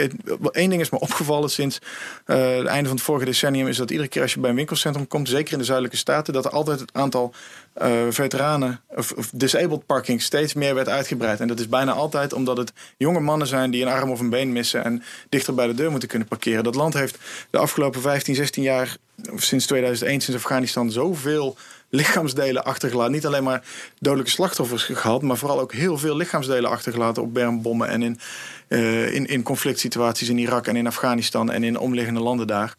één 0.51 0.69
ding 0.69 0.81
is 0.81 0.89
me 0.89 0.99
opgevallen 0.99 1.49
sinds 1.49 1.79
uh, 2.25 2.55
het 2.57 2.65
einde 2.65 2.87
van 2.87 2.95
het 2.95 3.05
vorige 3.05 3.25
decennium, 3.25 3.67
is 3.67 3.77
dat 3.77 3.91
iedere 3.91 4.09
keer 4.09 4.21
als 4.21 4.33
je 4.33 4.39
bij 4.39 4.49
een 4.49 4.55
winkelcentrum 4.55 5.07
komt, 5.07 5.29
zeker 5.29 5.53
in 5.53 5.59
de 5.59 5.63
zuidelijke 5.63 5.97
staten, 5.97 6.33
dat 6.33 6.45
er 6.45 6.51
altijd 6.51 6.79
het 6.79 6.93
aantal 6.93 7.33
veteranen 8.09 8.79
of, 8.87 9.11
of 9.11 9.29
disabled 9.33 9.85
parking 9.85 10.21
steeds 10.21 10.53
meer 10.53 10.75
werd 10.75 10.89
uitgebreid. 10.89 11.39
En 11.39 11.47
dat 11.47 11.59
is 11.59 11.69
bijna 11.69 11.91
altijd 11.91 12.33
omdat 12.33 12.57
het 12.57 12.73
jonge 12.97 13.19
mannen 13.19 13.47
zijn 13.47 13.71
die 13.71 13.81
een 13.81 13.91
arm 13.91 14.11
of 14.11 14.19
een 14.19 14.29
been 14.29 14.51
missen 14.51 14.83
en 14.83 15.03
dichter 15.29 15.53
bij 15.53 15.67
de 15.67 15.73
deur 15.73 15.91
moeten 15.91 16.09
kunnen 16.09 16.27
parkeren. 16.27 16.63
Dat 16.63 16.75
land 16.75 16.93
heeft 16.93 17.17
de 17.49 17.57
afgelopen 17.57 18.01
15, 18.01 18.35
16 18.35 18.63
jaar, 18.63 18.97
of 19.31 19.43
sinds 19.43 19.65
2001, 19.65 20.21
sinds 20.21 20.43
Afghanistan, 20.43 20.91
zoveel 20.91 21.57
lichaamsdelen 21.89 22.63
achtergelaten. 22.63 23.11
Niet 23.11 23.25
alleen 23.25 23.43
maar 23.43 23.63
dodelijke 23.99 24.31
slachtoffers 24.31 24.83
gehad, 24.83 25.21
maar 25.21 25.37
vooral 25.37 25.59
ook 25.59 25.73
heel 25.73 25.97
veel 25.97 26.15
lichaamsdelen 26.15 26.69
achtergelaten 26.69 27.23
op 27.23 27.33
bermbommen 27.33 27.87
en 27.87 28.01
in, 28.01 28.19
uh, 28.67 29.13
in, 29.13 29.25
in 29.25 29.43
conflict 29.43 29.79
situaties 29.79 30.29
in 30.29 30.37
Irak 30.37 30.67
en 30.67 30.75
in 30.75 30.87
Afghanistan 30.87 31.51
en 31.51 31.63
in 31.63 31.79
omliggende 31.79 32.19
landen 32.19 32.47
daar. 32.47 32.75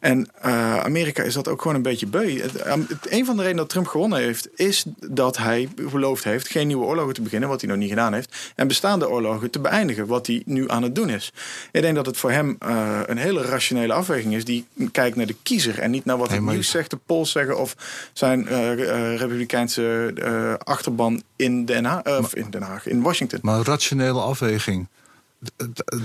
En 0.00 0.28
uh, 0.44 0.78
Amerika 0.78 1.22
is 1.22 1.34
dat 1.34 1.48
ook 1.48 1.62
gewoon 1.62 1.76
een 1.76 1.82
beetje 1.82 2.06
beu. 2.06 2.40
Het, 2.40 2.66
um, 2.66 2.86
het, 2.88 3.12
een 3.12 3.24
van 3.24 3.36
de 3.36 3.42
redenen 3.42 3.62
dat 3.62 3.68
Trump 3.68 3.86
gewonnen 3.86 4.18
heeft, 4.18 4.48
is 4.54 4.84
dat 5.08 5.36
hij 5.36 5.68
beloofd 5.92 6.24
heeft 6.24 6.48
geen 6.48 6.66
nieuwe 6.66 6.84
oorlogen 6.84 7.14
te 7.14 7.22
beginnen, 7.22 7.48
wat 7.48 7.60
hij 7.60 7.70
nog 7.70 7.78
niet 7.78 7.88
gedaan 7.88 8.12
heeft, 8.12 8.52
en 8.56 8.68
bestaande 8.68 9.10
oorlogen 9.10 9.50
te 9.50 9.60
beëindigen, 9.60 10.06
wat 10.06 10.26
hij 10.26 10.42
nu 10.44 10.70
aan 10.70 10.82
het 10.82 10.94
doen 10.94 11.08
is. 11.08 11.32
Ik 11.72 11.82
denk 11.82 11.94
dat 11.94 12.06
het 12.06 12.16
voor 12.16 12.30
hem 12.30 12.56
uh, 12.66 13.00
een 13.06 13.18
hele 13.18 13.42
rationele 13.42 13.92
afweging 13.92 14.34
is, 14.34 14.44
die 14.44 14.66
kijkt 14.92 15.16
naar 15.16 15.26
de 15.26 15.36
kiezer 15.42 15.78
en 15.78 15.90
niet 15.90 16.04
naar 16.04 16.18
wat 16.18 16.30
het 16.30 16.40
nieuws 16.40 16.70
zegt, 16.70 16.90
de 16.90 16.98
polls 17.06 17.30
zeggen 17.30 17.58
of 17.58 17.76
zijn 18.12 18.46
uh, 18.50 19.16
republikeinse 19.16 20.58
achterban 20.64 21.22
in 21.36 21.64
Den, 21.64 21.84
Haag, 21.84 22.18
of 22.18 22.34
in 22.34 22.46
Den 22.50 22.62
Haag, 22.62 22.86
in 22.86 23.02
Washington. 23.02 23.38
Maar 23.42 23.62
rationele 23.62 24.20
afweging 24.20 24.88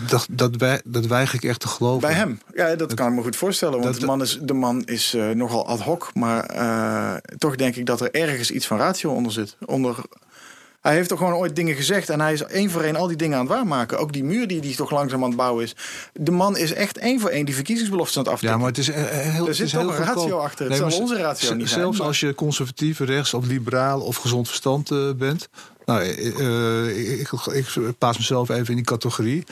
dat, 0.07 0.27
dat, 0.29 0.55
wij, 0.55 0.81
dat 0.85 1.05
weiger 1.05 1.35
ik 1.35 1.49
echt 1.49 1.59
te 1.59 1.67
geloven. 1.67 2.01
Bij 2.01 2.13
hem? 2.13 2.39
Ja, 2.53 2.75
dat 2.75 2.93
kan 2.93 3.07
ik 3.07 3.13
me 3.13 3.21
goed 3.21 3.35
voorstellen. 3.35 3.81
Want 3.81 3.99
de 3.99 4.05
man 4.05 4.21
is, 4.21 4.39
de 4.41 4.53
man 4.53 4.83
is 4.83 5.13
uh, 5.15 5.29
nogal 5.29 5.67
ad 5.67 5.79
hoc. 5.79 6.11
Maar 6.13 6.55
uh, 6.55 7.13
toch 7.37 7.55
denk 7.55 7.75
ik 7.75 7.85
dat 7.85 8.01
er 8.01 8.11
ergens 8.11 8.51
iets 8.51 8.67
van 8.67 8.77
ratio 8.77 9.11
onder 9.11 9.31
zit. 9.31 9.55
Onder, 9.65 9.97
hij 10.81 10.93
heeft 10.93 11.09
toch 11.09 11.17
gewoon 11.17 11.33
ooit 11.33 11.55
dingen 11.55 11.75
gezegd. 11.75 12.09
En 12.09 12.21
hij 12.21 12.33
is 12.33 12.43
één 12.43 12.69
voor 12.69 12.81
één 12.81 12.95
al 12.95 13.07
die 13.07 13.17
dingen 13.17 13.37
aan 13.37 13.45
het 13.45 13.53
waarmaken. 13.53 13.99
Ook 13.99 14.13
die 14.13 14.23
muur 14.23 14.47
die, 14.47 14.61
die 14.61 14.75
toch 14.75 14.91
langzaam 14.91 15.21
aan 15.21 15.27
het 15.27 15.37
bouwen 15.37 15.63
is. 15.63 15.75
De 16.13 16.31
man 16.31 16.57
is 16.57 16.73
echt 16.73 16.97
één 16.97 17.19
voor 17.19 17.29
één 17.29 17.45
die 17.45 17.55
verkiezingsbeloften 17.55 18.17
aan 18.17 18.23
het 18.23 18.33
aftikken. 18.33 18.57
Ja, 18.57 18.63
maar 18.63 18.73
het 18.73 18.81
is 18.81 18.87
heel 19.31 19.47
Er 19.47 19.55
zit 19.55 19.69
toch 19.69 19.97
een 19.97 20.05
ratio 20.05 20.37
achter. 20.37 20.65
Het 20.69 20.77
zal 20.77 21.01
onze 21.01 21.17
ratio 21.17 21.53
niet 21.53 21.69
Zelfs 21.69 22.01
als 22.01 22.19
je 22.19 22.35
conservatief, 22.35 22.99
rechts 22.99 23.33
of 23.33 23.45
liberaal 23.45 24.01
of 24.01 24.15
gezond 24.15 24.47
verstand 24.47 24.91
uh, 24.91 25.11
bent... 25.13 25.49
Nou, 25.85 26.03
uh, 26.03 27.19
ik, 27.19 27.31
ik, 27.31 27.97
plaats 27.97 28.17
mezelf 28.17 28.49
even 28.49 28.67
in 28.67 28.75
die 28.75 28.85
categorie. 28.85 29.43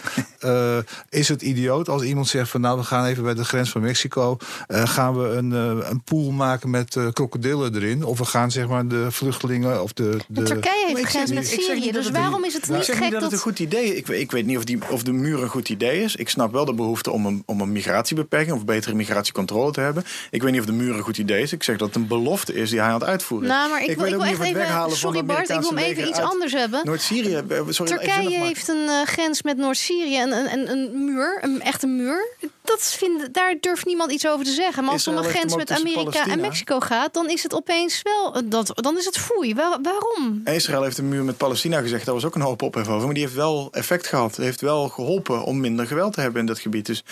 Uh, 0.46 0.78
is 1.10 1.28
het 1.28 1.42
idioot 1.42 1.90
als 1.90 2.04
iemand 2.04 2.28
zegt 2.28 2.50
van 2.50 2.62
nou, 2.62 2.78
we 2.78 2.84
gaan 2.84 3.06
even 3.06 3.24
bij 3.24 3.34
de 3.34 3.46
grens 3.46 3.70
van 3.70 3.82
Mexico. 3.82 4.38
Uh, 4.68 4.88
gaan 4.88 5.18
we 5.18 5.28
een, 5.28 5.52
een 5.90 6.02
pool 6.02 6.32
maken 6.32 6.70
met 6.70 6.98
krokodillen 7.14 7.76
erin? 7.76 8.04
Of 8.04 8.18
we 8.18 8.26
gaan 8.26 8.52
zeg 8.52 8.68
maar 8.68 8.88
de 8.88 9.12
vluchtelingen 9.12 9.84
of 9.84 9.94
de. 9.94 10.18
de... 10.28 10.44
Turkije 10.44 10.96
heeft 10.96 11.10
grens 11.10 11.32
met 11.32 11.48
Syrië, 11.48 11.92
dus 11.92 12.10
waarom 12.10 12.46
is 12.46 12.54
het 12.54 12.70
niet 12.70 12.78
ik 12.78 12.84
zeg 12.84 12.96
gek 12.96 13.04
niet 13.04 13.14
dat, 13.14 13.22
het 13.22 13.32
een 13.32 13.38
goed 13.38 13.60
idee 13.60 13.86
is. 13.86 13.98
Ik, 13.98 14.08
ik 14.08 14.32
weet 14.32 14.46
niet 14.46 14.58
of, 14.58 14.64
die, 14.64 14.80
of 14.90 15.04
de 15.04 15.12
muur 15.12 15.44
een 15.44 15.50
goed 15.50 15.70
idee 15.70 16.04
is. 16.04 16.16
Ik 16.16 16.30
snap 16.30 16.52
wel 16.52 16.66
de 16.66 16.74
behoefte 16.74 17.12
om 17.12 17.26
een, 17.26 17.44
om 17.46 17.62
een 17.62 17.72
migratiebeperking 17.72 18.56
of 18.56 18.66
betere 18.66 18.96
migratiecontrole 18.96 19.72
te 19.72 19.80
hebben. 19.80 20.04
Ik 20.32 20.42
weet 20.42 20.52
niet 20.52 20.60
of 20.60 20.66
de 20.66 20.74
muur 20.74 20.96
een 20.96 21.04
goed 21.04 21.18
idee 21.18 21.42
is. 21.42 21.54
Ik 21.54 21.64
zeg 21.64 21.78
dat 21.78 21.88
het 21.88 21.96
een 21.96 22.08
belofte 22.08 22.54
is 22.54 22.70
die 22.70 22.80
hij 22.80 22.88
aan 22.88 22.94
het 23.00 23.04
uitvoeren 23.04 23.48
is. 23.48 23.54
Nou, 23.54 23.70
maar 23.70 23.84
ik, 23.84 23.90
ik 23.90 23.98
wil, 23.98 24.06
ik 24.06 24.16
wil 24.16 24.24
echt 24.24 24.42
even. 24.42 24.92
Sorry 24.92 25.26
Bart, 25.26 25.50
ik 25.50 25.60
wil 25.60 25.78
even 25.78 26.08
iets 26.08 26.20
anders 26.24 26.54
hebben. 26.54 26.82
Noord-Syrië. 26.84 27.36
Eh, 27.36 27.68
Turkije 27.68 28.40
heeft 28.40 28.68
een 28.68 28.86
uh, 28.88 29.02
grens 29.02 29.42
met 29.42 29.58
Noord-Syrië 29.58 30.18
en 30.18 30.32
een, 30.32 30.54
een, 30.54 30.72
een, 30.72 31.06
muur, 31.06 31.40
een 31.42 31.62
echte 31.62 31.88
muur. 31.88 32.36
Dat 32.62 32.82
vind, 32.98 33.34
daar 33.34 33.56
durft 33.60 33.86
niemand 33.86 34.12
iets 34.12 34.28
over 34.28 34.46
te 34.46 34.52
zeggen. 34.52 34.84
Maar 34.84 34.94
als 34.94 35.06
er 35.06 35.18
een 35.18 35.24
grens 35.24 35.56
met 35.56 35.72
Amerika 35.72 36.28
en 36.28 36.40
Mexico 36.40 36.80
gaat, 36.80 37.14
dan 37.14 37.30
is 37.30 37.44
het 37.44 37.54
opeens 37.54 38.02
wel. 38.02 38.50
Dat, 38.50 38.72
dan 38.76 38.98
is 38.98 39.06
het 39.06 39.18
foei. 39.18 39.56
Waar, 39.56 39.78
waarom? 39.82 40.42
Israël 40.46 40.84
heeft 40.84 40.98
een 40.98 41.10
muur 41.10 41.24
met 41.24 41.38
Palestina 41.38 41.82
gezegd. 41.82 42.06
Daar 42.06 42.14
was 42.14 42.26
ook 42.26 42.36
een 42.36 42.42
hoop 42.42 42.62
ophef 42.62 42.88
over. 42.88 43.06
Maar 43.06 43.14
die 43.14 43.24
heeft 43.24 43.36
wel 43.36 43.68
effect 43.72 44.08
gehad. 44.08 44.36
heeft 44.36 44.62
wel 44.62 44.90
geholpen 44.90 45.44
om 45.44 45.60
minder 45.60 45.88
geweld 45.88 46.14
te 46.14 46.22
hebben 46.22 46.42
in 46.42 46.48
dat 46.48 46.60
gebied. 46.60 46.86
Dus 46.86 47.04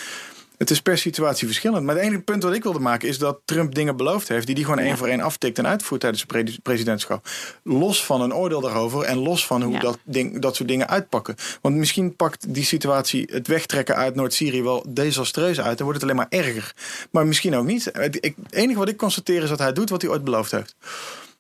het 0.62 0.70
is 0.70 0.82
per 0.82 0.98
situatie 0.98 1.48
verschillend. 1.48 1.86
Maar 1.86 1.96
het 1.96 2.04
enige 2.04 2.22
punt 2.22 2.44
wat 2.44 2.54
ik 2.54 2.64
wilde 2.64 2.80
maken 2.80 3.08
is 3.08 3.18
dat 3.18 3.40
Trump 3.46 3.76
dingen 3.76 3.98
beloofd 3.98 4.28
heeft 4.28 4.46
die 4.46 4.56
hij 4.56 4.64
gewoon 4.64 4.80
één 4.80 4.98
voor 4.98 5.08
één 5.08 5.22
aftikt 5.22 5.58
en 5.58 5.68
uitvoert 5.68 6.02
tijdens 6.02 6.26
zijn 6.28 6.60
presidentschap. 6.64 7.30
Los 7.64 8.06
van 8.06 8.22
een 8.22 8.34
oordeel 8.34 8.62
daarover 8.62 9.04
en 9.04 9.18
los 9.18 9.46
van 9.46 9.62
hoe 9.62 9.80
dat, 9.80 9.98
ding, 10.04 10.42
dat 10.42 10.56
soort 10.56 10.70
dingen 10.70 10.90
uitpakken. 10.90 11.36
Want 11.62 11.76
misschien 11.76 12.16
pakt 12.16 12.54
die 12.54 12.64
situatie 12.64 13.28
het 13.32 13.48
wegtrekken 13.48 13.96
uit 13.96 14.16
Noord-Syrië 14.16 14.64
wel 14.64 14.86
desastreus 14.90 15.62
uit 15.62 15.78
en 15.78 15.84
wordt 15.84 16.02
het 16.02 16.10
alleen 16.10 16.22
maar 16.22 16.40
erger. 16.40 16.74
Maar 17.12 17.28
misschien 17.28 17.56
ook 17.56 17.66
niet. 17.66 17.90
Het 17.94 18.34
enige 18.50 18.80
wat 18.80 18.90
ik 18.90 18.98
constateer 18.98 19.44
is 19.44 19.50
dat 19.50 19.60
hij 19.60 19.74
doet 19.74 19.90
wat 19.90 20.02
hij 20.02 20.12
ooit 20.12 20.24
beloofd 20.24 20.52
heeft. 20.52 20.76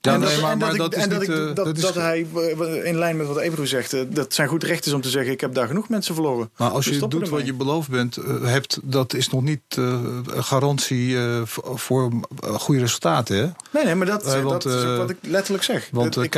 Ja, 0.01 0.13
en 0.13 0.19
nee, 0.19 0.29
dat, 0.29 0.41
maar- 0.41 0.51
en 0.51 0.57
maar 0.57 0.69
dat, 0.69 0.77
dat 0.77 0.91
ik- 0.93 0.97
is 0.97 1.03
en 1.03 1.09
dat, 1.09 1.19
niet, 1.19 1.29
ik- 1.29 1.35
dat, 1.35 1.55
dat 1.55 1.77
is- 1.77 1.81
dat 1.83 1.93
hij, 1.95 2.25
eh, 2.35 2.85
in 2.85 2.97
lijn 2.97 3.17
met 3.17 3.27
wat 3.27 3.37
Ebro 3.37 3.65
zegt, 3.65 3.93
eh, 3.93 4.01
dat 4.09 4.33
zijn 4.33 4.47
goed 4.47 4.63
recht 4.63 4.85
is 4.85 4.93
om 4.93 5.01
te 5.01 5.09
zeggen: 5.09 5.31
ik 5.31 5.41
heb 5.41 5.53
daar 5.53 5.67
genoeg 5.67 5.89
mensen 5.89 6.13
verloren. 6.13 6.49
Maar 6.57 6.69
als 6.69 6.85
We 6.85 6.93
je 6.93 7.07
doet 7.07 7.29
wat 7.29 7.45
je 7.45 7.53
beloofd 7.53 7.89
bent, 7.89 8.17
eh, 8.17 8.43
hebt, 8.43 8.79
dat 8.83 9.13
is 9.13 9.29
nog 9.29 9.41
niet 9.41 9.61
een 9.75 10.25
garantie 10.43 11.17
voor, 11.45 12.11
goede 12.41 12.81
resultaten. 12.81 13.35
Hè? 13.37 13.47
Nee, 13.71 13.85
nee, 13.85 13.95
maar 13.95 14.07
dat, 14.07 14.23
want, 14.41 14.63
dat 14.63 14.65
is 14.65 14.83
wat 14.97 15.09
ik 15.09 15.17
letterlijk 15.21 15.63
zeg. 15.63 15.89
Want 15.91 16.17
ik 16.17 16.29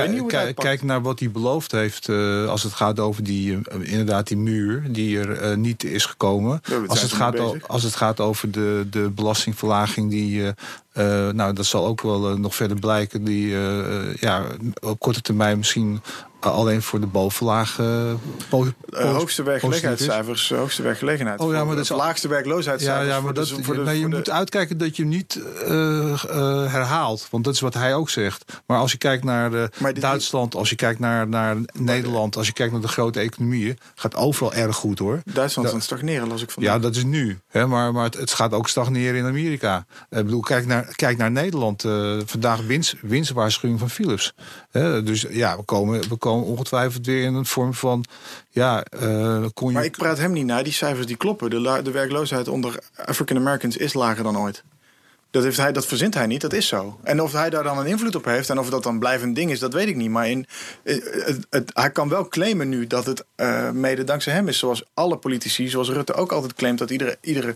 kijk, 0.56 0.84
naar 0.84 1.02
wat 1.02 1.20
hij 1.20 1.32
beloofd 1.32 1.72
heeft 1.72 2.10
als 2.48 2.64
het 2.64 2.74
gaat 2.74 3.00
over 3.00 3.24
die, 3.24 3.60
inderdaad 3.80 4.28
die 4.28 4.38
muur 4.38 4.84
die 4.90 5.20
er 5.20 5.58
niet 5.58 5.84
is 5.84 6.06
gekomen. 6.06 6.62
als, 6.88 7.02
het 7.02 7.14
gaat 7.14 7.40
als 7.68 7.84
het 7.84 7.96
gaat 7.96 8.20
over 8.20 8.52
de, 8.52 8.88
de 8.90 9.10
belastingverlaging 9.16 10.10
die... 10.10 10.52
eh, 10.94 11.30
nou, 11.30 11.54
dat 11.54 11.66
zal 11.66 11.86
ook 11.86 12.02
wel 12.02 12.30
eh, 12.30 12.36
nog 12.36 12.56
verder 12.56 12.80
blijken. 12.80 13.24
Die 13.24 13.56
eh, 13.56 14.14
ja, 14.16 14.44
op 14.82 15.00
korte 15.00 15.22
termijn 15.22 15.58
misschien 15.58 16.02
alleen 16.52 16.82
voor 16.82 17.00
de 17.00 17.08
bovenlaag 17.08 17.80
eh, 17.80 18.14
po- 18.50 18.68
Eh, 18.90 19.12
hoogste 19.16 19.44
werkgelegenheidscijfers, 19.44 20.52
eh, 20.52 20.58
hoogste 20.58 20.82
werkgelegenheid. 20.82 21.40
Oh 21.40 21.54
ja, 21.54 21.64
maar 21.64 21.76
dat 21.76 21.84
is 21.84 21.90
laagste 21.90 22.28
Ja, 22.28 22.34
werkloosheidscijfers. 22.34 23.08
ja, 23.08 23.14
voor 23.16 23.24
maar 23.24 23.34
de- 23.34 23.40
dat, 23.40 23.50
voor 23.62 23.76
de- 23.76 23.82
nee, 23.82 24.00
je 24.00 24.10
de- 24.10 24.16
moet 24.16 24.30
uitkijken 24.30 24.78
dat 24.78 24.96
je 24.96 25.02
hem 25.02 25.12
niet 25.12 25.42
eh, 25.68 26.12
eh, 26.14 26.72
herhaalt. 26.72 27.28
Want 27.32 27.44
dat 27.44 27.54
is 27.54 27.60
wat 27.60 27.74
hij 27.74 27.96
ook 27.96 28.10
zegt. 28.10 28.62
Maar 28.68 28.78
als 28.80 28.92
je 28.92 28.98
kijkt 28.98 29.24
naar 29.24 29.54
eh, 29.54 29.94
Duitsland, 30.00 30.56
als 30.56 30.70
je 30.70 30.76
kijkt 30.76 31.00
naar, 31.00 31.28
naar 31.28 31.58
Nederland, 31.74 32.36
als 32.38 32.48
je 32.48 32.54
kijkt 32.54 32.72
naar 32.72 32.82
de 32.82 32.88
grote 32.88 33.20
economieën, 33.20 33.78
gaat 33.96 34.16
overal 34.16 34.54
erg 34.54 34.76
goed 34.76 35.00
hoor. 35.00 35.22
Duitsland 35.24 35.48
is 35.48 35.56
Ja. 35.64 35.70
aan 35.70 35.76
het 35.76 35.84
stagneren, 35.84 36.28
las 36.28 36.42
ik 36.42 36.50
van. 36.52 36.64
Ja, 36.64 36.80
dat 36.80 36.96
is 36.96 37.04
nu. 37.04 37.40
Hè, 37.48 37.68
maar 37.68 37.94
maar 37.94 38.04
het, 38.04 38.14
het 38.18 38.32
gaat 38.34 38.54
ook 38.54 38.68
stagneren 38.68 39.20
in 39.20 39.26
Amerika. 39.26 39.86
Eh, 40.10 40.20
Ik 40.20 40.26
bedoel, 40.26 40.42
kijk 40.42 40.66
naar, 40.66 40.94
kijk 40.96 41.18
naar 41.18 41.32
Nederland. 41.32 41.84
eh, 41.84 42.18
vandaag 42.26 42.62
winst, 42.66 42.96
winstwaarschuwing 43.02 43.80
van 43.80 43.90
Philips. 43.90 44.34
Hè, 44.72 45.04
dus 45.04 45.26
ja, 45.30 45.58
we 45.58 45.64
komen, 45.64 46.10
we 46.10 46.16
komen 46.16 46.32
ongetwijfeld 46.42 47.06
weer 47.06 47.24
in 47.24 47.34
een 47.34 47.46
vorm 47.46 47.74
van... 47.74 48.06
Ja, 48.50 48.84
eh 48.84 49.46
kon 49.54 49.68
je... 49.68 49.74
Maar 49.74 49.84
ik 49.86 49.98
praat 49.98 50.18
hem 50.18 50.32
niet 50.32 50.46
naar. 50.46 50.64
Die 50.64 50.74
cijfers 50.74 51.06
die 51.06 51.16
kloppen. 51.18 51.50
De, 51.50 51.80
de 51.84 51.92
werkloosheid 51.92 52.48
onder 52.48 52.80
African 53.06 53.38
Americans 53.38 53.78
is 53.78 53.94
lager 53.94 54.24
dan 54.24 54.38
ooit. 54.38 54.64
Dat, 55.32 55.44
heeft 55.44 55.58
hij, 55.58 55.72
dat 55.72 55.86
verzint 55.86 56.14
hij 56.14 56.26
niet, 56.28 56.42
dat 56.42 56.54
is 56.54 56.68
zo. 56.68 57.00
En 57.04 57.22
of 57.22 57.32
hij 57.32 57.50
daar 57.50 57.64
dan 57.64 57.78
een 57.78 57.86
invloed 57.86 58.16
op 58.16 58.26
heeft 58.26 58.50
en 58.50 58.60
of 58.60 58.70
dat 58.70 58.84
dan 58.84 59.00
blijvend 59.00 59.36
ding 59.36 59.52
is, 59.52 59.60
dat 59.60 59.74
weet 59.74 59.88
ik 59.88 59.96
niet. 59.96 60.10
Maar 60.10 60.30
in, 60.30 60.46
eh, 60.84 60.96
het, 61.04 61.48
het- 61.50 61.72
hij 61.74 61.90
kan 61.92 62.10
wel 62.10 62.28
claimen 62.28 62.70
nu 62.70 62.88
dat 62.88 63.06
het 63.06 63.26
eh, 63.36 63.70
mede 63.72 64.04
dankzij 64.04 64.34
hem 64.34 64.48
is. 64.48 64.58
Zoals 64.58 64.84
alle 64.94 65.18
politici, 65.18 65.68
zoals 65.70 65.90
Rutte 65.90 66.14
ook 66.14 66.32
altijd 66.32 66.54
claimt 66.54 66.78
dat 66.80 66.90
iedere, 66.90 67.18
iedere 67.22 67.56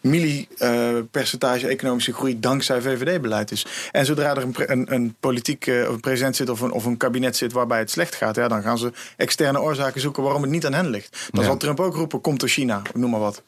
milli-percentage 0.00 1.66
economische 1.68 2.12
groei 2.12 2.40
dankzij 2.40 2.80
VVD-beleid 2.80 3.50
is. 3.50 3.66
En 3.92 4.06
zodra 4.06 4.30
er 4.36 4.42
een, 4.42 4.54
een, 4.56 4.94
een 4.94 5.16
politiek 5.20 5.66
of 5.66 5.88
een 5.94 6.00
president 6.00 6.36
zit 6.36 6.48
of 6.50 6.60
een, 6.60 6.70
of 6.72 6.84
een 6.84 6.96
kabinet 6.96 7.36
zit 7.36 7.52
waarbij 7.52 7.78
het 7.78 7.90
slecht 7.90 8.14
gaat, 8.14 8.36
ja, 8.36 8.48
dan 8.48 8.62
gaan 8.62 8.78
ze 8.78 8.92
externe 9.16 9.60
oorzaken 9.60 10.00
zoeken 10.00 10.22
waarom 10.22 10.42
het 10.42 10.50
niet 10.50 10.66
aan 10.66 10.74
hen 10.74 10.88
ligt. 10.90 11.28
Dan 11.30 11.42
Ja. 11.42 11.48
zal 11.48 11.56
Trump 11.58 11.80
ook 11.80 11.94
roepen: 11.94 12.20
komt 12.20 12.40
door 12.40 12.48
China, 12.48 12.82
noem 12.94 13.10
maar 13.10 13.20
wat. 13.20 13.42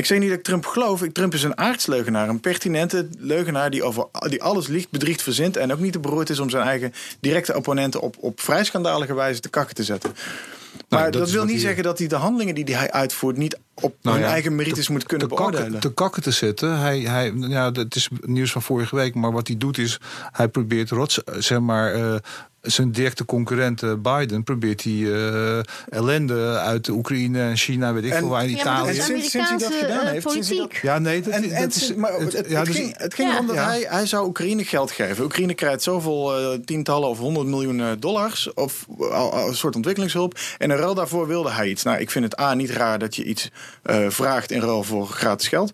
Ik 0.00 0.06
zeg 0.06 0.18
niet 0.18 0.28
dat 0.28 0.38
ik 0.38 0.44
Trump 0.44 0.66
geloof. 0.66 1.02
Ik, 1.02 1.12
Trump 1.12 1.34
is 1.34 1.42
een 1.42 1.58
aardsleugenaar. 1.58 2.28
Een 2.28 2.40
pertinente 2.40 3.08
leugenaar 3.18 3.70
die, 3.70 3.82
over, 3.82 4.06
die 4.28 4.42
alles 4.42 4.66
liegt, 4.66 4.90
bedriegt, 4.90 5.22
verzint. 5.22 5.56
En 5.56 5.72
ook 5.72 5.78
niet 5.80 5.92
te 5.92 5.98
beroerd 5.98 6.30
is 6.30 6.38
om 6.38 6.50
zijn 6.50 6.66
eigen 6.66 6.92
directe 7.20 7.56
opponenten 7.56 8.00
op, 8.00 8.16
op 8.18 8.40
vrij 8.40 8.64
schandalige 8.64 9.14
wijze 9.14 9.40
te 9.40 9.48
kakken 9.48 9.74
te 9.74 9.84
zetten. 9.84 10.12
Maar 10.88 11.10
dat 11.10 11.30
wil 11.30 11.42
niet 11.42 11.52
hij- 11.52 11.60
zeggen 11.60 11.82
dat 11.82 11.98
hij 11.98 12.06
de 12.06 12.14
handelingen 12.16 12.54
die 12.54 12.76
hij 12.76 12.90
uitvoert 12.90 13.36
niet 13.36 13.58
op 13.74 13.94
Nou 14.02 14.16
hun 14.16 14.24
ja, 14.26 14.32
eigen 14.32 14.54
merites 14.54 14.88
moet 14.88 15.06
kunnen 15.06 15.28
te 15.28 15.34
beoordelen. 15.34 15.62
kakken, 15.70 15.88
te 15.90 15.94
kakken 15.94 16.22
te 16.22 16.30
zetten. 16.30 16.78
Hij, 16.78 16.98
hij, 17.00 17.32
ja, 17.36 17.72
het 17.72 17.94
is 17.94 18.08
nieuws 18.20 18.52
van 18.52 18.62
vorige 18.62 18.96
week, 18.96 19.14
maar 19.14 19.32
wat 19.32 19.46
hij 19.46 19.56
doet 19.56 19.78
is... 19.78 19.98
hij 20.32 20.48
probeert 20.48 20.90
rots, 20.90 21.20
zeg 21.38 21.60
maar... 21.60 21.94
eh, 21.94 22.14
zijn 22.62 22.92
directe 22.92 23.24
concurrent 23.24 23.82
eh, 23.82 23.92
Biden 24.02 24.42
probeert 24.44 24.82
hij 24.82 24.92
eh, 25.12 25.58
ellende 25.88 26.58
uit 26.58 26.84
de 26.84 26.92
Oekraïne 26.92 27.40
en 27.40 27.56
China, 27.56 27.92
weet 27.92 28.04
ik 28.04 28.14
veel 28.14 28.28
waar 28.28 28.44
in 28.44 28.50
Italië. 28.50 28.94
sinds- 28.94 29.30
sinds 29.30 29.48
hij 29.50 29.58
dat 29.58 29.72
gedaan 29.80 30.00
eh, 30.06 30.10
heeft, 30.10 30.30
sinds 30.30 30.48
hij 30.48 30.56
dat- 30.56 30.66
politiek. 30.66 30.82
Ja, 30.82 30.98
nee, 30.98 31.20
dat, 31.22 31.32
En, 31.32 31.42
dat 31.42 31.50
en, 31.50 31.68
is... 31.68 31.94
maar 31.94 32.12
het, 32.12 32.32
het, 32.32 32.48
ja, 32.50 32.56
het 32.58 32.66
dus- 32.66 32.76
ging, 32.76 32.94
het 32.96 33.14
ging 33.14 33.28
Ja. 33.28 33.34
erom 33.34 33.46
dat 33.46 33.56
Ja. 33.56 33.64
hij, 33.66 33.86
hij 33.88 34.06
zou 34.06 34.26
Oekraïne 34.26 34.64
geld 34.64 34.90
geven. 34.90 35.24
Oekraïne 35.24 35.54
krijgt 35.54 35.82
zoveel 35.82 36.36
eh, 36.52 36.58
tientallen 36.64 37.08
of 37.08 37.18
honderd 37.18 37.46
miljoen 37.46 37.96
dollars... 37.98 38.52
of 38.54 38.86
een 39.46 39.54
soort 39.54 39.76
ontwikkelingshulp. 39.76 40.38
En 40.58 40.70
in 40.70 40.76
ruil 40.76 40.94
daarvoor 40.94 41.26
wilde 41.26 41.50
hij 41.50 41.68
iets. 41.68 41.82
Nou, 41.82 41.98
ik 41.98 42.10
vind 42.10 42.24
het 42.24 42.40
A, 42.40 42.54
niet 42.54 42.70
raar 42.70 42.98
dat 42.98 43.16
je 43.16 43.24
iets 43.24 43.50
eh, 43.82 44.06
vraagt 44.08 44.50
in 44.50 44.60
ruil 44.60 44.82
voor 44.82 45.06
gratis 45.06 45.48
geld. 45.48 45.72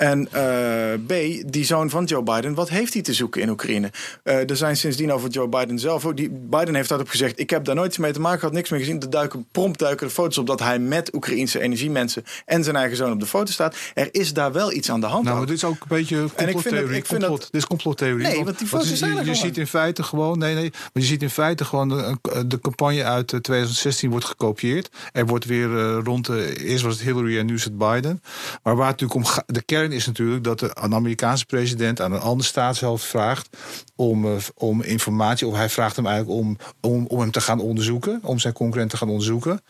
En 0.00 0.28
eh, 0.32 0.94
B, 1.06 1.42
die 1.52 1.64
zoon 1.64 1.90
van 1.90 2.04
Joe 2.04 2.22
Biden, 2.22 2.54
wat 2.54 2.68
heeft 2.68 2.92
hij 2.92 3.02
te 3.02 3.12
zoeken 3.12 3.40
in 3.40 3.48
Oekraïne? 3.48 3.90
Eh, 4.22 4.50
er 4.50 4.56
zijn 4.56 4.76
sindsdien 4.76 5.12
over 5.12 5.30
Joe 5.30 5.48
Biden 5.48 5.78
zelf 5.78 6.06
ook. 6.06 6.16
Die, 6.16 6.30
Biden 6.30 6.74
heeft 6.74 6.88
daarop 6.88 7.08
gezegd: 7.08 7.38
Ik 7.40 7.50
heb 7.50 7.64
daar 7.64 7.74
nooit 7.74 7.98
mee 7.98 8.12
te 8.12 8.20
maken 8.20 8.38
gehad, 8.38 8.54
niks 8.54 8.70
meer 8.70 8.78
gezien. 8.80 9.00
Er 9.00 9.10
duiken 9.10 9.46
prompt 9.52 9.78
duiken 9.78 10.06
de 10.06 10.12
foto's 10.12 10.38
op 10.38 10.46
dat 10.46 10.60
hij 10.60 10.78
met 10.78 11.14
Oekraïnse 11.14 11.60
energiemensen 11.60 12.24
en 12.46 12.64
zijn 12.64 12.76
eigen 12.76 12.96
zoon 12.96 13.12
op 13.12 13.20
de 13.20 13.26
foto 13.26 13.52
staat. 13.52 13.76
Er 13.94 14.08
is 14.12 14.32
daar 14.32 14.52
wel 14.52 14.72
iets 14.72 14.90
aan 14.90 15.00
de 15.00 15.06
hand. 15.06 15.24
Nou, 15.24 15.36
maar 15.36 15.46
dit 15.46 15.56
is 15.56 15.64
ook 15.64 15.80
een 15.80 15.86
beetje 15.88 16.16
vind 16.16 16.28
dat- 16.36 16.50
complottheorie. 16.52 16.96
ik 16.96 17.06
vind 17.06 17.18
Complot, 17.20 17.40
dat- 17.40 17.50
dit 17.52 17.60
is 17.60 17.66
complottheorie. 17.66 18.26
Nee, 18.26 18.44
want 18.44 18.58
die 18.58 18.66
foto's 18.66 18.92
zijn 18.94 19.16
er 19.18 19.24
je 19.26 19.34
ziet 19.34 19.58
in 19.58 19.66
feite 19.66 20.02
gewoon, 20.02 20.38
nee, 20.38 20.54
nee, 20.54 20.70
maar 20.70 20.90
je 20.92 21.02
ziet 21.02 21.22
in 21.22 21.30
feite 21.30 21.64
gewoon 21.64 21.88
de, 21.88 22.16
de 22.46 22.60
campagne 22.60 23.04
uit 23.04 23.32
eh, 23.32 23.40
2016 23.40 24.10
wordt 24.10 24.24
gekopieerd. 24.24 24.88
Er 25.12 25.26
wordt 25.26 25.44
weer 25.44 25.78
eh, 25.78 25.98
rond, 26.04 26.26
de, 26.26 26.56
eerst 26.64 26.84
was 26.84 26.94
het 26.94 27.02
Hillary 27.02 27.38
en 27.38 27.46
nu 27.46 27.54
is 27.54 27.64
het 27.64 27.78
Biden. 27.78 28.22
Maar 28.62 28.76
waar 28.76 28.88
het 28.88 29.00
natuurlijk 29.00 29.14
om 29.14 29.24
gaat, 29.24 29.44
de 29.46 29.62
kern 29.62 29.89
is 29.92 30.06
natuurlijk 30.06 30.44
dat 30.44 30.58
de, 30.58 30.70
een 30.74 30.94
Amerikaanse 30.94 31.46
president 31.46 32.00
aan 32.00 32.12
een 32.12 32.20
andere 32.20 32.48
staatshoofd 32.48 33.04
vraagt 33.04 33.48
om, 33.96 34.24
eh, 34.24 34.32
om 34.54 34.82
informatie, 34.82 35.46
of 35.46 35.54
hij 35.54 35.68
vraagt 35.68 35.96
hem 35.96 36.06
eigenlijk 36.06 36.40
om, 36.40 36.56
om, 36.80 37.06
om 37.06 37.20
hem 37.20 37.30
te 37.30 37.40
gaan 37.40 37.60
onderzoeken, 37.60 38.20
om 38.22 38.38
zijn 38.38 38.54
concurrent 38.54 38.90
te 38.90 38.96
gaan 38.96 39.08
onderzoeken. 39.08 39.60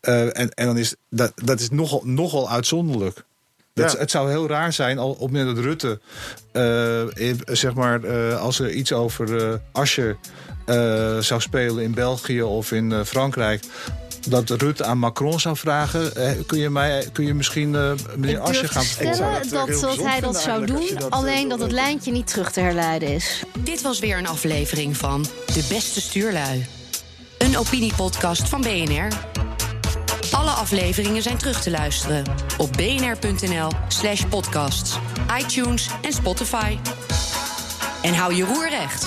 Eh, 0.00 0.38
en, 0.38 0.50
en 0.50 0.66
dan 0.66 0.78
is 0.78 0.94
dat, 1.10 1.32
dat 1.34 1.60
is 1.60 1.70
nogal, 1.70 2.02
nogal 2.04 2.50
uitzonderlijk. 2.50 3.24
Dat, 3.74 3.92
Ja. 3.92 3.98
Het 3.98 4.10
zou 4.10 4.30
heel 4.30 4.48
raar 4.48 4.72
zijn 4.72 4.98
al 4.98 5.10
op 5.10 5.20
het 5.20 5.30
moment 5.30 5.56
dat 5.56 5.64
Rutte, 5.64 6.00
eh, 6.52 7.54
zeg 7.56 7.74
maar, 7.74 8.08
als 8.36 8.60
er 8.60 8.70
iets 8.70 8.92
over 8.92 9.60
eh, 10.68 11.18
zou 11.18 11.40
spelen 11.40 11.84
in 11.84 11.94
België 11.94 12.42
of 12.42 12.72
in 12.72 13.04
Frankrijk. 13.04 13.64
Dat 14.26 14.50
Rutte 14.50 14.84
aan 14.84 14.98
Macron 14.98 15.40
zou 15.40 15.56
vragen: 15.56 16.16
eh, 16.16 16.32
kun, 16.46 16.58
je 16.58 16.70
mij, 16.70 17.08
kun 17.12 17.26
je 17.26 17.34
misschien 17.34 17.74
eh, 17.74 17.92
meneer 18.16 18.38
Asscher 18.38 18.60
durf 18.60 18.70
gaan 18.70 18.84
stellen 18.84 19.18
dat, 19.18 19.28
eh, 19.28 19.50
dat, 19.50 19.50
dat 19.50 19.68
gezond 19.68 20.02
hij 20.02 20.20
dat 20.20 20.40
zou 20.40 20.66
doen, 20.66 20.88
dat, 20.94 21.02
eh, 21.02 21.08
alleen 21.08 21.48
dat 21.48 21.60
het 21.60 21.72
lijntje 21.72 22.12
niet 22.12 22.26
terug 22.26 22.52
te 22.52 22.60
herleiden 22.60 23.08
is. 23.08 23.42
Dit 23.58 23.82
was 23.82 23.98
weer 23.98 24.18
een 24.18 24.26
aflevering 24.26 24.96
van 24.96 25.22
De 25.46 25.66
Beste 25.68 26.00
Stuurlui. 26.00 26.66
Een 27.38 27.58
opiniepodcast 27.58 28.48
van 28.48 28.60
BNR. 28.60 29.08
Alle 30.30 30.50
afleveringen 30.50 31.22
zijn 31.22 31.38
terug 31.38 31.62
te 31.62 31.70
luisteren 31.70 32.24
op 32.58 32.72
bnr.nl 32.72 33.70
slash 33.88 34.24
podcasts, 34.24 34.98
iTunes 35.40 35.88
en 36.02 36.12
Spotify. 36.12 36.76
En 38.02 38.14
hou 38.14 38.34
je 38.34 38.44
roer 38.44 38.68
recht. 38.68 39.06